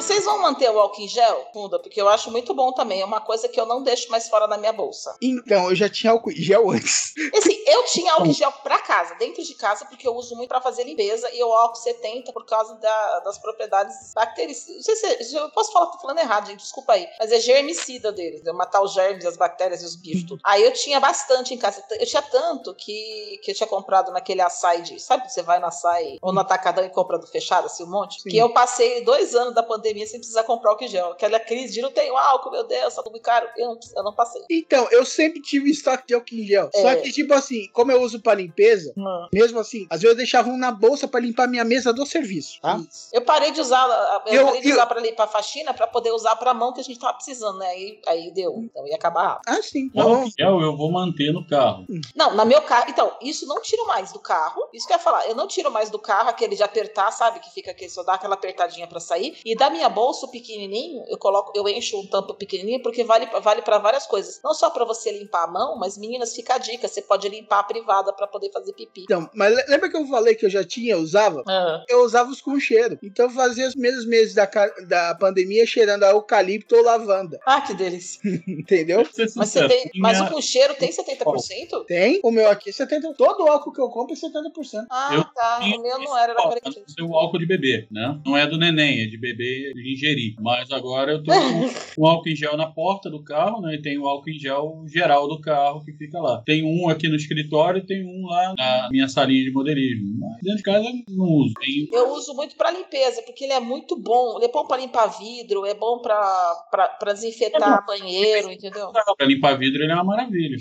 Vocês 0.06 0.24
vão 0.24 0.40
manter 0.40 0.70
o 0.70 0.80
álcool 0.80 1.02
em 1.02 1.08
gel, 1.08 1.48
Funda? 1.52 1.80
Porque 1.80 2.00
eu 2.00 2.08
acho 2.08 2.30
muito 2.30 2.54
bom 2.54 2.72
também. 2.72 3.02
É 3.02 3.06
uma 3.06 3.22
coisa 3.22 3.50
que 3.50 3.60
eu 3.60 3.66
não 3.66 3.82
deixo 3.82 4.10
mais 4.12 4.30
fora 4.30 4.46
da 4.48 4.56
minha 4.56 4.72
bolsa. 4.72 5.16
Então, 5.20 5.70
eu 5.70 5.76
já 5.76 5.90
tinha 5.90 6.12
álcool 6.12 6.30
em 6.32 6.36
gel 6.36 6.70
antes. 6.72 7.12
Assim, 7.36 7.64
eu 7.66 7.84
tinha 7.86 8.14
álcool 8.14 8.28
em 8.28 8.34
gel 8.34 8.52
pra 8.52 8.78
casa, 8.80 9.16
dentro 9.16 9.44
de 9.44 9.56
casa, 9.56 9.84
porque 9.86 10.08
eu 10.08 10.14
uso 10.16 10.36
muito 10.36 10.50
pra 10.50 10.62
fazer 10.62 10.84
limpeza 10.84 11.28
e 11.34 11.44
o 11.44 11.52
álcool 11.52 11.76
70 11.78 12.32
por 12.32 12.46
causa 12.46 12.76
da- 12.76 13.20
das 13.22 13.40
propriedades 13.40 14.14
bactericidas. 14.14 14.76
Não 14.76 14.84
sei 14.84 14.96
se 14.96 15.24
se 15.24 15.36
eu 15.36 15.50
posso 15.50 15.72
falar, 15.72 15.88
tô 15.88 15.98
falando 15.98 16.20
errado, 16.20 16.48
gente, 16.48 16.60
desculpa 16.60 16.94
aí. 16.94 17.08
Mas 17.20 17.32
é 17.32 17.40
germicida 17.40 18.12
deles, 18.12 18.44
de 18.44 18.52
matar 18.54 18.82
os 18.84 18.94
germes, 18.94 19.26
as 19.26 19.36
bactérias 19.38 19.82
e 19.82 19.86
os 19.86 19.96
bichos, 19.96 20.24
tudo. 20.28 20.42
Aí 20.44 20.64
eu 20.64 20.72
tinha 20.72 21.00
bastante 21.00 21.52
em 21.54 21.58
casa. 21.58 21.84
Eu 22.00 22.06
tinha 22.06 22.22
tanto 22.22 22.76
que, 22.76 23.40
que 23.44 23.50
eu 23.52 23.56
tinha 23.56 23.68
comprado 23.68 24.12
naquele 24.12 24.42
açaí 24.42 24.84
de. 24.84 25.00
Sabe 25.00 25.32
você 25.32 25.42
vai 25.42 25.60
no 25.60 25.66
açaí 25.66 26.20
ou 26.22 26.32
no 26.32 26.42
atacadão 26.42 26.86
e 26.86 26.90
compra 26.90 27.18
do 27.18 27.26
fechado, 27.26 27.66
assim, 27.66 27.84
um 27.84 27.90
monte? 27.90 28.22
Sim. 28.22 28.30
Que 28.30 28.38
eu 28.38 28.50
passei 28.52 29.04
dois 29.04 29.34
anos 29.34 29.56
da 29.56 29.64
pandemia 29.64 29.95
sem 30.08 30.20
precisar 30.20 30.44
comprar 30.44 30.72
álcool 30.72 30.86
em 30.86 30.88
gel. 30.88 31.12
Aquela 31.12 31.40
crise 31.40 31.74
de 31.74 31.82
não 31.82 31.92
tenho 31.92 32.18
álcool, 32.18 32.52
meu 32.52 32.64
Deus, 32.66 32.94
tá 32.96 33.04
tudo 33.04 33.20
caro. 33.20 33.48
Eu 33.58 33.68
não, 33.68 33.80
eu 33.98 34.04
não 34.04 34.14
passei. 34.14 34.42
Então, 34.50 34.88
eu 34.92 35.06
sempre 35.06 35.42
tive 35.42 35.70
estoque 35.70 36.08
de 36.08 36.14
álcool 36.16 36.36
em 36.36 36.46
gel. 36.46 36.70
Só 36.74 36.90
É. 36.90 36.96
que, 36.98 37.12
tipo 37.12 37.34
assim, 37.34 37.68
como 37.74 37.92
eu 37.92 38.02
uso 38.02 38.20
pra 38.20 38.34
limpeza, 38.34 38.94
Hum. 38.98 39.28
mesmo 39.34 39.60
assim, 39.60 39.86
às 39.90 40.02
vezes 40.02 40.14
eu 40.14 40.18
deixava 40.18 40.50
um 40.50 40.58
na 40.58 40.72
bolsa 40.72 41.08
pra 41.08 41.20
limpar 41.20 41.48
minha 41.48 41.64
mesa 41.64 41.94
do 41.94 42.06
serviço, 42.06 42.60
tá? 42.62 42.78
Isso. 42.78 43.10
Eu 43.14 43.22
parei 43.22 43.52
de 43.52 43.62
usar, 43.62 43.86
eu, 44.28 44.34
Eu- 44.34 44.46
parei 44.46 44.62
de 44.62 44.70
eu- 44.70 44.74
usar 44.76 44.86
pra 44.88 45.00
limpar 45.00 45.24
a 45.26 45.28
faxina 45.28 45.74
pra 45.74 45.86
poder 45.88 46.12
usar 46.12 46.36
pra 46.38 46.54
mão 46.54 46.74
que 46.74 46.80
a 46.80 46.84
gente 46.84 47.00
tava 47.00 47.14
precisando, 47.14 47.60
né? 47.60 47.68
Aí, 47.68 48.00
aí 48.08 48.32
deu. 48.32 48.58
Então 48.64 48.88
ia 48.88 48.96
acabar 48.96 49.28
rápido. 49.28 49.44
Ah, 49.48 49.62
sim. 49.62 49.90
O 49.94 50.30
gel 50.38 50.62
eu 50.62 50.76
vou 50.76 50.92
manter 50.92 51.32
no 51.34 51.46
carro. 51.48 51.86
Não, 52.16 52.34
na 52.34 52.46
meu 52.46 52.62
carro. 52.62 52.86
Então, 52.90 53.12
isso 53.22 53.46
não 53.46 53.62
tiro 53.62 53.86
mais 53.88 54.12
do 54.12 54.20
carro. 54.20 54.68
Isso 54.74 54.88
que 54.88 54.94
eu 54.94 54.98
ia 54.98 55.04
falar. 55.04 55.28
Eu 55.28 55.36
não 55.36 55.48
tiro 55.48 55.70
mais 55.72 55.90
do 55.90 56.00
carro 56.00 56.30
aquele 56.30 56.56
de 56.56 56.64
apertar, 56.64 57.12
sabe? 57.12 57.40
Que 57.40 57.52
fica 57.52 57.72
aquele, 57.72 57.90
só 57.90 58.04
dá 58.04 58.14
aquela 58.14 58.34
apertadinha 58.36 58.88
pra 58.88 59.00
sair. 59.00 59.38
E 59.46 59.56
da 59.56 59.70
minha 59.70 59.85
bolsa, 59.90 60.26
o 60.26 60.32
pequenininho, 60.32 61.04
eu 61.08 61.18
coloco, 61.18 61.52
eu 61.56 61.68
encho 61.68 62.00
um 62.00 62.08
tampo 62.08 62.34
pequenininho 62.34 62.82
porque 62.82 63.04
vale, 63.04 63.26
vale 63.42 63.62
para 63.62 63.78
várias 63.78 64.06
coisas. 64.06 64.40
Não 64.44 64.54
só 64.54 64.70
pra 64.70 64.86
você 64.86 65.12
limpar 65.12 65.44
a 65.44 65.48
mão, 65.48 65.78
mas 65.78 65.98
meninas, 65.98 66.36
fica 66.36 66.56
a 66.56 66.58
dica. 66.58 66.88
Você 66.88 67.02
pode 67.02 67.28
limpar 67.30 67.60
a 67.60 67.64
privada 67.64 68.12
pra 68.14 68.28
poder 68.28 68.52
fazer 68.52 68.74
pipi. 68.74 69.04
Então, 69.04 69.30
mas 69.34 69.56
le- 69.56 69.66
lembra 69.68 69.90
que 69.90 69.98
eu 69.98 70.06
falei 70.08 70.36
que 70.36 70.46
eu 70.46 70.50
já 70.50 70.64
tinha, 70.64 70.98
usava? 70.98 71.44
Ah. 71.48 71.84
Eu 71.90 72.04
usava 72.04 72.30
os 72.30 72.42
com 72.42 72.60
cheiro. 72.60 72.98
Então 73.04 73.26
eu 73.26 73.32
fazia 73.32 73.68
os 73.68 73.74
primeiros 73.74 74.06
meses 74.06 74.34
da, 74.34 74.46
da 74.88 75.16
pandemia 75.16 75.66
cheirando 75.66 76.04
a 76.04 76.10
eucalipto 76.12 76.76
ou 76.76 76.84
lavanda. 76.84 77.40
Ah, 77.46 77.62
que 77.62 77.74
delícia. 77.74 78.20
Entendeu? 78.48 79.06
Mas 79.36 79.50
você 79.50 79.68
tem. 79.68 79.90
Mas 79.96 80.20
o 80.22 80.28
com 80.30 80.42
cheiro 80.42 80.74
tem 80.76 80.90
70%? 80.92 81.86
Tem. 81.88 82.20
O 82.24 82.32
meu 82.32 82.50
aqui 82.50 82.70
é 82.70 82.74
70%. 82.74 83.16
Todo 83.18 83.48
álcool 83.48 83.72
que 83.72 83.82
eu 83.82 83.90
compro 83.90 84.14
é 84.16 84.18
70%. 84.18 84.86
Ah, 84.90 85.10
Eu 85.14 85.24
tá. 85.34 85.60
O 85.64 85.82
meu 85.82 86.00
não 86.00 86.18
era, 86.18 86.34
era 86.34 86.42
Ó, 86.42 86.52
40%. 86.52 86.84
é 87.00 87.04
o 87.04 87.14
álcool 87.16 87.40
de 87.40 87.46
bebê, 87.48 87.88
né? 87.92 88.20
Não 88.26 88.36
é 88.38 88.48
do 88.48 88.58
neném, 88.58 89.04
é 89.04 89.06
de 89.08 89.18
bebê 89.18 89.72
ingerir. 89.80 90.36
Mas 90.40 90.72
agora 90.72 91.14
eu 91.14 91.24
tô 91.24 91.32
com 91.32 92.02
o 92.02 92.08
álcool 92.08 92.30
em 92.30 92.36
gel 92.36 92.58
na 92.58 92.68
porta 92.68 93.10
do 93.10 93.24
carro, 93.24 93.62
né? 93.62 93.76
E 93.76 93.82
tem 93.82 93.98
o 93.98 94.08
álcool 94.08 94.30
em 94.30 94.40
gel 94.40 94.84
geral 94.88 95.28
do 95.28 95.40
carro 95.40 95.84
que 95.84 95.94
fica 95.94 96.20
lá. 96.20 96.42
Tem 96.46 96.64
um 96.64 96.90
aqui 96.90 97.08
no 97.08 97.16
escritório 97.16 97.80
e 97.80 97.86
tem 97.86 98.04
um 98.06 98.26
lá 98.28 98.54
na 98.58 98.90
minha 98.90 99.08
salinha 99.08 99.44
de 99.44 99.52
modelismo. 99.52 100.20
Mas 100.20 100.42
dentro 100.42 100.58
de 100.58 100.64
casa 100.64 100.86
eu 100.86 101.16
não 101.16 101.26
uso. 101.26 101.54
Tem 101.60 101.88
Eu 101.92 102.14
uso 102.14 102.34
muito 102.34 102.56
pra 102.56 102.72
limpeza, 102.72 103.22
porque 103.24 103.44
ele 103.44 103.54
é 103.54 103.60
muito 103.60 103.98
bom. 103.98 104.38
Ele 104.38 104.46
é 104.46 104.52
bom 104.52 104.66
pra 104.66 104.78
limpar 104.78 105.08
vidro, 105.08 105.66
é 105.66 105.74
bom 105.74 106.00
pra 106.00 107.14
desinfetar 107.14 107.86
banheiro, 107.86 108.52
entendeu? 108.52 108.92
pra 108.92 109.26
limpar 109.26 109.58
vidro, 109.58 109.84
ele 109.84 109.92
é 109.92 109.96
uma 109.96 110.04
maravilha. 110.04 110.58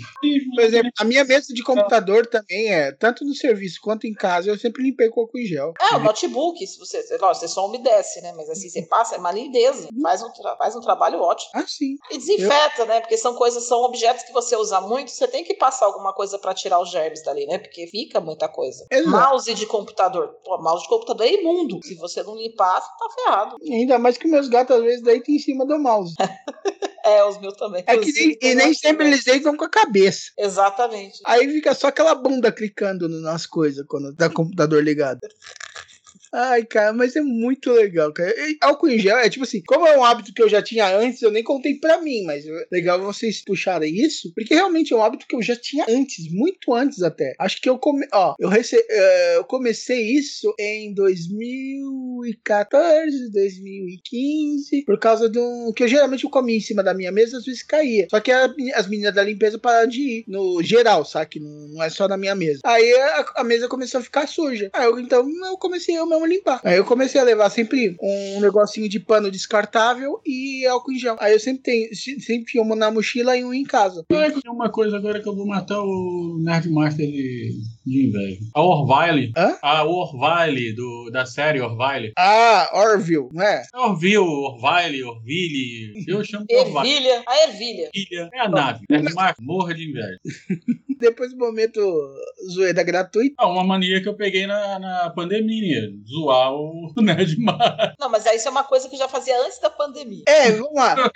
Por 0.53 0.63
exemplo, 0.63 0.91
a 0.99 1.03
minha 1.03 1.23
mesa 1.23 1.53
de 1.53 1.63
computador 1.63 2.25
também 2.27 2.71
é, 2.71 2.91
tanto 2.91 3.25
no 3.25 3.33
serviço 3.33 3.79
quanto 3.81 4.07
em 4.07 4.13
casa, 4.13 4.49
eu 4.49 4.57
sempre 4.57 4.83
limpei 4.83 5.09
com 5.09 5.21
álcool 5.21 5.39
em 5.39 5.45
gel. 5.45 5.73
É, 5.79 5.95
o 5.95 5.99
notebook, 5.99 6.65
se 6.65 6.79
você, 6.79 6.97
lógico, 7.19 7.35
você 7.35 7.47
só 7.47 7.67
umedece, 7.67 8.21
né? 8.21 8.33
Mas 8.35 8.49
assim, 8.49 8.69
você 8.69 8.81
passa, 8.83 9.04
é 9.13 9.17
uma 9.17 9.31
lindeza. 9.31 9.89
Faz 10.01 10.23
um, 10.23 10.29
faz 10.57 10.75
um 10.75 10.81
trabalho 10.81 11.19
ótimo. 11.19 11.51
Ah, 11.53 11.65
sim. 11.67 11.95
E 12.11 12.17
desinfeta, 12.17 12.85
né? 12.85 13.01
Porque 13.01 13.17
são 13.17 13.35
coisas, 13.35 13.63
são 13.63 13.79
objetos 13.81 14.23
que 14.23 14.33
você 14.33 14.55
usa 14.55 14.81
muito, 14.81 15.11
você 15.11 15.27
tem 15.27 15.43
que 15.43 15.53
passar 15.53 15.85
alguma 15.85 16.13
coisa 16.13 16.39
pra 16.39 16.53
tirar 16.53 16.79
os 16.79 16.89
germes 16.89 17.23
dali, 17.23 17.45
né? 17.45 17.57
Porque 17.57 17.87
fica 17.87 18.19
muita 18.19 18.47
coisa. 18.47 18.85
Exato. 18.89 19.09
Mouse 19.09 19.53
de 19.53 19.65
computador. 19.65 20.35
Pô, 20.43 20.57
mouse 20.61 20.83
de 20.83 20.89
computador 20.89 21.27
é 21.27 21.33
imundo. 21.33 21.79
Se 21.83 21.95
você 21.95 22.23
não 22.23 22.35
limpar, 22.35 22.81
você 22.81 22.89
tá 22.97 23.09
ferrado. 23.15 23.55
Ainda 23.61 23.99
mais 23.99 24.17
que 24.17 24.27
meus 24.27 24.47
gatos 24.47 24.75
às 24.75 24.81
vezes 24.81 25.03
deitam 25.03 25.35
em 25.35 25.39
cima 25.39 25.65
do 25.65 25.77
mouse. 25.77 26.15
É, 27.05 27.23
os 27.23 27.39
meus 27.39 27.53
também. 27.53 27.83
É 27.85 27.97
que 27.99 28.11
nem, 28.11 28.37
e 28.41 28.55
nem 28.55 28.73
sempre 28.73 29.05
eles 29.05 29.23
deitam 29.23 29.55
com 29.55 29.63
a 29.63 29.69
cabeça. 29.69 30.31
Exatamente. 30.35 31.21
Aí 31.23 31.47
fica 31.47 31.75
só 31.75 31.87
aquela 31.87 32.15
bunda 32.15 32.51
clicando 32.51 33.07
nas 33.07 33.45
coisas 33.45 33.85
quando 33.87 34.15
tá 34.15 34.25
o 34.25 34.33
computador 34.33 34.83
ligado. 34.83 35.19
Ai, 36.37 36.65
cara, 36.65 36.91
mas 36.91 37.15
é 37.15 37.21
muito 37.21 37.71
legal, 37.71 38.11
cara. 38.11 38.29
E 38.37 38.57
álcool 38.59 38.89
em 38.89 38.99
gel 38.99 39.17
é 39.17 39.29
tipo 39.29 39.45
assim, 39.45 39.61
como 39.65 39.87
é 39.87 39.97
um 39.97 40.03
hábito 40.03 40.33
que 40.33 40.43
eu 40.43 40.49
já 40.49 40.61
tinha 40.61 40.85
antes, 40.97 41.21
eu 41.21 41.31
nem 41.31 41.41
contei 41.41 41.75
pra 41.75 42.01
mim, 42.01 42.23
mas 42.25 42.45
é 42.45 42.67
legal 42.69 43.01
vocês 43.01 43.41
puxarem 43.41 43.95
isso, 43.95 44.33
porque 44.35 44.53
realmente 44.53 44.91
é 44.93 44.97
um 44.97 45.01
hábito 45.01 45.25
que 45.27 45.35
eu 45.35 45.41
já 45.41 45.55
tinha 45.55 45.85
antes, 45.87 46.29
muito 46.29 46.73
antes 46.73 47.01
até. 47.01 47.35
Acho 47.39 47.61
que 47.61 47.69
eu 47.69 47.79
come, 47.79 48.05
ó, 48.13 48.35
eu, 48.37 48.49
rece... 48.49 48.75
eh, 48.89 49.37
eu 49.37 49.45
comecei 49.45 50.01
isso 50.01 50.53
em 50.59 50.93
2014, 50.93 53.31
2015, 53.31 54.83
por 54.85 54.99
causa 54.99 55.29
do 55.29 55.71
que 55.73 55.83
eu 55.83 55.87
geralmente 55.87 56.25
eu 56.25 56.29
comia 56.29 56.57
em 56.57 56.61
cima 56.61 56.83
da 56.83 56.93
minha 56.93 57.13
mesa, 57.13 57.37
às 57.37 57.45
vezes 57.45 57.63
caía. 57.63 58.07
Só 58.11 58.19
que 58.19 58.29
as 58.31 58.87
meninas 58.89 59.15
da 59.15 59.23
limpeza 59.23 59.57
pararam 59.57 59.87
de 59.87 60.01
ir 60.01 60.25
no 60.27 60.61
geral, 60.61 61.05
sabe? 61.05 61.39
Não, 61.39 61.69
não 61.69 61.81
é 61.81 61.89
só 61.89 62.09
na 62.09 62.17
minha 62.17 62.35
mesa. 62.35 62.59
Aí 62.65 62.93
a, 62.93 63.25
a 63.37 63.43
mesa 63.45 63.69
começou 63.69 64.01
a 64.01 64.03
ficar 64.03 64.27
suja. 64.27 64.69
Aí 64.73 64.83
eu, 64.85 64.99
então 64.99 65.25
eu 65.45 65.57
comecei 65.57 65.95
eu 65.95 66.05
limpar. 66.27 66.61
Aí 66.63 66.77
eu 66.77 66.85
comecei 66.85 67.19
a 67.19 67.23
levar 67.23 67.49
sempre 67.49 67.95
um 68.01 68.39
negocinho 68.41 68.87
de 68.89 68.99
pano 68.99 69.29
descartável 69.31 70.19
e 70.25 70.65
álcool 70.65 70.91
em 70.91 70.99
gel. 70.99 71.15
Aí 71.19 71.33
eu 71.33 71.39
sempre 71.39 71.63
tenho, 71.63 71.95
se- 71.95 72.19
sempre 72.19 72.59
uma 72.59 72.75
na 72.75 72.91
mochila 72.91 73.35
e 73.37 73.43
um 73.43 73.53
em 73.53 73.63
casa. 73.63 74.03
Tem 74.07 74.17
uma 74.51 74.69
coisa 74.69 74.97
agora 74.97 75.21
que 75.21 75.27
eu 75.29 75.35
vou 75.35 75.45
matar 75.47 75.79
o 75.81 76.37
Nerdmaster 76.41 77.05
de 77.07 77.51
de 77.85 78.07
inveja. 78.07 78.39
A 78.53 78.61
Orville. 78.61 79.31
Hã? 79.37 79.57
A 79.61 79.83
Orville, 79.83 80.73
do, 80.73 81.09
da 81.11 81.25
série 81.25 81.61
Orville. 81.61 82.13
Ah, 82.17 82.69
Orville, 82.73 83.29
não 83.31 83.43
é? 83.43 83.63
Orville, 83.73 84.17
Orville, 84.17 85.03
Orville. 85.03 86.05
Eu 86.07 86.23
chamo 86.23 86.45
de 86.45 86.55
Orville. 86.55 86.77
Ervilha, 86.77 87.23
a 87.27 87.43
ervilha. 87.43 87.89
Ilha. 87.93 88.29
É 88.33 88.39
a 88.41 88.49
nave. 88.49 88.85
É 88.89 88.97
demais. 88.97 89.35
Morra 89.39 89.73
de 89.73 89.89
inveja. 89.89 90.19
Depois 90.99 91.31
do 91.31 91.37
momento 91.37 91.79
zoeira 92.49 92.81
gratuita. 92.81 93.35
Ah, 93.37 93.47
uma 93.47 93.63
mania 93.63 94.01
que 94.01 94.07
eu 94.07 94.15
peguei 94.15 94.47
na, 94.47 94.79
na 94.79 95.09
pandemia. 95.09 95.91
Zoar 96.07 96.53
o 96.53 96.93
Nerd 96.97 97.37
Mar. 97.39 97.95
Não, 97.99 98.09
mas 98.09 98.25
aí 98.25 98.37
isso 98.37 98.47
é 98.47 98.51
uma 98.51 98.63
coisa 98.63 98.87
que 98.87 98.95
eu 98.95 98.99
já 98.99 99.07
fazia 99.07 99.37
antes 99.45 99.59
da 99.59 99.69
pandemia. 99.69 100.23
É, 100.27 100.51
vamos 100.51 100.73
lá. 100.73 100.95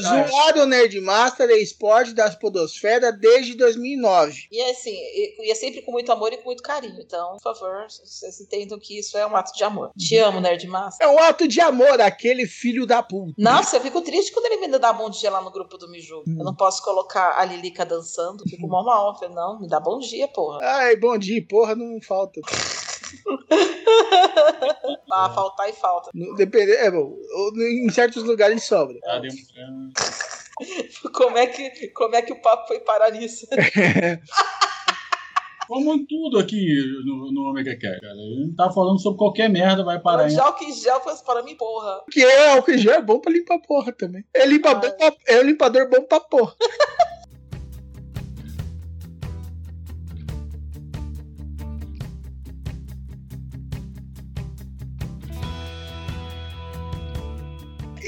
Zoar 0.00 0.58
o 0.58 0.66
Nerdmaster 0.66 1.50
é 1.50 1.58
esporte 1.58 2.14
das 2.14 2.34
podosfera 2.34 3.12
desde 3.12 3.56
2009. 3.56 4.46
E 4.50 4.62
assim, 4.62 4.94
e, 4.94 5.48
e 5.48 5.50
é 5.50 5.54
sempre 5.54 5.82
com 5.82 5.92
muito 5.92 6.05
amor 6.12 6.32
e 6.32 6.36
com 6.38 6.44
muito 6.44 6.62
carinho. 6.62 7.00
Então, 7.00 7.36
por 7.42 7.54
favor, 7.54 7.86
vocês 7.88 8.40
entendam 8.40 8.78
que 8.78 8.98
isso 8.98 9.16
é 9.18 9.26
um 9.26 9.34
ato 9.36 9.52
de 9.52 9.64
amor. 9.64 9.90
Te 9.96 10.16
amo, 10.18 10.40
Nerdmaster. 10.40 11.06
É 11.06 11.10
um 11.10 11.18
ato 11.18 11.46
de 11.48 11.60
amor, 11.60 12.00
aquele 12.00 12.46
filho 12.46 12.86
da 12.86 13.02
puta. 13.02 13.34
Nossa, 13.38 13.76
eu 13.76 13.80
fico 13.80 14.00
triste 14.02 14.32
quando 14.32 14.46
ele 14.46 14.66
me 14.66 14.78
dá 14.78 14.92
bom 14.92 15.08
dia 15.10 15.30
lá 15.30 15.40
no 15.40 15.50
grupo 15.50 15.76
do 15.78 15.88
Miju. 15.88 16.22
Eu 16.26 16.44
não 16.44 16.54
posso 16.54 16.82
colocar 16.82 17.38
a 17.38 17.44
Lilica 17.44 17.84
dançando, 17.84 18.44
fico 18.48 18.66
mal 18.68 18.84
mal. 18.84 19.18
Falei, 19.18 19.34
Não, 19.34 19.60
me 19.60 19.68
dá 19.68 19.78
bom 19.80 19.98
dia, 19.98 20.26
porra. 20.28 20.58
Ai, 20.62 20.96
bom 20.96 21.16
dia, 21.18 21.44
porra, 21.48 21.74
não 21.74 22.00
falta. 22.00 22.40
Ah, 25.10 25.30
faltar 25.30 25.68
e 25.70 25.72
falta. 25.72 26.10
No- 26.12 26.34
Depende, 26.34 26.72
é 26.72 26.90
bom, 26.90 27.16
em 27.56 27.88
certos 27.90 28.22
lugares 28.24 28.64
sobra. 28.64 28.98
Tá 29.00 29.18
demonstrando. 29.18 29.92
Como 31.14 31.36
é 31.36 31.46
que, 31.46 31.88
como 31.88 32.14
é 32.16 32.22
que 32.22 32.32
o 32.32 32.40
papo 32.40 32.66
foi 32.68 32.80
parar 32.80 33.10
nisso? 33.10 33.46
Como 35.66 35.94
em 35.94 36.06
tudo 36.06 36.38
aqui 36.38 36.64
no, 37.04 37.32
no 37.32 37.50
Omega 37.50 37.72
Cat, 37.78 38.00
cara. 38.00 38.14
Ele 38.14 38.54
tá 38.56 38.70
falando 38.70 39.00
sobre 39.00 39.18
qualquer 39.18 39.48
merda, 39.50 39.84
vai 39.84 39.98
parar. 40.00 40.28
Já 40.28 40.44
álcool 40.44 40.64
em 40.64 40.72
gel 40.72 41.00
faz 41.00 41.20
para 41.22 41.42
mim, 41.42 41.56
porra. 41.56 42.02
Que 42.10 42.22
é 42.24 42.52
álcool 42.52 42.70
em 42.72 42.78
gel 42.78 42.94
é 42.94 43.02
bom 43.02 43.18
pra 43.18 43.32
limpar 43.32 43.58
porra 43.66 43.92
também. 43.92 44.24
É, 44.34 44.46
limpa 44.46 44.74
bom 44.74 44.90
pra- 44.96 45.14
é 45.26 45.40
um 45.40 45.44
limpador 45.44 45.88
bom 45.90 46.02
pra 46.02 46.20
porra. 46.20 46.54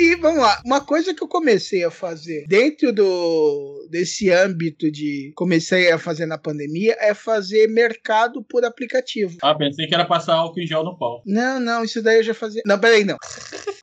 E 0.08 0.14
vamos 0.14 0.40
lá, 0.40 0.62
uma 0.64 0.80
coisa 0.80 1.12
que 1.12 1.22
eu 1.22 1.28
comecei 1.28 1.84
a 1.84 1.90
fazer 1.90 2.46
dentro 2.48 2.90
do 2.94 3.86
desse 3.90 4.30
âmbito 4.30 4.90
de 4.90 5.32
comecei 5.34 5.92
a 5.92 5.98
fazer 5.98 6.24
na 6.24 6.38
pandemia 6.38 6.96
é 6.98 7.12
fazer 7.12 7.68
mercado 7.68 8.42
por 8.42 8.64
aplicativo. 8.64 9.36
Ah, 9.42 9.54
pensei 9.54 9.86
que 9.86 9.94
era 9.94 10.06
passar 10.06 10.36
álcool 10.36 10.60
em 10.60 10.66
gel 10.66 10.82
no 10.82 10.96
pau. 10.96 11.22
Não, 11.26 11.60
não, 11.60 11.84
isso 11.84 12.02
daí 12.02 12.16
eu 12.16 12.22
já 12.22 12.32
fazia. 12.32 12.62
Não, 12.64 12.78
peraí, 12.78 13.04
não. 13.04 13.18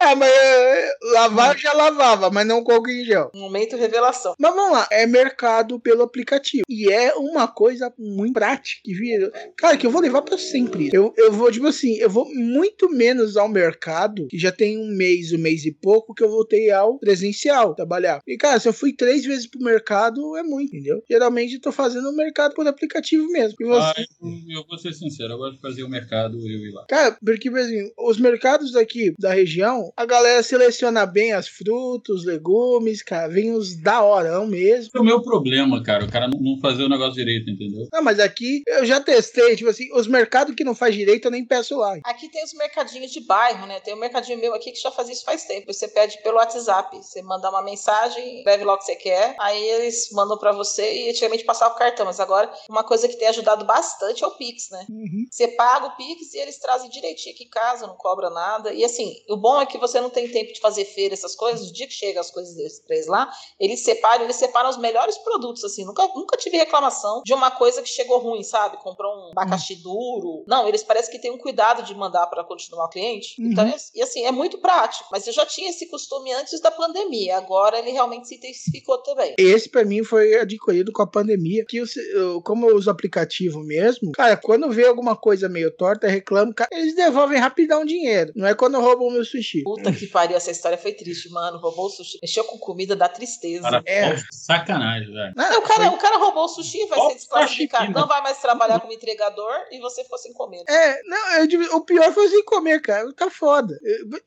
Ah, 0.05 0.15
mas 0.15 0.31
é, 0.31 0.97
lavar 1.13 1.57
já 1.57 1.73
lavava, 1.73 2.29
mas 2.29 2.45
não 2.45 2.63
com 2.63 2.73
álcool 2.73 2.91
em 2.91 3.03
gel. 3.03 3.31
Momento 3.33 3.75
revelação. 3.75 4.35
Mas 4.37 4.53
vamos 4.53 4.71
lá, 4.71 4.87
é 4.91 5.07
mercado 5.07 5.79
pelo 5.79 6.03
aplicativo. 6.03 6.63
E 6.69 6.91
é 6.91 7.15
uma 7.15 7.47
coisa 7.47 7.91
muito 7.97 8.33
prática 8.33 8.81
que 8.83 8.93
vira. 8.93 9.31
Cara, 9.57 9.75
que 9.75 9.87
eu 9.87 9.89
vou 9.89 10.01
levar 10.01 10.21
pra 10.21 10.37
sempre. 10.37 10.91
Eu, 10.93 11.11
eu 11.17 11.31
vou, 11.31 11.51
tipo 11.51 11.65
assim, 11.65 11.95
eu 11.95 12.07
vou 12.07 12.31
muito 12.31 12.87
menos 12.87 13.35
ao 13.35 13.49
mercado, 13.49 14.27
que 14.27 14.37
já 14.37 14.51
tem 14.51 14.77
um 14.77 14.95
mês, 14.95 15.31
um 15.33 15.39
mês 15.39 15.65
e 15.65 15.71
pouco, 15.71 16.13
que 16.13 16.23
eu 16.23 16.29
voltei 16.29 16.69
ao 16.69 16.99
presencial 16.99 17.73
trabalhar. 17.73 18.19
E, 18.27 18.37
cara, 18.37 18.59
se 18.59 18.67
eu 18.67 18.73
fui 18.73 18.93
três 18.93 19.25
vezes 19.25 19.47
pro 19.47 19.59
mercado, 19.59 20.37
é 20.37 20.43
muito, 20.43 20.75
entendeu? 20.75 21.01
Geralmente 21.09 21.55
eu 21.55 21.61
tô 21.61 21.71
fazendo 21.71 22.09
o 22.11 22.15
mercado 22.15 22.53
por 22.53 22.67
aplicativo 22.67 23.27
mesmo. 23.29 23.55
E 23.59 23.65
você. 23.65 23.81
Ah, 23.81 24.05
eu, 24.21 24.57
eu 24.59 24.65
vou 24.67 24.77
ser 24.77 24.93
sincero, 24.93 25.33
eu 25.33 25.37
gosto 25.39 25.55
de 25.55 25.61
fazer 25.61 25.83
o 25.83 25.89
mercado 25.89 26.37
eu 26.37 26.47
ir 26.47 26.71
lá. 26.71 26.85
Cara, 26.87 27.17
porque 27.25 27.49
assim, 27.49 27.91
os 27.97 28.19
mercados 28.19 28.75
aqui 28.75 29.13
da 29.19 29.33
região, 29.33 29.91
a 29.95 30.05
galera 30.05 30.43
seleciona 30.43 31.05
bem 31.05 31.33
as 31.33 31.47
frutas, 31.47 32.17
os 32.17 32.25
legumes, 32.25 33.01
cara, 33.01 33.27
vem 33.27 33.53
os 33.53 33.75
da 33.75 34.03
horão 34.03 34.45
mesmo. 34.45 34.91
É 34.95 34.99
o 34.99 35.03
meu 35.03 35.21
problema, 35.21 35.81
cara, 35.83 36.05
o 36.05 36.11
cara 36.11 36.27
não, 36.27 36.59
fazer 36.59 36.83
o 36.83 36.89
negócio 36.89 37.13
direito, 37.13 37.49
entendeu? 37.49 37.87
Não, 37.91 38.03
mas 38.03 38.19
aqui 38.19 38.63
eu 38.67 38.85
já 38.85 38.99
testei, 38.99 39.55
tipo 39.55 39.69
assim, 39.69 39.91
os 39.93 40.07
mercados 40.07 40.55
que 40.55 40.63
não 40.63 40.75
faz 40.75 40.93
direito 40.95 41.25
eu 41.25 41.31
nem 41.31 41.45
peço 41.45 41.77
lá. 41.77 41.97
Aqui 42.03 42.29
tem 42.29 42.43
os 42.43 42.53
mercadinhos 42.53 43.11
de 43.11 43.21
bairro, 43.21 43.65
né? 43.65 43.79
Tem 43.79 43.93
um 43.93 43.99
mercadinho 43.99 44.39
meu 44.39 44.53
aqui 44.53 44.71
que 44.71 44.79
já 44.79 44.91
faz 44.91 45.09
isso 45.09 45.23
faz 45.23 45.45
tempo. 45.45 45.71
Você 45.71 45.87
pede 45.87 46.21
pelo 46.21 46.37
WhatsApp. 46.37 46.95
Você 46.97 47.21
manda 47.21 47.49
uma 47.49 47.61
mensagem, 47.61 48.39
escreve 48.39 48.63
lá 48.63 48.73
o 48.73 48.77
que 48.77 48.85
você 48.85 48.95
quer. 48.95 49.35
Aí 49.39 49.63
eles 49.63 50.09
mandam 50.11 50.37
pra 50.37 50.51
você 50.51 51.05
e 51.05 51.09
antigamente 51.09 51.43
passava 51.43 51.73
o 51.73 51.77
cartão. 51.77 52.05
Mas 52.05 52.19
agora, 52.19 52.51
uma 52.69 52.83
coisa 52.83 53.07
que 53.07 53.17
tem 53.17 53.27
ajudado 53.27 53.65
bastante 53.65 54.23
é 54.23 54.27
o 54.27 54.31
Pix, 54.31 54.69
né? 54.71 54.85
Você 55.29 55.47
paga 55.49 55.87
o 55.87 55.95
Pix 55.95 56.33
e 56.33 56.37
eles 56.37 56.57
trazem 56.59 56.89
direitinho 56.89 57.33
aqui 57.33 57.45
em 57.45 57.49
casa, 57.49 57.87
não 57.87 57.95
cobra 57.95 58.29
nada. 58.29 58.73
E 58.73 58.83
assim, 58.83 59.15
o 59.29 59.37
bom 59.37 59.61
é 59.61 59.65
que 59.65 59.77
você 59.87 59.99
não 60.01 60.09
tem 60.09 60.27
tempo 60.29 60.53
de 60.53 60.59
fazer 60.59 60.85
feira, 60.85 61.13
essas 61.13 61.35
coisas. 61.35 61.69
O 61.69 61.73
dia 61.73 61.87
que 61.87 61.93
chega 61.93 62.19
as 62.19 62.31
coisas 62.31 62.55
desses 62.55 62.79
três 62.79 63.07
lá, 63.07 63.31
eles 63.59 63.81
separam, 63.83 64.23
eles 64.23 64.35
separam 64.35 64.69
os 64.69 64.77
melhores 64.77 65.17
produtos, 65.19 65.63
assim. 65.63 65.85
Nunca, 65.85 66.07
nunca 66.15 66.37
tive 66.37 66.57
reclamação 66.57 67.21
de 67.23 67.33
uma 67.33 67.51
coisa 67.51 67.81
que 67.81 67.89
chegou 67.89 68.17
ruim, 68.19 68.43
sabe? 68.43 68.77
Comprou 68.77 69.11
um 69.13 69.31
abacaxi 69.31 69.75
duro. 69.75 70.43
Não, 70.47 70.67
eles 70.67 70.83
parecem 70.83 71.11
que 71.11 71.19
têm 71.19 71.31
um 71.31 71.37
cuidado 71.37 71.83
de 71.83 71.93
mandar 71.95 72.27
para 72.27 72.43
continuar 72.43 72.85
o 72.85 72.89
cliente. 72.89 73.39
Uhum. 73.41 73.51
Então, 73.51 73.65
é- 73.67 73.75
e 73.95 74.01
assim, 74.01 74.25
é 74.25 74.31
muito 74.31 74.57
prático. 74.59 75.09
Mas 75.11 75.25
eu 75.27 75.33
já 75.33 75.45
tinha 75.45 75.69
esse 75.69 75.87
costume 75.87 76.31
antes 76.33 76.59
da 76.59 76.71
pandemia. 76.71 77.37
Agora 77.37 77.77
ele 77.79 77.91
realmente 77.91 78.27
se 78.27 78.35
intensificou 78.35 78.97
também. 78.99 79.35
Esse 79.37 79.69
pra 79.69 79.83
mim 79.85 80.03
foi 80.03 80.35
adquirido 80.35 80.91
com 80.91 81.01
a 81.01 81.07
pandemia. 81.07 81.65
Que 81.67 81.77
eu, 81.77 81.85
eu- 82.13 82.41
como 82.41 82.69
eu 82.69 82.75
uso 82.75 82.89
aplicativo 82.89 83.59
mesmo, 83.59 84.11
cara, 84.11 84.37
quando 84.37 84.69
vê 84.71 84.85
alguma 84.87 85.15
coisa 85.15 85.47
meio 85.49 85.71
torta, 85.75 86.07
reclamo, 86.07 86.53
cara, 86.53 86.69
eles 86.71 86.95
devolvem 86.95 87.39
rapidão 87.39 87.81
o 87.81 87.85
dinheiro. 87.85 88.31
Não 88.35 88.47
é 88.47 88.53
quando 88.55 88.79
roubam 88.79 89.07
o 89.07 89.11
meu 89.11 89.25
sushi. 89.25 89.63
Puta 89.75 89.91
que 89.91 90.07
pariu, 90.07 90.37
essa 90.37 90.51
história 90.51 90.77
foi 90.77 90.93
triste, 90.93 91.29
mano. 91.29 91.57
Roubou 91.57 91.85
o 91.87 91.89
sushi. 91.89 92.17
Mexeu 92.21 92.43
com 92.45 92.57
comida, 92.57 92.95
dá 92.95 93.07
tristeza. 93.09 93.63
Cara, 93.63 93.83
É. 93.85 94.15
sacanagem, 94.31 95.11
velho. 95.11 95.33
Não, 95.35 95.59
o, 95.59 95.61
cara, 95.61 95.89
o 95.91 95.97
cara 95.97 96.17
roubou 96.17 96.45
o 96.45 96.47
sushi, 96.47 96.85
vai 96.87 96.99
ser 97.09 97.15
desclassificado. 97.15 97.91
Não 97.91 98.07
vai 98.07 98.21
mais 98.21 98.37
trabalhar 98.39 98.79
como 98.79 98.93
entregador 98.93 99.51
e 99.71 99.79
você 99.79 100.03
ficou 100.03 100.17
sem 100.17 100.33
comer. 100.33 100.63
É, 100.67 101.01
não, 101.03 101.33
eu 101.39 101.47
digo, 101.47 101.63
o 101.75 101.81
pior 101.81 102.11
foi 102.13 102.27
sem 102.29 102.43
comer, 102.45 102.81
cara. 102.81 103.11
Tá 103.13 103.29
foda. 103.29 103.77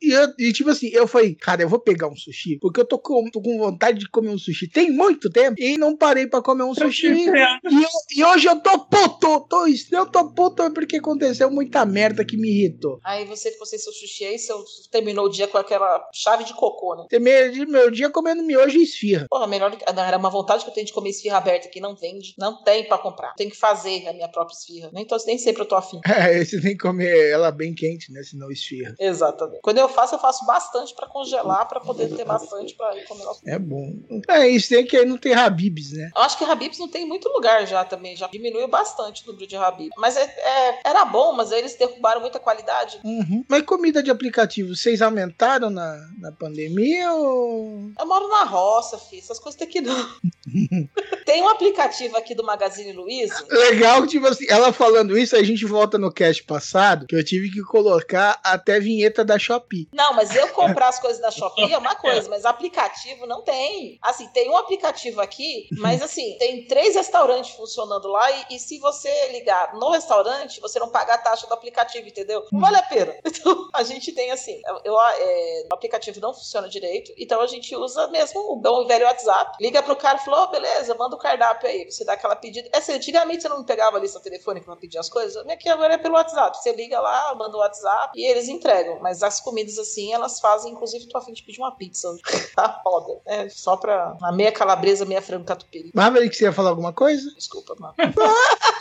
E, 0.01 0.11
eu- 0.11 0.33
e, 0.37 0.53
tipo 0.53 0.69
assim, 0.69 0.87
eu 0.89 1.07
falei, 1.07 1.35
cara, 1.35 1.61
eu 1.61 1.69
vou 1.69 1.79
pegar 1.79 2.07
um 2.07 2.15
sushi, 2.15 2.57
porque 2.59 2.79
eu 2.79 2.85
tô 2.85 2.97
com, 2.99 3.29
tô 3.31 3.41
com 3.41 3.57
vontade 3.57 3.99
de 3.99 4.09
comer 4.09 4.29
um 4.29 4.37
sushi 4.37 4.67
tem 4.69 4.91
muito 4.91 5.29
tempo 5.29 5.55
e 5.59 5.77
não 5.77 5.95
parei 5.95 6.27
pra 6.27 6.41
comer 6.41 6.63
um 6.63 6.73
sushi. 6.73 7.07
E, 7.07 7.27
eu- 7.27 7.89
e 8.15 8.23
hoje 8.23 8.47
eu 8.47 8.59
tô 8.59 8.79
puto, 8.85 9.39
tô, 9.49 9.65
eu 9.67 10.05
tô 10.05 10.31
puto 10.31 10.71
porque 10.73 10.97
aconteceu 10.97 11.49
muita 11.49 11.85
merda 11.85 12.23
que 12.25 12.37
me 12.37 12.49
irritou. 12.49 12.99
Aí 13.03 13.25
você 13.25 13.51
ficou 13.51 13.65
sem 13.65 13.79
seu 13.79 13.91
sushi 13.93 14.25
aí, 14.25 14.37
você 14.39 14.53
terminou 14.91 15.28
dia 15.29 15.47
com 15.47 15.57
aquela 15.57 16.07
chave 16.13 16.43
de 16.43 16.53
cocô, 16.53 16.95
né? 16.95 17.05
Terminei 17.09 17.65
meu 17.65 17.89
dia 17.91 18.09
comendo 18.09 18.43
miojo 18.43 18.77
e 18.77 18.83
esfirra. 18.83 19.25
Porra, 19.29 19.47
melhor. 19.47 19.75
Não, 19.95 20.03
era 20.03 20.17
uma 20.17 20.29
vontade 20.29 20.63
que 20.63 20.69
eu 20.69 20.73
tenho 20.73 20.85
de 20.85 20.93
comer 20.93 21.09
esfirra 21.09 21.37
aberta 21.37 21.67
que 21.69 21.79
não 21.79 21.95
vende. 21.95 22.33
Não 22.37 22.63
tem 22.63 22.87
pra 22.87 22.97
comprar. 22.97 23.33
Tem 23.35 23.49
que 23.49 23.55
fazer 23.57 24.07
a 24.07 24.13
minha 24.13 24.27
própria 24.27 24.55
esfirra. 24.55 24.89
Nem, 24.93 25.05
tô, 25.05 25.15
nem 25.25 25.37
sempre 25.37 25.61
eu 25.61 25.67
tô 25.67 25.75
afim. 25.75 25.99
É, 26.19 26.43
você 26.43 26.59
tem 26.61 26.71
que 26.71 26.83
comer 26.83 27.29
ela 27.31 27.49
bem 27.49 27.73
quente, 27.73 28.11
né? 28.11 28.21
Senão 28.23 28.51
esfirra. 28.51 28.93
Exatamente. 28.99 29.61
Quando 29.61 29.77
eu 29.77 29.87
faço, 29.87 30.15
eu 30.15 30.19
faço 30.19 30.45
bastante 30.45 30.93
pra 30.93 31.07
congelar, 31.07 31.67
pra 31.67 31.79
poder 31.79 32.13
ter 32.15 32.25
bastante 32.25 32.75
pra 32.75 32.91
comer. 33.07 33.23
É 33.47 33.57
bom. 33.57 33.93
É, 34.27 34.47
isso 34.47 34.69
tem 34.69 34.85
que 34.85 34.97
aí 34.97 35.05
não 35.05 35.17
tem 35.17 35.33
Habibs, 35.33 35.93
né? 35.93 36.09
Eu 36.15 36.21
acho 36.21 36.37
que 36.37 36.43
Habibs 36.43 36.77
não 36.77 36.87
tem 36.89 37.05
muito 37.05 37.29
lugar 37.29 37.65
já 37.65 37.85
também. 37.85 38.15
Já 38.17 38.27
diminuiu 38.27 38.67
bastante 38.67 39.23
o 39.23 39.27
número 39.27 39.47
de 39.47 39.55
Habibs. 39.55 39.93
Mas 39.97 40.17
é, 40.17 40.23
é- 40.23 40.79
era 40.83 41.05
bom, 41.05 41.33
mas 41.33 41.51
aí 41.51 41.59
eles 41.59 41.75
derrubaram 41.75 42.21
muita 42.21 42.39
qualidade. 42.39 42.99
Uhum. 43.03 43.43
Mas 43.47 43.61
comida 43.63 44.03
de 44.03 44.11
aplicativo, 44.11 44.75
vocês 44.75 45.01
aumentaram 45.19 45.69
na, 45.69 46.09
na 46.19 46.31
pandemia 46.31 47.11
ou. 47.13 47.91
Eu 47.97 48.05
moro 48.05 48.27
na 48.29 48.43
roça, 48.43 48.97
filho. 48.97 49.21
Essas 49.21 49.39
coisas 49.39 49.59
tem 49.59 49.67
que 49.67 49.81
não. 49.81 50.09
tem 51.25 51.41
um 51.41 51.49
aplicativo 51.49 52.17
aqui 52.17 52.33
do 52.33 52.43
Magazine 52.43 52.93
Luiza. 52.93 53.45
Legal, 53.49 54.05
tipo 54.07 54.27
assim, 54.27 54.45
ela 54.49 54.71
falando 54.71 55.17
isso, 55.17 55.35
a 55.35 55.43
gente 55.43 55.65
volta 55.65 55.97
no 55.97 56.11
cast 56.11 56.43
passado, 56.43 57.05
que 57.05 57.15
eu 57.15 57.23
tive 57.23 57.51
que 57.51 57.61
colocar 57.61 58.39
até 58.43 58.79
vinheta 58.79 59.23
da 59.23 59.37
Shopee. 59.37 59.87
Não, 59.93 60.13
mas 60.13 60.35
eu 60.35 60.47
comprar 60.49 60.89
as 60.89 60.99
coisas 60.99 61.21
da 61.21 61.31
Shopee 61.31 61.73
é 61.73 61.77
uma 61.77 61.95
coisa, 61.95 62.27
mas 62.29 62.45
aplicativo 62.45 63.25
não 63.25 63.43
tem. 63.43 63.99
Assim, 64.01 64.27
tem 64.29 64.49
um 64.49 64.57
aplicativo 64.57 65.21
aqui, 65.21 65.67
mas 65.77 66.01
assim, 66.01 66.35
tem 66.39 66.65
três 66.65 66.95
restaurantes 66.95 67.51
funcionando 67.51 68.07
lá 68.07 68.31
e, 68.31 68.55
e 68.55 68.59
se 68.59 68.79
você 68.79 69.29
ligar 69.31 69.73
no 69.75 69.91
restaurante, 69.91 70.61
você 70.61 70.79
não 70.79 70.89
paga 70.89 71.15
a 71.15 71.17
taxa 71.17 71.47
do 71.47 71.53
aplicativo, 71.53 72.07
entendeu? 72.07 72.45
Não 72.51 72.59
vale 72.59 72.77
a 72.77 72.83
pena. 72.83 73.15
Então, 73.39 73.69
a 73.73 73.83
gente 73.83 74.11
tem 74.11 74.31
assim, 74.31 74.59
eu, 74.83 74.97
é, 75.17 75.67
o 75.71 75.73
aplicativo 75.73 76.19
não 76.19 76.33
funciona 76.33 76.67
direito, 76.67 77.13
então 77.17 77.41
a 77.41 77.47
gente 77.47 77.75
usa 77.75 78.07
mesmo 78.07 78.39
o 78.51 78.55
bom 78.55 78.83
e 78.83 78.87
velho 78.87 79.05
WhatsApp. 79.05 79.57
Liga 79.61 79.83
pro 79.83 79.95
cara 79.95 80.17
e 80.17 80.25
falou, 80.25 80.45
"Ô, 80.45 80.47
beleza, 80.47 80.95
manda 80.95 81.15
o 81.15 81.19
cardápio 81.19 81.69
aí. 81.69 81.89
Você 81.89 82.03
dá 82.03 82.13
aquela 82.13 82.35
pedida. 82.35 82.69
É 82.73 82.77
assim, 82.77 82.93
antigamente 82.93 83.43
você 83.43 83.49
não 83.49 83.63
pegava 83.63 83.97
a 83.97 83.99
lista 83.99 84.19
telefônica 84.19 84.65
pra 84.65 84.75
pedir 84.75 84.97
as 84.97 85.09
coisas, 85.09 85.35
aqui 85.59 85.67
agora 85.69 85.95
é 85.95 85.97
pelo 85.97 86.15
WhatsApp. 86.15 86.57
Você 86.57 86.71
liga 86.71 86.99
lá, 86.99 87.35
manda 87.35 87.55
o 87.55 87.59
WhatsApp 87.59 88.17
e 88.17 88.25
eles 88.25 88.47
entregam. 88.47 88.99
Mas 89.01 89.21
as 89.21 89.41
comidas 89.41 89.77
assim, 89.77 90.13
elas 90.13 90.39
fazem, 90.39 90.71
inclusive, 90.71 91.07
tô 91.07 91.17
a 91.17 91.21
fim 91.21 91.33
de 91.33 91.43
pedir 91.43 91.59
uma 91.59 91.75
pizza. 91.75 92.09
Tá 92.55 92.81
foda. 92.83 93.21
É 93.25 93.47
só 93.47 93.77
pra 93.77 94.15
uma 94.19 94.31
meia 94.31 94.51
calabresa, 94.51 95.05
meia 95.05 95.21
frango 95.21 95.45
catupiry. 95.45 95.91
Maverick, 95.93 96.35
você 96.35 96.45
ia 96.45 96.51
falar 96.51 96.69
alguma 96.71 96.91
coisa? 96.91 97.31
Desculpa, 97.35 97.75
mano. 97.79 97.93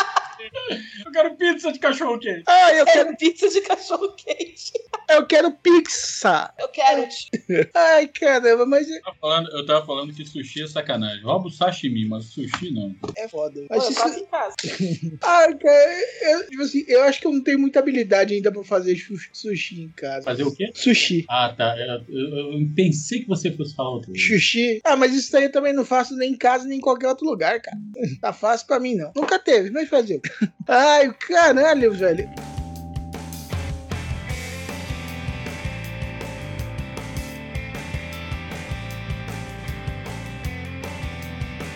Eu 1.04 1.12
quero 1.12 1.36
pizza 1.36 1.72
de 1.72 1.78
cachorro 1.78 2.18
quente. 2.18 2.42
Ah, 2.46 2.74
eu 2.74 2.84
quero, 2.86 3.16
pizza 3.16 3.48
de 3.48 3.60
cachorro 3.62 4.14
quente. 4.14 4.72
eu 5.10 5.26
quero 5.26 5.52
pizza. 5.52 6.52
Eu 6.58 6.68
quero. 6.68 7.08
Ai, 7.74 8.08
caramba, 8.08 8.66
mas 8.66 8.88
Eu 8.88 9.00
tava 9.02 9.16
falando, 9.20 9.50
eu 9.56 9.66
tava 9.66 9.86
falando 9.86 10.14
que 10.14 10.24
sushi 10.24 10.62
é 10.62 10.66
sacanagem. 10.66 11.22
Rouba 11.24 11.48
o 11.48 11.50
sashimi, 11.50 12.06
mas 12.08 12.26
sushi 12.26 12.70
não. 12.72 12.94
é 13.16 13.28
foda. 13.28 13.60
Pô, 13.60 13.66
Mas 13.70 13.84
eu 13.84 13.90
isso- 13.90 14.18
em 14.20 14.26
casa. 14.26 14.54
Ai, 15.22 15.54
cara, 15.58 16.00
eu, 16.22 16.46
tipo 16.48 16.62
assim, 16.62 16.84
eu 16.88 17.02
acho 17.04 17.20
que 17.20 17.26
eu 17.26 17.32
não 17.32 17.42
tenho 17.42 17.58
muita 17.58 17.78
habilidade 17.78 18.34
ainda 18.34 18.52
pra 18.52 18.62
fazer 18.64 18.96
su- 18.96 19.14
sushi 19.32 19.82
em 19.82 19.88
casa. 19.90 20.22
Fazer 20.24 20.42
o 20.44 20.54
quê? 20.54 20.70
Sushi. 20.74 21.24
Ah, 21.28 21.54
tá. 21.56 21.76
Eu, 21.78 22.04
eu- 22.08 22.52
eu 22.52 22.68
pensei 22.74 23.20
que 23.20 23.28
você 23.28 23.50
fosse 23.52 23.74
falar 23.74 23.90
outra 23.90 24.10
coisa. 24.12 24.26
Sushi? 24.26 24.80
Ah, 24.84 24.96
mas 24.96 25.14
isso 25.14 25.32
daí 25.32 25.44
eu 25.44 25.52
também 25.52 25.72
não 25.72 25.84
faço 25.84 26.16
nem 26.16 26.32
em 26.32 26.36
casa 26.36 26.66
nem 26.66 26.78
em 26.78 26.80
qualquer 26.80 27.08
outro 27.08 27.26
lugar, 27.26 27.60
cara. 27.60 27.76
Tá 28.20 28.32
fácil 28.32 28.66
pra 28.66 28.80
mim, 28.80 28.94
não. 28.94 29.12
Nunca 29.16 29.38
teve, 29.38 29.70
mas 29.70 29.88
fazer. 29.88 30.20
Ai, 30.66 31.12
caralho, 31.12 31.92
velho. 31.92 32.28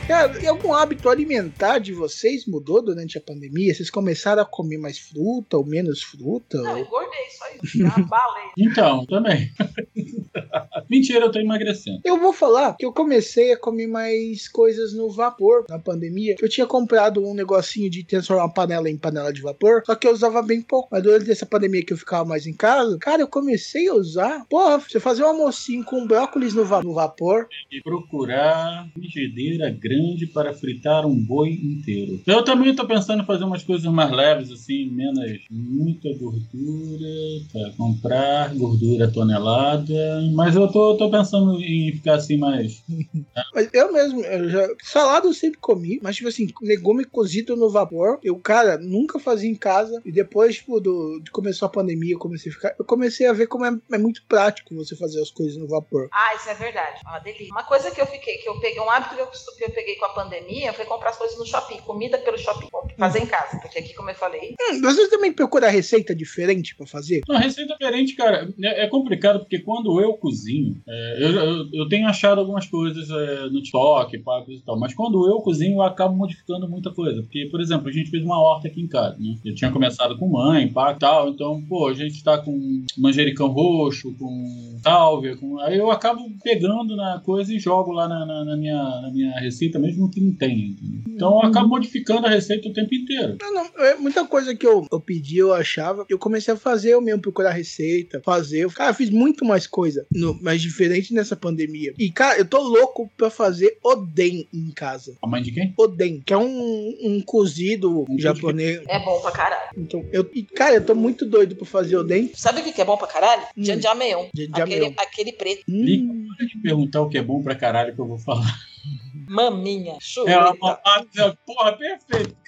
Cara, 0.06 0.42
e 0.42 0.46
algum 0.46 0.72
hábito 0.74 1.08
alimentar 1.08 1.78
de 1.78 1.92
vocês 1.92 2.44
mudou 2.46 2.82
durante 2.82 3.16
a 3.16 3.20
pandemia? 3.20 3.72
Vocês 3.74 3.88
começaram 3.88 4.42
a 4.42 4.44
comer 4.44 4.76
mais 4.76 4.98
fruta 4.98 5.56
ou 5.56 5.64
menos 5.64 6.02
fruta? 6.02 6.58
Não, 6.60 6.70
ou- 6.72 6.78
eu 6.78 6.84
engordei, 6.84 7.20
só 7.30 7.44
isso. 7.62 7.78
Balei. 8.08 8.42
Então, 8.58 9.06
também. 9.06 9.50
Mentira, 10.90 11.24
eu 11.26 11.30
tô 11.32 11.38
emagrecendo. 11.38 12.00
Eu 12.04 12.18
vou 12.18 12.32
falar 12.32 12.76
que 12.76 12.84
eu 12.84 12.92
comecei 12.92 13.52
a 13.52 13.56
comer 13.56 13.86
mais 13.86 14.48
coisas 14.48 14.92
no 14.92 15.08
vapor 15.10 15.64
na 15.68 15.78
pandemia. 15.78 16.36
Eu 16.40 16.48
tinha 16.48 16.66
comprado 16.66 17.24
um 17.24 17.32
negocinho 17.32 17.88
de 17.88 18.04
transformar 18.04 18.48
panela 18.50 18.90
em 18.90 18.96
panela 18.98 19.32
de 19.32 19.40
vapor, 19.40 19.82
só 19.86 19.94
que 19.94 20.06
eu 20.06 20.12
usava 20.12 20.42
bem 20.42 20.60
pouco. 20.60 20.88
Mas 20.90 21.02
durante 21.02 21.30
essa 21.30 21.46
pandemia 21.46 21.82
que 21.84 21.92
eu 21.92 21.96
ficava 21.96 22.24
mais 22.28 22.46
em 22.46 22.52
casa, 22.52 22.98
cara, 22.98 23.22
eu 23.22 23.28
comecei 23.28 23.88
a 23.88 23.94
usar. 23.94 24.44
Porra, 24.50 24.78
você 24.78 25.00
fazer 25.00 25.22
um 25.22 25.28
almocinho 25.28 25.84
com 25.84 26.06
brócolis 26.06 26.52
no, 26.52 26.64
va- 26.64 26.82
no 26.82 26.92
vapor. 26.92 27.46
E 27.70 27.80
procurar 27.80 28.86
frigideira 28.92 29.70
grande 29.70 29.91
para 30.32 30.54
fritar 30.54 31.06
um 31.06 31.16
boi 31.16 31.50
inteiro. 31.50 32.20
Eu 32.26 32.42
também 32.44 32.74
tô 32.74 32.86
pensando 32.86 33.22
em 33.22 33.26
fazer 33.26 33.44
umas 33.44 33.62
coisas 33.62 33.90
mais 33.92 34.10
leves, 34.10 34.50
assim, 34.50 34.86
menos 34.90 35.22
muita 35.50 36.08
gordura, 36.18 37.08
para 37.52 37.70
comprar 37.76 38.54
gordura 38.54 39.10
tonelada. 39.10 40.22
Mas 40.32 40.54
eu 40.54 40.68
tô, 40.68 40.96
tô 40.96 41.10
pensando 41.10 41.60
em 41.62 41.92
ficar 41.92 42.14
assim 42.14 42.36
mais. 42.36 42.82
Mas 43.54 43.68
eu 43.72 43.92
mesmo, 43.92 44.24
eu 44.24 44.48
já, 44.48 44.68
salada 44.82 45.26
eu 45.26 45.32
sempre 45.32 45.58
comi, 45.58 45.98
mas 46.02 46.16
tipo 46.16 46.28
assim, 46.28 46.48
legume 46.62 47.04
cozido 47.04 47.56
no 47.56 47.70
vapor, 47.70 48.18
eu, 48.22 48.36
cara, 48.38 48.78
nunca 48.78 49.18
fazia 49.18 49.50
em 49.50 49.54
casa. 49.54 50.00
E 50.04 50.12
depois, 50.12 50.56
tipo, 50.56 50.80
do, 50.80 51.20
de 51.22 51.30
começou 51.30 51.66
a 51.66 51.70
pandemia, 51.70 52.14
eu 52.14 52.18
comecei 52.18 52.50
a 52.50 52.54
ficar. 52.54 52.74
Eu 52.78 52.84
comecei 52.84 53.26
a 53.26 53.32
ver 53.32 53.46
como 53.46 53.64
é, 53.64 53.72
é 53.92 53.98
muito 53.98 54.22
prático 54.26 54.74
você 54.74 54.96
fazer 54.96 55.20
as 55.20 55.30
coisas 55.30 55.56
no 55.56 55.68
vapor. 55.68 56.08
Ah, 56.12 56.34
isso 56.34 56.48
é 56.48 56.54
verdade. 56.54 57.00
Uma 57.04 57.18
delícia. 57.18 57.52
Uma 57.52 57.64
coisa 57.64 57.90
que 57.90 58.00
eu 58.00 58.06
fiquei, 58.06 58.38
que 58.38 58.48
eu 58.48 58.58
peguei, 58.60 58.80
um 58.80 58.90
hábito 58.90 59.14
que 59.14 59.20
eu, 59.20 59.26
que 59.26 59.64
eu 59.64 59.70
peguei 59.70 59.81
com 59.98 60.04
a 60.06 60.08
pandemia 60.10 60.72
foi 60.72 60.84
comprar 60.84 61.10
as 61.10 61.18
coisas 61.18 61.38
no 61.38 61.46
shopping, 61.46 61.78
comida 61.78 62.18
pelo 62.18 62.38
shopping, 62.38 62.66
fazer 62.98 63.20
em 63.20 63.26
casa. 63.26 63.58
Porque 63.60 63.78
aqui, 63.78 63.94
como 63.94 64.10
eu 64.10 64.14
falei, 64.14 64.54
Hum, 64.60 64.80
vocês 64.80 65.08
também 65.08 65.32
procuram 65.32 65.68
receita 65.70 66.14
diferente 66.14 66.74
pra 66.76 66.86
fazer? 66.86 67.22
Uma 67.28 67.38
receita 67.38 67.74
diferente, 67.78 68.14
cara, 68.14 68.48
é, 68.62 68.84
é 68.84 68.86
complicado 68.88 69.40
porque 69.40 69.58
quando 69.60 70.00
eu 70.00 70.14
cozinho, 70.14 70.80
é, 70.88 71.16
eu, 71.20 71.30
eu, 71.30 71.66
eu 71.72 71.88
tenho 71.88 72.06
achado 72.08 72.40
algumas 72.40 72.66
coisas 72.66 73.08
é, 73.10 73.44
no 73.50 73.60
TikTok, 73.62 74.18
coisa 74.22 74.52
e 74.52 74.64
tal, 74.64 74.78
mas 74.78 74.94
quando 74.94 75.26
eu 75.28 75.40
cozinho 75.40 75.76
eu 75.78 75.82
acabo 75.82 76.14
modificando 76.16 76.68
muita 76.68 76.90
coisa. 76.90 77.22
Porque, 77.22 77.46
por 77.50 77.60
exemplo, 77.60 77.88
a 77.88 77.92
gente 77.92 78.10
fez 78.10 78.22
uma 78.24 78.40
horta 78.40 78.68
aqui 78.68 78.80
em 78.80 78.88
casa, 78.88 79.16
né? 79.18 79.34
Eu 79.44 79.54
tinha 79.54 79.70
começado 79.70 80.16
com 80.18 80.28
mãe, 80.28 80.68
pá, 80.72 80.94
tal, 80.94 81.28
então, 81.30 81.62
pô, 81.68 81.88
a 81.88 81.94
gente 81.94 82.22
tá 82.22 82.38
com 82.38 82.84
manjericão 82.98 83.48
roxo, 83.48 84.14
com 84.18 84.78
sálvia, 84.82 85.36
com... 85.36 85.58
aí 85.60 85.76
eu 85.78 85.90
acabo 85.90 86.22
pegando 86.42 86.96
na 86.96 87.20
coisa 87.24 87.52
e 87.54 87.58
jogo 87.58 87.92
lá 87.92 88.08
na, 88.08 88.24
na- 88.26 88.44
na 88.44 88.56
minha, 88.56 88.76
na 89.02 89.10
minha 89.12 89.32
receita, 89.40 89.71
mesmo 89.78 90.10
que 90.10 90.20
não 90.20 90.32
tenha. 90.34 90.66
entendeu? 90.66 91.00
Então 91.08 91.32
eu 91.42 91.48
acabo 91.48 91.68
modificando 91.68 92.26
a 92.26 92.30
receita 92.30 92.68
o 92.68 92.72
tempo 92.72 92.94
inteiro. 92.94 93.36
Não, 93.40 93.52
não, 93.54 93.84
é 93.84 93.94
muita 93.96 94.24
coisa 94.26 94.54
que 94.54 94.66
eu, 94.66 94.86
eu 94.90 95.00
pedi, 95.00 95.38
eu 95.38 95.52
achava. 95.52 96.04
Eu 96.08 96.18
comecei 96.18 96.52
a 96.54 96.56
fazer 96.56 96.90
eu 96.90 97.00
mesmo, 97.00 97.20
procurar 97.22 97.50
receita, 97.52 98.20
fazer. 98.24 98.68
Cara, 98.72 98.90
eu 98.90 98.94
fiz 98.94 99.10
muito 99.10 99.44
mais 99.44 99.66
coisa, 99.66 100.06
no, 100.12 100.38
mas 100.42 100.60
diferente 100.62 101.12
nessa 101.14 101.36
pandemia. 101.36 101.94
E, 101.98 102.10
cara, 102.10 102.38
eu 102.38 102.44
tô 102.44 102.60
louco 102.60 103.10
pra 103.16 103.30
fazer 103.30 103.78
oden 103.82 104.46
em 104.52 104.70
casa. 104.70 105.16
A 105.22 105.26
mãe 105.26 105.42
de 105.42 105.52
quem? 105.52 105.72
Oden, 105.76 106.22
que 106.24 106.32
é 106.32 106.38
um, 106.38 106.96
um 107.02 107.20
cozido 107.20 108.04
Um 108.08 108.18
japonês. 108.18 108.80
é 108.88 108.98
bom 108.98 109.20
pra 109.20 109.30
caralho. 109.30 109.70
Então, 109.76 110.04
eu, 110.12 110.28
e, 110.34 110.42
cara, 110.42 110.76
eu 110.76 110.84
tô 110.84 110.94
muito 110.94 111.24
doido 111.26 111.54
pra 111.56 111.66
fazer 111.66 111.96
oden. 111.96 112.30
Sabe 112.34 112.60
o 112.60 112.64
que 112.72 112.80
é 112.80 112.84
bom 112.84 112.96
pra 112.96 113.06
caralho? 113.06 113.42
Hum. 113.56 113.64
Janjameon. 113.64 114.26
Jajangmyeon. 114.34 114.86
Aquele, 114.88 114.94
aquele 114.98 115.32
preto. 115.32 115.62
Hum, 115.68 116.26
Pode 116.36 116.50
te 116.50 116.58
perguntar 116.58 117.02
o 117.02 117.08
que 117.08 117.18
é 117.18 117.22
bom 117.22 117.42
pra 117.42 117.54
caralho 117.54 117.94
que 117.94 118.00
eu 118.00 118.06
vou 118.06 118.18
falar. 118.18 118.58
Maminha. 119.28 119.94
É 119.94 120.00
Chuleta. 120.00 120.54
uma 120.60 120.80
ah, 120.84 121.04
porra, 121.46 121.72
perfeito, 121.76 122.34
caralho. 122.34 122.41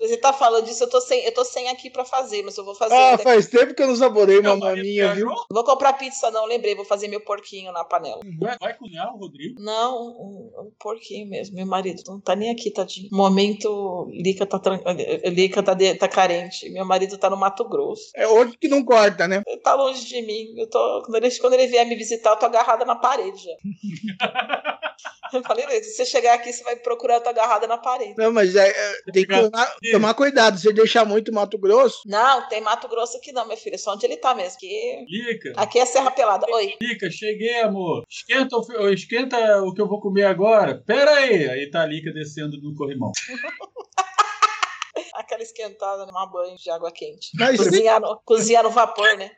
Você 0.00 0.16
tá 0.16 0.32
falando 0.32 0.64
disso, 0.64 0.84
eu 0.84 0.90
tô 0.90 1.00
sem, 1.00 1.24
eu 1.24 1.32
tô 1.32 1.44
sem 1.44 1.68
aqui 1.68 1.88
pra 1.90 2.04
fazer, 2.04 2.42
mas 2.42 2.56
eu 2.56 2.64
vou 2.64 2.74
fazer. 2.74 2.94
Ah, 2.94 3.18
faz 3.18 3.46
tempo 3.46 3.74
que 3.74 3.82
eu 3.82 3.86
não 3.86 3.96
saborei 3.96 4.38
uma 4.38 4.56
maminha, 4.56 5.14
viu? 5.14 5.28
vou 5.50 5.64
comprar 5.64 5.92
pizza, 5.94 6.30
não, 6.30 6.44
lembrei, 6.46 6.74
vou 6.74 6.84
fazer 6.84 7.08
meu 7.08 7.20
porquinho 7.20 7.72
na 7.72 7.84
panela. 7.84 8.20
Vai, 8.40 8.56
vai 8.58 8.74
cozinhar 8.76 9.14
o 9.14 9.18
Rodrigo? 9.18 9.60
Não, 9.60 9.96
um, 9.98 10.52
um 10.66 10.70
porquinho 10.78 11.28
mesmo. 11.28 11.54
Meu 11.56 11.66
marido 11.66 12.02
não 12.06 12.20
tá 12.20 12.34
nem 12.34 12.50
aqui, 12.50 12.70
tadinho. 12.70 13.08
Momento, 13.12 14.06
Lica 14.10 14.44
tá, 14.46 14.58
tran- 14.58 14.80
Lica 15.26 15.62
tá, 15.62 15.74
de- 15.74 15.94
tá 15.94 16.08
carente. 16.08 16.68
Meu 16.70 16.84
marido 16.84 17.16
tá 17.18 17.30
no 17.30 17.36
Mato 17.36 17.64
Grosso. 17.68 18.10
É 18.14 18.26
outro 18.26 18.58
que 18.58 18.68
não 18.68 18.84
corta, 18.84 19.28
né? 19.28 19.42
Ele 19.46 19.60
tá 19.60 19.74
longe 19.74 20.04
de 20.04 20.22
mim. 20.22 20.54
Eu 20.56 20.68
tô, 20.68 21.02
quando, 21.04 21.16
ele, 21.24 21.38
quando 21.38 21.52
ele 21.54 21.66
vier 21.68 21.86
me 21.86 21.94
visitar, 21.94 22.30
eu 22.30 22.36
tô 22.36 22.46
agarrada 22.46 22.84
na 22.84 22.96
parede 22.96 23.44
já. 23.44 23.52
eu 25.32 25.42
falei, 25.42 25.66
"Leite, 25.66 25.86
se 25.86 25.96
você 25.96 26.04
chegar 26.06 26.34
aqui, 26.34 26.52
você 26.52 26.62
vai 26.64 26.76
procurar, 26.76 27.14
eu 27.14 27.20
tô 27.22 27.28
agarrada 27.28 27.66
na 27.66 27.78
parede. 27.78 28.14
Não, 28.16 28.32
mas 28.32 28.54
é, 28.56 28.68
é, 28.68 28.92
tem 29.12 29.24
que 29.26 29.32
tomar, 29.42 29.76
tomar 29.92 30.14
cuidado. 30.14 30.58
Se 30.58 30.72
deixar 30.72 31.04
muito 31.04 31.32
Mato 31.32 31.58
Grosso, 31.58 32.00
Não, 32.06 32.48
tem 32.48 32.60
Mato 32.60 32.88
Grosso 32.88 33.16
aqui 33.16 33.32
não, 33.32 33.46
meu 33.46 33.56
filho. 33.56 33.74
É 33.74 33.78
só 33.78 33.94
onde 33.94 34.06
ele 34.06 34.16
tá 34.16 34.34
mesmo. 34.34 34.58
Que... 34.58 35.04
Lica, 35.08 35.52
Aqui 35.56 35.78
é 35.78 35.86
Serra 35.86 36.10
Pelada. 36.10 36.46
Oi. 36.50 36.74
Lica, 36.80 37.10
cheguei, 37.10 37.60
amor. 37.60 38.04
Esquenta 38.08 38.56
o, 38.56 38.88
esquenta 38.90 39.62
o 39.62 39.72
que 39.72 39.80
eu 39.80 39.88
vou 39.88 40.00
comer 40.00 40.24
agora. 40.24 40.82
Pera 40.86 41.10
aí. 41.12 41.48
Aí 41.48 41.70
tá 41.70 41.82
a 41.82 41.86
Lica 41.86 42.12
descendo 42.12 42.60
do 42.60 42.74
corrimão. 42.74 43.12
Aquela 45.14 45.42
esquentada, 45.42 46.06
tomar 46.06 46.26
banho 46.26 46.56
de 46.56 46.70
água 46.70 46.90
quente. 46.92 47.30
Mas- 47.34 47.56
cozinhar, 47.56 48.00
no, 48.00 48.20
cozinhar 48.24 48.62
no 48.62 48.70
vapor, 48.70 49.16
né? 49.16 49.30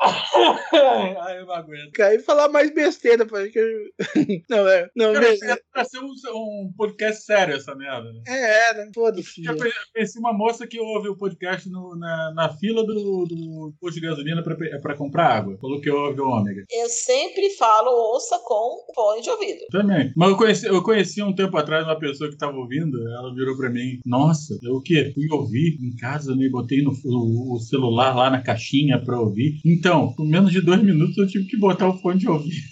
Ai, 1.20 1.38
eu 1.40 1.46
não 1.46 1.54
aguento. 1.54 1.98
e 1.98 2.18
falar 2.20 2.48
mais 2.48 2.72
besteira. 2.72 3.26
Porque... 3.26 3.58
eu- 3.58 3.90
Não, 4.50 4.66
é. 4.68 4.88
Não, 4.96 5.12
Cara, 5.12 5.20
beleza. 5.26 5.44
era 5.46 5.60
pra 5.72 5.84
ser 5.84 5.98
um, 5.98 6.06
um 6.34 6.72
podcast 6.76 7.22
sério 7.24 7.54
essa 7.54 7.74
merda. 7.74 8.12
né? 8.12 8.20
É, 8.26 8.68
era. 8.70 8.88
Foda-se. 8.94 9.44
Eu 9.44 9.56
conhe- 9.56 9.72
conheci 9.94 10.18
uma 10.18 10.32
moça 10.32 10.66
que 10.66 10.80
ouve 10.80 11.08
o 11.08 11.16
podcast 11.16 11.68
no- 11.68 11.96
na, 11.96 12.32
na 12.34 12.48
fila 12.56 12.84
do, 12.84 13.24
do 13.24 13.74
posto 13.80 14.00
de 14.00 14.06
gasolina 14.06 14.42
pra, 14.42 14.54
pe- 14.56 14.78
pra 14.80 14.96
comprar 14.96 15.26
água. 15.36 15.58
Falou 15.60 15.80
que 15.80 15.90
ouve 15.90 16.20
o 16.20 16.28
ômega. 16.28 16.64
Eu 16.70 16.88
sempre 16.88 17.50
falo 17.50 17.90
ouça 17.90 18.38
com 18.44 18.92
fone 18.94 19.20
de 19.22 19.30
ouvido. 19.30 19.60
Também. 19.70 20.12
Mas 20.16 20.30
eu 20.30 20.36
conheci, 20.36 20.66
eu 20.66 20.82
conheci 20.82 21.22
um 21.22 21.34
tempo 21.34 21.56
atrás 21.56 21.84
uma 21.84 21.98
pessoa 21.98 22.30
que 22.30 22.36
tava 22.38 22.56
ouvindo, 22.56 22.96
ela 23.12 23.34
virou 23.34 23.56
pra 23.56 23.68
mim, 23.70 23.98
nossa, 24.06 24.56
eu 24.62 24.80
o 24.80 24.82
quê? 24.82 25.10
Fui 25.14 25.26
ouvir 25.30 25.76
em 25.82 25.94
casa, 25.96 26.34
né? 26.34 26.48
Botei 26.48 26.82
no, 26.82 26.90
o, 27.04 27.54
o 27.54 27.58
celular 27.60 28.14
lá 28.16 28.30
na 28.30 28.40
caixinha 28.42 28.98
pra 29.04 29.20
ouvir. 29.20 29.60
Então, 29.64 29.89
por 30.16 30.24
menos 30.26 30.52
de 30.52 30.60
dois 30.60 30.82
minutos 30.82 31.16
eu 31.18 31.26
tive 31.26 31.46
que 31.46 31.56
botar 31.56 31.88
o 31.88 31.98
fone 31.98 32.18
de 32.18 32.28
ouvido. 32.28 32.70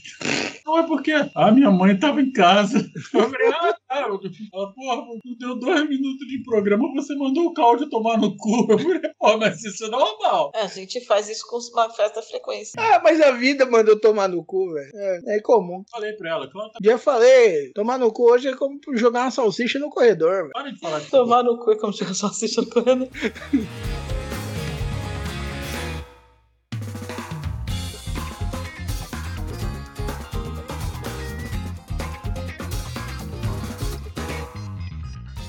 Não 0.69 0.79
é 0.79 0.87
porque 0.87 1.13
a 1.35 1.51
minha 1.51 1.71
mãe 1.71 1.99
tava 1.99 2.21
em 2.21 2.31
casa. 2.31 2.79
Eu 3.15 3.31
falei, 3.31 3.49
ah, 3.49 3.75
tá. 3.89 3.99
Ela, 4.01 4.19
porra, 4.19 5.19
tu 5.23 5.35
deu 5.39 5.59
dois 5.59 5.89
minutos 5.89 6.27
de 6.29 6.43
programa, 6.43 6.93
você 6.95 7.15
mandou 7.15 7.47
o 7.47 7.55
Cláudio 7.55 7.89
tomar 7.89 8.19
no 8.19 8.37
cu. 8.37 8.67
Eu 8.71 8.79
falei, 8.79 9.01
pô, 9.19 9.39
mas 9.39 9.65
isso 9.65 9.87
é 9.87 9.89
normal. 9.89 10.53
A 10.55 10.67
gente 10.67 11.01
faz 11.07 11.29
isso 11.31 11.47
com 11.49 11.59
uma 11.73 11.89
certa 11.91 12.21
frequência. 12.21 12.75
Ah, 12.79 13.01
mas 13.03 13.19
a 13.19 13.31
vida 13.31 13.65
mandou 13.65 13.99
tomar 13.99 14.29
no 14.29 14.45
cu, 14.45 14.71
velho. 14.75 14.91
É, 14.95 15.37
é 15.37 15.41
comum. 15.41 15.83
Falei 15.91 16.13
pra 16.13 16.31
ela, 16.31 16.51
Cláudio, 16.51 16.73
tá 16.75 16.79
Já 16.83 16.99
falei, 16.99 17.73
tomar 17.73 17.99
no 17.99 18.13
cu 18.13 18.31
hoje 18.31 18.49
é 18.49 18.55
como 18.55 18.79
jogar 18.93 19.23
uma 19.23 19.31
salsicha 19.31 19.79
no 19.79 19.89
corredor, 19.89 20.43
velho. 20.43 20.51
para 20.53 20.71
de 20.71 20.79
falar 20.79 20.99
disso. 20.99 21.11
Tomar 21.11 21.43
no 21.43 21.59
cu 21.59 21.73
é 21.73 21.77
como 21.77 21.95
se 21.95 22.05
eu 22.05 22.15
só 22.15 22.27
assistindo 22.27 22.69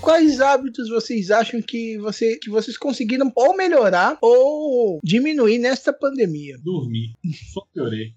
Quais 0.09 0.41
hábitos 0.41 0.89
vocês 0.89 1.29
acham 1.29 1.61
que, 1.61 1.95
você, 1.99 2.35
que 2.37 2.49
vocês 2.49 2.75
conseguiram 2.75 3.31
ou 3.35 3.55
melhorar 3.55 4.17
ou 4.23 4.99
diminuir 5.03 5.59
nesta 5.59 5.93
pandemia? 5.93 6.57
Dormir. 6.57 7.13
Só 7.53 7.61
piorei. 7.71 8.11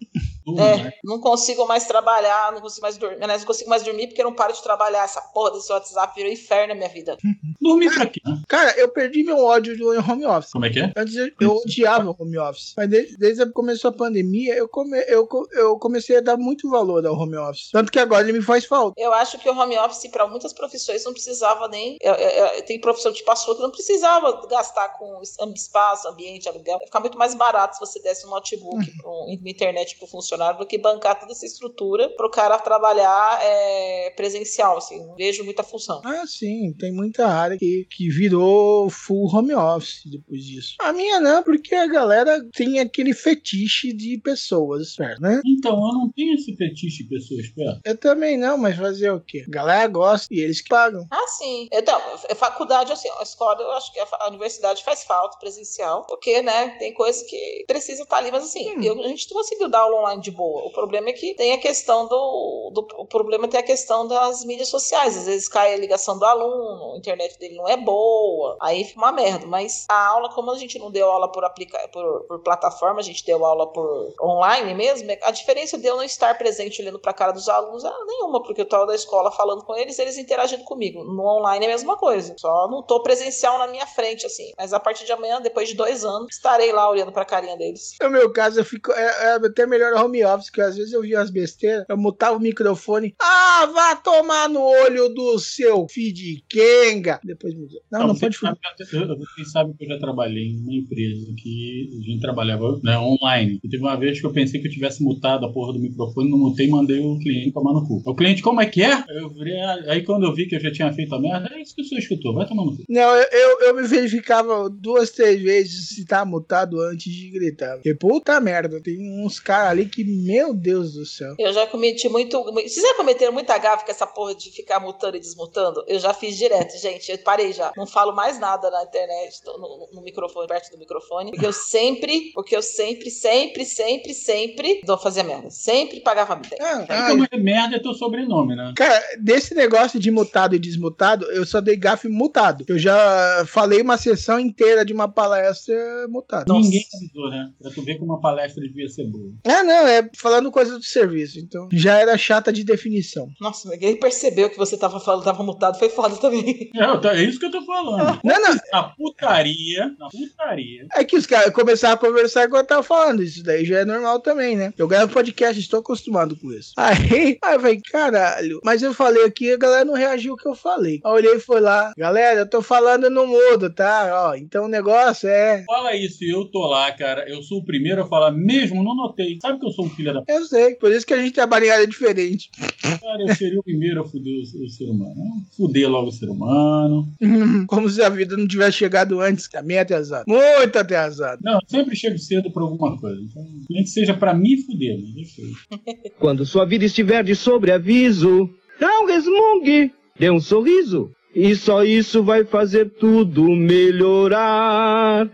É, 0.58 0.76
né? 0.84 0.92
não 1.04 1.20
consigo 1.20 1.66
mais 1.66 1.86
trabalhar, 1.86 2.52
não 2.52 2.60
consigo 2.60 2.82
mais 2.82 2.96
dormir. 2.96 3.18
Não 3.18 3.38
consigo 3.40 3.70
mais 3.70 3.82
dormir 3.82 4.08
porque 4.08 4.20
eu 4.20 4.24
não 4.26 4.34
paro 4.34 4.52
de 4.52 4.62
trabalhar. 4.62 5.04
Essa 5.04 5.20
porra 5.20 5.52
desse 5.52 5.72
WhatsApp 5.72 6.14
virou 6.14 6.32
inferno 6.32 6.68
na 6.68 6.74
minha 6.74 6.88
vida. 6.88 7.16
Dormir 7.60 7.94
pra 7.94 8.06
quê? 8.06 8.20
Cara, 8.48 8.76
eu 8.76 8.88
perdi 8.88 9.22
meu 9.22 9.38
ódio 9.38 9.76
do 9.78 9.88
home 10.00 10.26
office. 10.26 10.50
Como 10.52 10.66
é 10.66 10.70
que 10.70 10.80
é? 10.80 10.92
Antes 10.96 11.14
eu, 11.14 11.30
eu 11.40 11.56
odiava 11.56 12.10
o 12.10 12.16
home 12.18 12.36
office. 12.38 12.72
Mas 12.76 12.88
desde, 12.90 13.16
desde 13.16 13.46
que 13.46 13.52
começou 13.52 13.90
a 13.90 13.92
pandemia, 13.92 14.54
eu, 14.54 14.68
come, 14.68 14.98
eu, 15.06 15.28
eu 15.52 15.78
comecei 15.78 16.16
a 16.16 16.20
dar 16.20 16.36
muito 16.36 16.68
valor 16.68 17.06
ao 17.06 17.14
home 17.14 17.36
office. 17.36 17.70
Tanto 17.70 17.92
que 17.92 18.00
agora 18.00 18.22
ele 18.28 18.38
me 18.38 18.42
faz 18.44 18.64
falta. 18.64 19.00
Eu 19.00 19.12
acho 19.12 19.38
que 19.38 19.48
o 19.48 19.56
home 19.56 19.78
office, 19.78 20.10
para 20.10 20.26
muitas 20.26 20.52
profissões, 20.52 21.04
não 21.04 21.12
precisava 21.12 21.68
nem. 21.68 21.96
é, 22.02 22.08
é, 22.10 22.58
é, 22.58 22.62
tem 22.62 22.80
profissão 22.80 23.12
tipo 23.12 23.30
a 23.30 23.36
sua 23.36 23.54
que 23.54 23.62
não 23.62 23.70
precisava 23.70 24.44
gastar 24.48 24.88
com 24.98 25.20
es- 25.22 25.36
espaço, 25.54 26.08
ambiente, 26.08 26.48
aluguel. 26.48 26.78
Ia 26.80 26.86
ficar 26.86 27.00
muito 27.00 27.16
mais 27.16 27.34
barato 27.34 27.74
se 27.74 27.80
você 27.80 28.00
desse 28.00 28.26
um 28.26 28.30
notebook, 28.30 28.92
um, 29.04 29.36
uma 29.38 29.48
internet 29.50 29.96
para 29.96 30.06
o 30.06 30.08
funcionário, 30.32 30.58
do 30.58 30.66
que 30.66 30.78
bancar 30.78 31.18
toda 31.18 31.32
essa 31.32 31.46
estrutura 31.46 32.08
para 32.16 32.26
o 32.26 32.30
cara 32.30 32.58
trabalhar 32.58 33.38
é, 33.42 34.10
presencial. 34.16 34.78
Assim, 34.78 35.04
não 35.04 35.14
vejo 35.14 35.44
muita 35.44 35.62
função. 35.62 36.00
Ah, 36.04 36.24
sim, 36.26 36.72
tem 36.78 36.92
muita 36.92 37.26
área 37.26 37.58
que, 37.58 37.86
que 37.90 38.08
virou 38.08 38.88
full 38.90 39.28
home 39.34 39.54
office 39.54 40.02
depois 40.10 40.42
disso. 40.42 40.74
A 40.80 40.92
minha 40.92 41.20
não, 41.20 41.42
porque 41.42 41.74
a 41.74 41.86
galera 41.86 42.42
tem 42.54 42.80
aquele 42.80 43.12
fetiche 43.12 43.92
de 43.92 44.18
pessoas 44.18 44.94
perto, 44.96 45.20
né? 45.20 45.40
Então, 45.44 45.74
eu 45.74 45.92
não 45.92 46.10
tenho 46.12 46.34
esse 46.34 46.56
fetiche 46.56 47.04
de 47.04 47.08
pessoas 47.08 47.48
perto. 47.48 47.80
Eu 47.84 47.96
também 47.96 48.36
não, 48.38 48.56
mas 48.56 48.76
fazer 48.76 49.10
o 49.10 49.20
quê? 49.20 49.44
A 49.46 49.50
galera 49.50 49.86
gosta 49.88 50.26
e 50.30 50.40
eles 50.40 50.60
que 50.60 50.68
pagam. 50.68 51.06
Ah, 51.10 51.26
sim. 51.28 51.68
Então, 51.72 52.00
faculdade, 52.36 52.92
assim, 52.92 53.08
a 53.18 53.22
escola, 53.22 53.60
eu 53.60 53.70
acho 53.72 53.92
que 53.92 54.00
a, 54.00 54.28
universidade 54.28 54.82
faz 54.84 55.04
falta 55.04 55.38
presencial, 55.38 56.06
porque, 56.06 56.40
né, 56.42 56.70
tem 56.78 56.94
coisas 56.94 57.22
que 57.22 57.64
precisam 57.66 58.04
estar 58.04 58.16
ali, 58.18 58.30
mas 58.30 58.44
assim, 58.44 58.72
eu- 58.84 58.98
a 59.00 59.08
gente 59.08 59.28
conseguiu 59.28 59.68
dar 59.68 59.80
aula 59.80 60.00
online 60.00 60.21
de 60.22 60.30
boa. 60.30 60.64
O 60.64 60.72
problema 60.72 61.10
é 61.10 61.12
que 61.12 61.34
tem 61.34 61.52
a 61.52 61.58
questão 61.58 62.06
do, 62.06 62.70
do. 62.72 62.86
O 62.98 63.06
problema 63.06 63.48
tem 63.48 63.60
a 63.60 63.62
questão 63.62 64.06
das 64.06 64.44
mídias 64.44 64.68
sociais. 64.68 65.16
Às 65.16 65.26
vezes 65.26 65.48
cai 65.48 65.74
a 65.74 65.76
ligação 65.76 66.18
do 66.18 66.24
aluno, 66.24 66.94
a 66.94 66.98
internet 66.98 67.38
dele 67.38 67.56
não 67.56 67.68
é 67.68 67.76
boa, 67.76 68.56
aí 68.60 68.84
fica 68.84 69.00
uma 69.00 69.12
merda. 69.12 69.46
Mas 69.46 69.84
a 69.88 70.08
aula, 70.08 70.32
como 70.32 70.50
a 70.50 70.58
gente 70.58 70.78
não 70.78 70.90
deu 70.90 71.10
aula 71.10 71.30
por, 71.30 71.44
aplica 71.44 71.78
por, 71.92 72.24
por 72.26 72.42
plataforma, 72.42 73.00
a 73.00 73.02
gente 73.02 73.24
deu 73.24 73.44
aula 73.44 73.66
por 73.72 74.14
online 74.20 74.74
mesmo, 74.74 75.08
a 75.22 75.30
diferença 75.30 75.76
de 75.76 75.86
eu 75.86 75.96
não 75.96 76.04
estar 76.04 76.36
presente 76.38 76.80
olhando 76.80 76.98
pra 76.98 77.12
cara 77.12 77.32
dos 77.32 77.48
alunos 77.48 77.84
é 77.84 77.92
nenhuma, 78.06 78.42
porque 78.42 78.60
eu 78.60 78.68
tava 78.68 78.86
da 78.86 78.94
escola 78.94 79.30
falando 79.30 79.64
com 79.64 79.76
eles, 79.76 79.98
eles 79.98 80.16
interagindo 80.16 80.64
comigo. 80.64 81.04
No 81.04 81.24
online 81.24 81.66
é 81.66 81.68
a 81.68 81.72
mesma 81.72 81.96
coisa. 81.96 82.34
Só 82.38 82.68
não 82.68 82.82
tô 82.82 83.02
presencial 83.02 83.58
na 83.58 83.66
minha 83.66 83.86
frente, 83.86 84.26
assim. 84.26 84.52
Mas 84.56 84.72
a 84.72 84.80
partir 84.80 85.04
de 85.04 85.12
amanhã, 85.12 85.40
depois 85.40 85.68
de 85.68 85.74
dois 85.74 86.04
anos, 86.04 86.28
estarei 86.30 86.72
lá 86.72 86.88
olhando 86.88 87.12
pra 87.12 87.24
carinha 87.24 87.56
deles. 87.56 87.94
No 88.00 88.10
meu 88.10 88.32
caso, 88.32 88.60
eu 88.60 88.64
fico. 88.64 88.92
É, 88.92 89.24
é 89.24 89.32
até 89.34 89.66
melhor 89.66 89.94
office, 90.24 90.46
porque 90.46 90.60
às 90.60 90.76
vezes 90.76 90.92
eu 90.92 91.02
via 91.02 91.20
as 91.20 91.30
besteiras, 91.30 91.84
eu 91.88 91.96
mutava 91.96 92.36
o 92.36 92.40
microfone. 92.40 93.14
Ah, 93.20 93.70
vá 93.72 93.96
tomar 93.96 94.48
no 94.48 94.60
olho 94.60 95.08
do 95.08 95.38
seu 95.38 95.86
feed 95.88 96.44
Kenga. 96.48 97.20
Depois 97.24 97.54
muda. 97.54 97.74
Não, 97.90 98.06
não, 98.08 98.14
você 98.14 98.26
pode 98.26 98.36
sabe, 98.38 98.58
que 98.76 98.96
eu- 98.96 99.18
Vocês 99.18 99.50
sabem 99.52 99.74
que 99.74 99.84
eu 99.84 99.88
já 99.88 99.98
trabalhei 99.98 100.48
em 100.48 100.58
uma 100.60 100.72
empresa 100.74 101.32
que 101.36 101.90
a 102.00 102.04
gente 102.04 102.20
trabalhava 102.20 102.80
né, 102.82 102.98
online. 102.98 103.60
E 103.62 103.68
teve 103.68 103.82
uma 103.82 103.96
vez 103.96 104.20
que 104.20 104.26
eu 104.26 104.32
pensei 104.32 104.60
que 104.60 104.66
eu 104.68 104.72
tivesse 104.72 105.02
mutado 105.02 105.46
a 105.46 105.52
porra 105.52 105.72
do 105.72 105.78
microfone, 105.78 106.30
não 106.30 106.38
mutei 106.38 106.66
e 106.66 106.70
mandei 106.70 106.98
o 107.00 107.18
cliente 107.18 107.52
tomar 107.52 107.72
no 107.72 107.86
cu. 107.86 108.02
O 108.06 108.14
cliente, 108.14 108.42
como 108.42 108.60
é 108.60 108.66
que 108.66 108.82
é? 108.82 109.04
Eu 109.10 109.28
virei, 109.30 109.58
aí 109.88 110.02
quando 110.02 110.24
eu 110.24 110.34
vi 110.34 110.46
que 110.46 110.56
eu 110.56 110.60
já 110.60 110.70
tinha 110.72 110.92
feito 110.92 111.14
a 111.14 111.20
merda, 111.20 111.50
é 111.52 111.60
isso 111.62 111.74
que 111.74 111.82
o 111.82 111.84
senhor 111.84 112.00
escutou, 112.00 112.34
vai 112.34 112.46
tomar 112.46 112.64
no 112.64 112.76
cu. 112.76 112.82
Não, 112.88 113.14
eu, 113.16 113.26
eu, 113.30 113.60
eu 113.68 113.76
me 113.76 113.86
verificava 113.86 114.68
duas, 114.70 115.10
três 115.10 115.40
vezes 115.40 115.88
se 115.90 116.04
tá 116.04 116.24
mutado 116.24 116.80
antes 116.80 117.12
de 117.12 117.30
gritar. 117.30 117.74
Porque 117.74 117.94
puta 117.94 118.40
merda, 118.40 118.80
tem 118.80 118.98
uns 119.24 119.38
caras 119.38 119.70
ali 119.72 119.86
que, 119.86 120.01
meu 120.04 120.54
Deus 120.54 120.94
do 120.94 121.04
céu. 121.06 121.34
Eu 121.38 121.52
já 121.52 121.66
cometi 121.66 122.08
muito. 122.08 122.42
Vocês 122.52 122.82
já 122.82 122.94
cometeram 122.94 123.32
muita 123.32 123.56
gafe 123.58 123.84
com 123.84 123.90
essa 123.90 124.06
porra 124.06 124.34
de 124.34 124.50
ficar 124.50 124.80
mutando 124.80 125.16
e 125.16 125.20
desmutando? 125.20 125.84
Eu 125.86 125.98
já 125.98 126.12
fiz 126.14 126.36
direto, 126.36 126.76
gente. 126.78 127.10
Eu 127.10 127.18
parei 127.18 127.52
já. 127.52 127.72
Não 127.76 127.86
falo 127.86 128.12
mais 128.14 128.38
nada 128.38 128.70
na 128.70 128.82
internet, 128.84 129.40
no, 129.46 129.88
no- 129.92 130.02
microfone, 130.02 130.46
perto 130.48 130.70
do 130.70 130.78
microfone. 130.78 131.30
Porque 131.30 131.46
eu 131.46 131.52
sempre, 131.52 132.30
porque 132.34 132.56
eu 132.56 132.62
sempre, 132.62 133.10
sempre, 133.10 133.64
sempre, 133.64 134.14
sempre 134.14 134.80
dou 134.84 134.98
fazer 134.98 135.22
merda. 135.22 135.50
Sempre 135.50 136.00
pagava 136.00 136.34
merda. 136.36 136.56
Ah, 136.88 137.08
como 137.10 137.26
é 137.30 137.36
merda 137.38 137.76
é 137.76 137.78
teu 137.78 137.94
sobrenome, 137.94 138.56
né? 138.56 138.72
Cara, 138.76 139.00
desse 139.20 139.54
negócio 139.54 139.98
de 140.00 140.10
mutado 140.10 140.54
e 140.54 140.58
desmutado, 140.58 141.24
eu 141.32 141.44
só 141.46 141.60
dei 141.60 141.76
gafe 141.76 142.08
mutado. 142.08 142.64
Eu 142.68 142.78
já 142.78 143.44
falei 143.46 143.80
uma 143.80 143.96
sessão 143.96 144.38
inteira 144.40 144.84
de 144.84 144.92
uma 144.92 145.08
palestra 145.08 146.06
mutada. 146.08 146.52
Ninguém 146.52 146.84
avisou, 146.94 147.30
né? 147.30 147.50
Pra 147.60 147.70
tu 147.70 147.82
ver 147.82 147.98
como 147.98 148.12
uma 148.12 148.20
palestra 148.20 148.60
devia 148.62 148.88
ser 148.88 149.04
boa. 149.06 149.32
Ah, 149.44 149.62
não, 149.62 149.86
é 149.98 150.10
falando 150.16 150.50
coisa 150.50 150.78
do 150.78 150.84
serviço, 150.84 151.38
então 151.38 151.68
já 151.72 151.98
era 151.98 152.16
chata 152.18 152.52
de 152.52 152.64
definição. 152.64 153.28
Nossa, 153.40 153.68
ninguém 153.68 153.98
percebeu 153.98 154.50
que 154.50 154.56
você 154.56 154.76
tava 154.76 155.00
falando, 155.00 155.24
tava 155.24 155.42
mutado. 155.42 155.78
Foi 155.78 155.88
foda 155.88 156.16
também. 156.16 156.70
É, 156.74 157.08
é 157.08 157.22
isso 157.22 157.38
que 157.38 157.46
eu 157.46 157.50
tô 157.50 157.64
falando. 157.64 158.20
Não, 158.24 158.40
não. 158.40 158.56
Na 158.72 158.82
putaria, 158.84 159.94
na 159.98 160.08
putaria. 160.08 160.86
É 160.94 161.04
que 161.04 161.16
os 161.16 161.26
caras 161.26 161.52
começaram 161.52 161.94
a 161.94 161.98
conversar 161.98 162.46
enquanto 162.46 162.62
eu 162.62 162.66
tava 162.66 162.82
falando. 162.82 163.22
Isso 163.22 163.42
daí 163.42 163.64
já 163.64 163.80
é 163.80 163.84
normal 163.84 164.20
também, 164.20 164.56
né? 164.56 164.72
Eu 164.76 164.88
gravo 164.88 165.12
podcast, 165.12 165.60
estou 165.60 165.80
acostumado 165.80 166.36
com 166.36 166.52
isso. 166.52 166.72
Aí, 166.76 167.38
aí 167.42 167.54
eu 167.54 167.60
falei, 167.60 167.80
caralho. 167.80 168.60
Mas 168.64 168.82
eu 168.82 168.94
falei 168.94 169.24
aqui, 169.24 169.52
a 169.52 169.58
galera 169.58 169.84
não 169.84 169.94
reagiu 169.94 170.32
ao 170.32 170.38
que 170.38 170.48
eu 170.48 170.54
falei. 170.54 171.00
Aí 171.04 171.10
eu 171.10 171.16
olhei 171.16 171.34
e 171.34 171.40
foi 171.40 171.60
lá. 171.60 171.92
Galera, 171.96 172.40
eu 172.40 172.48
tô 172.48 172.62
falando 172.62 173.10
no 173.10 173.26
mudo, 173.26 173.72
tá? 173.72 174.28
Ó, 174.28 174.34
então 174.34 174.64
o 174.64 174.68
negócio 174.68 175.28
é. 175.28 175.64
Fala 175.66 175.94
isso 175.94 176.24
e 176.24 176.30
eu 176.30 176.44
tô 176.46 176.66
lá, 176.66 176.90
cara. 176.92 177.28
Eu 177.28 177.42
sou 177.42 177.58
o 177.58 177.64
primeiro 177.64 178.02
a 178.02 178.06
falar, 178.06 178.30
mesmo, 178.30 178.82
não 178.82 178.94
notei. 178.94 179.38
Sabe 179.40 179.58
que 179.58 179.66
eu 179.66 179.70
sou 179.70 179.81
um 179.82 179.90
filho 179.90 180.12
da. 180.12 180.22
Eu 180.28 180.44
sei, 180.44 180.74
por 180.74 180.92
isso 180.92 181.06
que 181.06 181.14
a 181.14 181.22
gente 181.22 181.32
trabalha 181.32 181.66
em 181.66 181.70
área 181.70 181.86
diferente. 181.86 182.50
Cara, 182.82 183.22
eu 183.26 183.34
seria 183.34 183.58
o 183.58 183.62
primeiro 183.62 184.00
a 184.00 184.04
fuder 184.04 184.32
o, 184.32 184.64
o 184.64 184.68
ser 184.68 184.84
humano. 184.84 185.14
Fuder 185.56 185.90
logo 185.90 186.08
o 186.08 186.12
ser 186.12 186.28
humano. 186.28 187.08
Como 187.66 187.88
se 187.88 188.02
a 188.02 188.08
vida 188.08 188.36
não 188.36 188.46
tivesse 188.46 188.78
chegado 188.78 189.20
antes. 189.20 189.48
Também 189.48 189.78
atrasado. 189.78 190.24
Muito 190.26 190.78
atrasado. 190.78 191.40
Não, 191.42 191.54
eu 191.54 191.60
sempre 191.66 191.96
chego 191.96 192.18
cedo 192.18 192.50
pra 192.50 192.62
alguma 192.62 192.98
coisa. 192.98 193.20
Então, 193.20 193.44
nem 193.70 193.82
que 193.82 193.90
seja 193.90 194.14
pra 194.14 194.34
me 194.34 194.56
fuder, 194.62 194.98
mas 195.00 195.14
deixa 195.14 195.42
eu. 195.42 196.10
Quando 196.18 196.46
sua 196.46 196.64
vida 196.64 196.84
estiver 196.84 197.22
de 197.24 197.34
sobreaviso, 197.34 198.48
não 198.80 199.06
resmungue, 199.06 199.92
dê 200.18 200.30
um 200.30 200.40
sorriso. 200.40 201.10
E 201.34 201.54
só 201.56 201.82
isso 201.82 202.22
vai 202.22 202.44
fazer 202.44 202.90
tudo 202.90 203.44
melhorar. 203.48 205.30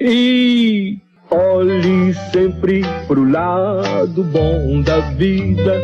E 0.00 0.98
olhe 1.30 2.14
sempre 2.32 2.82
pro 3.06 3.28
lado 3.28 4.22
bom 4.24 4.80
da 4.82 5.00
vida. 5.14 5.82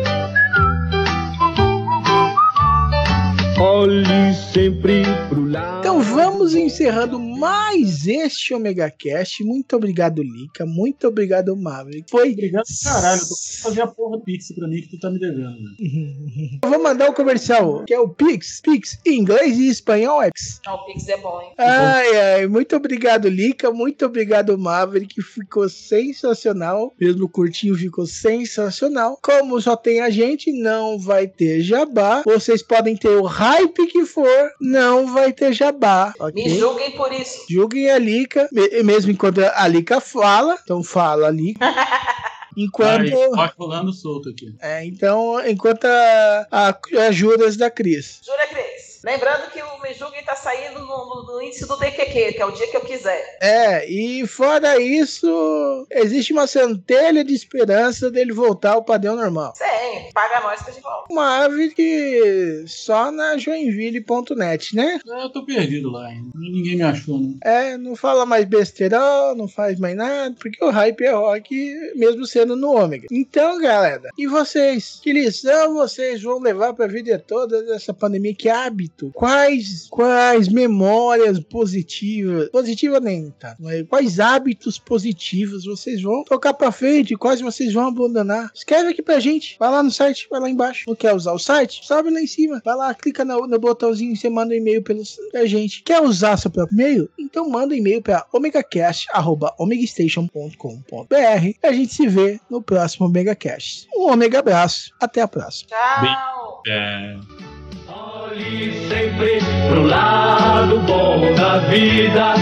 Olhe 3.59 4.33
sempre 4.51 5.03
pro 5.29 5.49
lado. 5.49 5.79
Então 5.79 6.01
vamos 6.01 6.55
encerrando 6.55 7.19
mais 7.37 8.07
este 8.07 8.53
Omega 8.53 8.89
Cast. 8.91 9.43
Muito 9.43 9.75
obrigado, 9.75 10.21
Lica. 10.21 10.65
Muito 10.65 11.07
obrigado, 11.07 11.55
Maverick. 11.55 12.09
Foi. 12.09 12.31
Obrigado, 12.31 12.63
caralho. 12.83 13.21
Eu 13.21 13.27
tô 13.27 13.35
fazer 13.63 13.81
a 13.81 13.87
porra 13.87 14.17
do 14.17 14.23
Pix 14.23 14.53
pra 14.53 14.67
mim 14.67 14.81
que 14.81 14.89
tu 14.89 14.99
tá 14.99 15.09
me 15.09 15.19
devendo. 15.19 15.43
Né? 15.43 16.59
Eu 16.63 16.69
vou 16.69 16.81
mandar 16.81 17.09
o 17.09 17.13
comercial, 17.13 17.83
que 17.85 17.93
é 17.93 17.99
o 17.99 18.09
Pix. 18.09 18.61
Pix 18.61 18.99
em 19.05 19.19
inglês 19.19 19.57
e 19.57 19.67
espanhol 19.69 20.21
é 20.21 20.31
Pix. 20.31 20.59
Ah, 20.65 20.75
o 20.75 20.85
Pix 20.85 21.07
é 21.07 21.17
bom, 21.17 21.41
hein? 21.41 21.51
Ai, 21.57 22.17
ai, 22.35 22.47
muito 22.47 22.75
obrigado, 22.75 23.27
Lica. 23.29 23.71
Muito 23.71 24.05
obrigado, 24.05 24.57
Maverick. 24.57 25.21
Ficou 25.21 25.67
sensacional. 25.69 26.93
Mesmo 26.99 27.29
curtinho, 27.29 27.75
ficou 27.75 28.05
sensacional. 28.05 29.17
Como 29.21 29.59
só 29.61 29.75
tem 29.75 30.01
a 30.01 30.09
gente, 30.09 30.51
não 30.51 30.99
vai 30.99 31.27
ter 31.27 31.61
jabá. 31.61 32.23
Vocês 32.25 32.61
podem 32.61 32.95
ter 32.95 33.09
o 33.09 33.23
hype 33.23 33.87
que 33.87 34.05
for, 34.05 34.51
não 34.59 35.13
vai 35.13 35.31
ter 35.31 35.53
jabá. 35.53 36.13
ok? 36.19 36.43
Me 36.43 36.49
julguem 36.57 36.91
por 36.91 37.11
isso. 37.11 37.22
Julguem 37.49 37.89
a 37.89 37.97
Lica, 37.97 38.47
me- 38.51 38.83
mesmo 38.83 39.11
enquanto 39.11 39.39
a 39.39 39.67
Lica 39.67 39.99
fala. 40.01 40.57
Então 40.63 40.83
fala, 40.83 41.29
Lica. 41.29 41.59
Enquanto. 42.55 43.15
Ó, 43.35 43.49
rolando 43.57 43.91
solto 43.91 44.29
aqui. 44.29 44.53
É, 44.61 44.85
então, 44.85 45.43
enquanto 45.47 45.85
a, 45.85 46.47
a, 46.51 46.77
a 47.07 47.11
Juras 47.11 47.57
da 47.57 47.69
Cris. 47.71 48.19
Jura, 48.23 48.45
Cris? 48.47 48.72
Lembrando 49.03 49.49
que 49.51 49.61
o 49.61 49.81
Me 49.81 49.93
Julguem 49.93 50.23
tá 50.23 50.35
saindo 50.35 50.79
no, 50.79 50.87
no- 50.87 51.23
no 51.33 51.41
índice 51.41 51.67
do 51.67 51.77
DQQ, 51.77 52.33
que 52.33 52.41
é 52.41 52.45
o 52.45 52.51
dia 52.51 52.67
que 52.67 52.77
eu 52.77 52.81
quiser. 52.81 53.37
É, 53.41 53.89
e 53.89 54.25
fora 54.27 54.79
isso, 54.81 55.85
existe 55.91 56.31
uma 56.33 56.47
centelha 56.47 57.23
de 57.23 57.33
esperança 57.33 58.09
dele 58.09 58.31
voltar 58.33 58.73
ao 58.73 58.83
padrão 58.83 59.15
normal. 59.15 59.53
Sim, 59.55 60.09
paga 60.13 60.39
nós 60.41 60.61
que 60.63 60.69
a 60.69 60.73
gente 60.73 60.83
volta. 60.83 61.07
Uma 61.11 61.43
ave 61.43 61.69
que 61.71 62.63
só 62.67 63.11
na 63.11 63.37
joinville.net, 63.37 64.75
né? 64.75 64.99
Eu 65.05 65.29
tô 65.29 65.45
perdido 65.45 65.91
lá, 65.91 66.11
hein? 66.11 66.29
Ninguém 66.35 66.77
me 66.77 66.83
achou, 66.83 67.19
né? 67.19 67.33
É, 67.43 67.77
não 67.77 67.95
fala 67.95 68.25
mais 68.25 68.45
besteirão, 68.45 69.35
não 69.35 69.47
faz 69.47 69.79
mais 69.79 69.95
nada, 69.95 70.35
porque 70.39 70.63
o 70.63 70.69
hype 70.69 71.01
é 71.03 71.11
rock, 71.11 71.75
mesmo 71.95 72.25
sendo 72.25 72.55
no 72.55 72.71
ômega. 72.73 73.07
Então, 73.11 73.59
galera, 73.59 74.09
e 74.17 74.27
vocês? 74.27 74.99
Que 75.03 75.11
lição 75.11 75.73
vocês 75.73 76.21
vão 76.21 76.39
levar 76.39 76.73
pra 76.73 76.87
vida 76.87 77.19
toda 77.19 77.61
dessa 77.63 77.93
pandemia? 77.93 78.33
Que 78.33 78.49
hábito 78.49 78.92
quais, 79.13 79.87
quais 79.89 80.47
memórias 80.47 81.39
positivas, 81.39 82.49
positiva 82.49 82.99
nem, 82.99 83.31
tá? 83.31 83.57
Quais 83.89 84.19
hábitos 84.19 84.77
positivos 84.77 85.65
vocês 85.65 85.99
vão 86.01 86.23
tocar 86.23 86.53
pra 86.53 86.71
frente, 86.71 87.15
quais 87.15 87.41
vocês 87.41 87.73
vão 87.73 87.87
abandonar? 87.87 88.51
Escreve 88.53 88.89
aqui 88.89 89.01
pra 89.01 89.19
gente, 89.19 89.57
vai 89.59 89.71
lá 89.71 89.83
no 89.83 89.91
site, 89.91 90.27
vai 90.29 90.39
lá 90.39 90.49
embaixo. 90.49 90.85
Não 90.87 90.95
quer 90.95 91.13
usar 91.13 91.33
o 91.33 91.39
site? 91.39 91.85
Sobe 91.85 92.09
lá 92.09 92.21
em 92.21 92.27
cima, 92.27 92.61
vai 92.63 92.75
lá, 92.75 92.93
clica 92.93 93.25
no, 93.25 93.47
no 93.47 93.59
botãozinho 93.59 94.13
e 94.13 94.17
você 94.17 94.29
manda 94.29 94.53
um 94.53 94.57
e-mail 94.57 94.83
pelo, 94.83 95.01
pra 95.31 95.45
gente. 95.45 95.83
Quer 95.83 96.01
usar 96.01 96.37
seu 96.37 96.51
próprio 96.51 96.75
e-mail? 96.75 97.09
Então 97.17 97.49
manda 97.49 97.73
um 97.73 97.77
e-mail 97.77 98.01
pra 98.01 98.25
omegacast.omegastation.com.br 98.31 101.13
e 101.13 101.57
a 101.63 101.71
gente 101.71 101.93
se 101.93 102.07
vê 102.07 102.39
no 102.49 102.61
próximo 102.61 103.05
OmegaCast. 103.07 103.87
Um 103.95 104.11
Omega 104.11 104.39
abraço, 104.39 104.91
até 104.99 105.21
a 105.21 105.27
próxima. 105.27 105.69
Tchau. 105.69 106.61
É, 106.67 107.17
Olhe 108.33 108.87
sempre 108.89 109.39
pro 109.69 109.83
lado 109.85 110.79
bom 110.87 111.21
da 111.35 111.59
vida. 111.69 112.33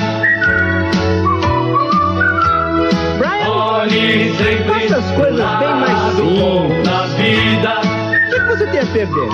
Olhe 3.46 4.34
sempre 4.36 4.88
Faça 4.88 4.98
as 5.00 5.12
coisas 5.12 5.50
bem 5.60 5.76
mais 5.76 6.00
simples. 6.16 6.88
da 6.88 7.02
vida. 7.18 7.74
O 7.82 8.30
que 8.30 8.40
que 8.40 8.48
você 8.48 8.68
tem 8.68 8.80
a 8.80 8.86
perder? 8.86 9.30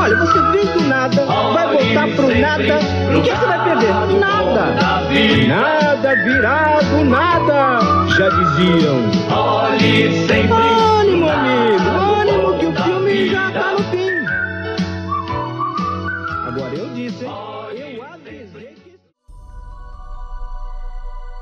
Olha, 0.00 0.16
você 0.16 0.40
vem 0.52 0.64
do 0.72 0.80
nada, 0.88 1.26
vai 1.26 1.66
voltar 1.76 2.08
pro 2.16 2.40
nada. 2.40 2.78
O 3.14 3.22
que 3.22 3.30
que 3.30 3.36
você 3.36 3.46
vai 3.46 3.64
perder? 3.64 4.18
Nada. 4.18 4.64
Nada 5.46 6.16
virá 6.24 6.78
do 6.90 7.04
nada. 7.04 7.80
Já 8.16 8.28
diziam. 8.30 9.10
Olhe 9.30 10.26
sempre. 10.26 10.54
Ânimo, 10.54 11.28
amigo. 11.28 12.01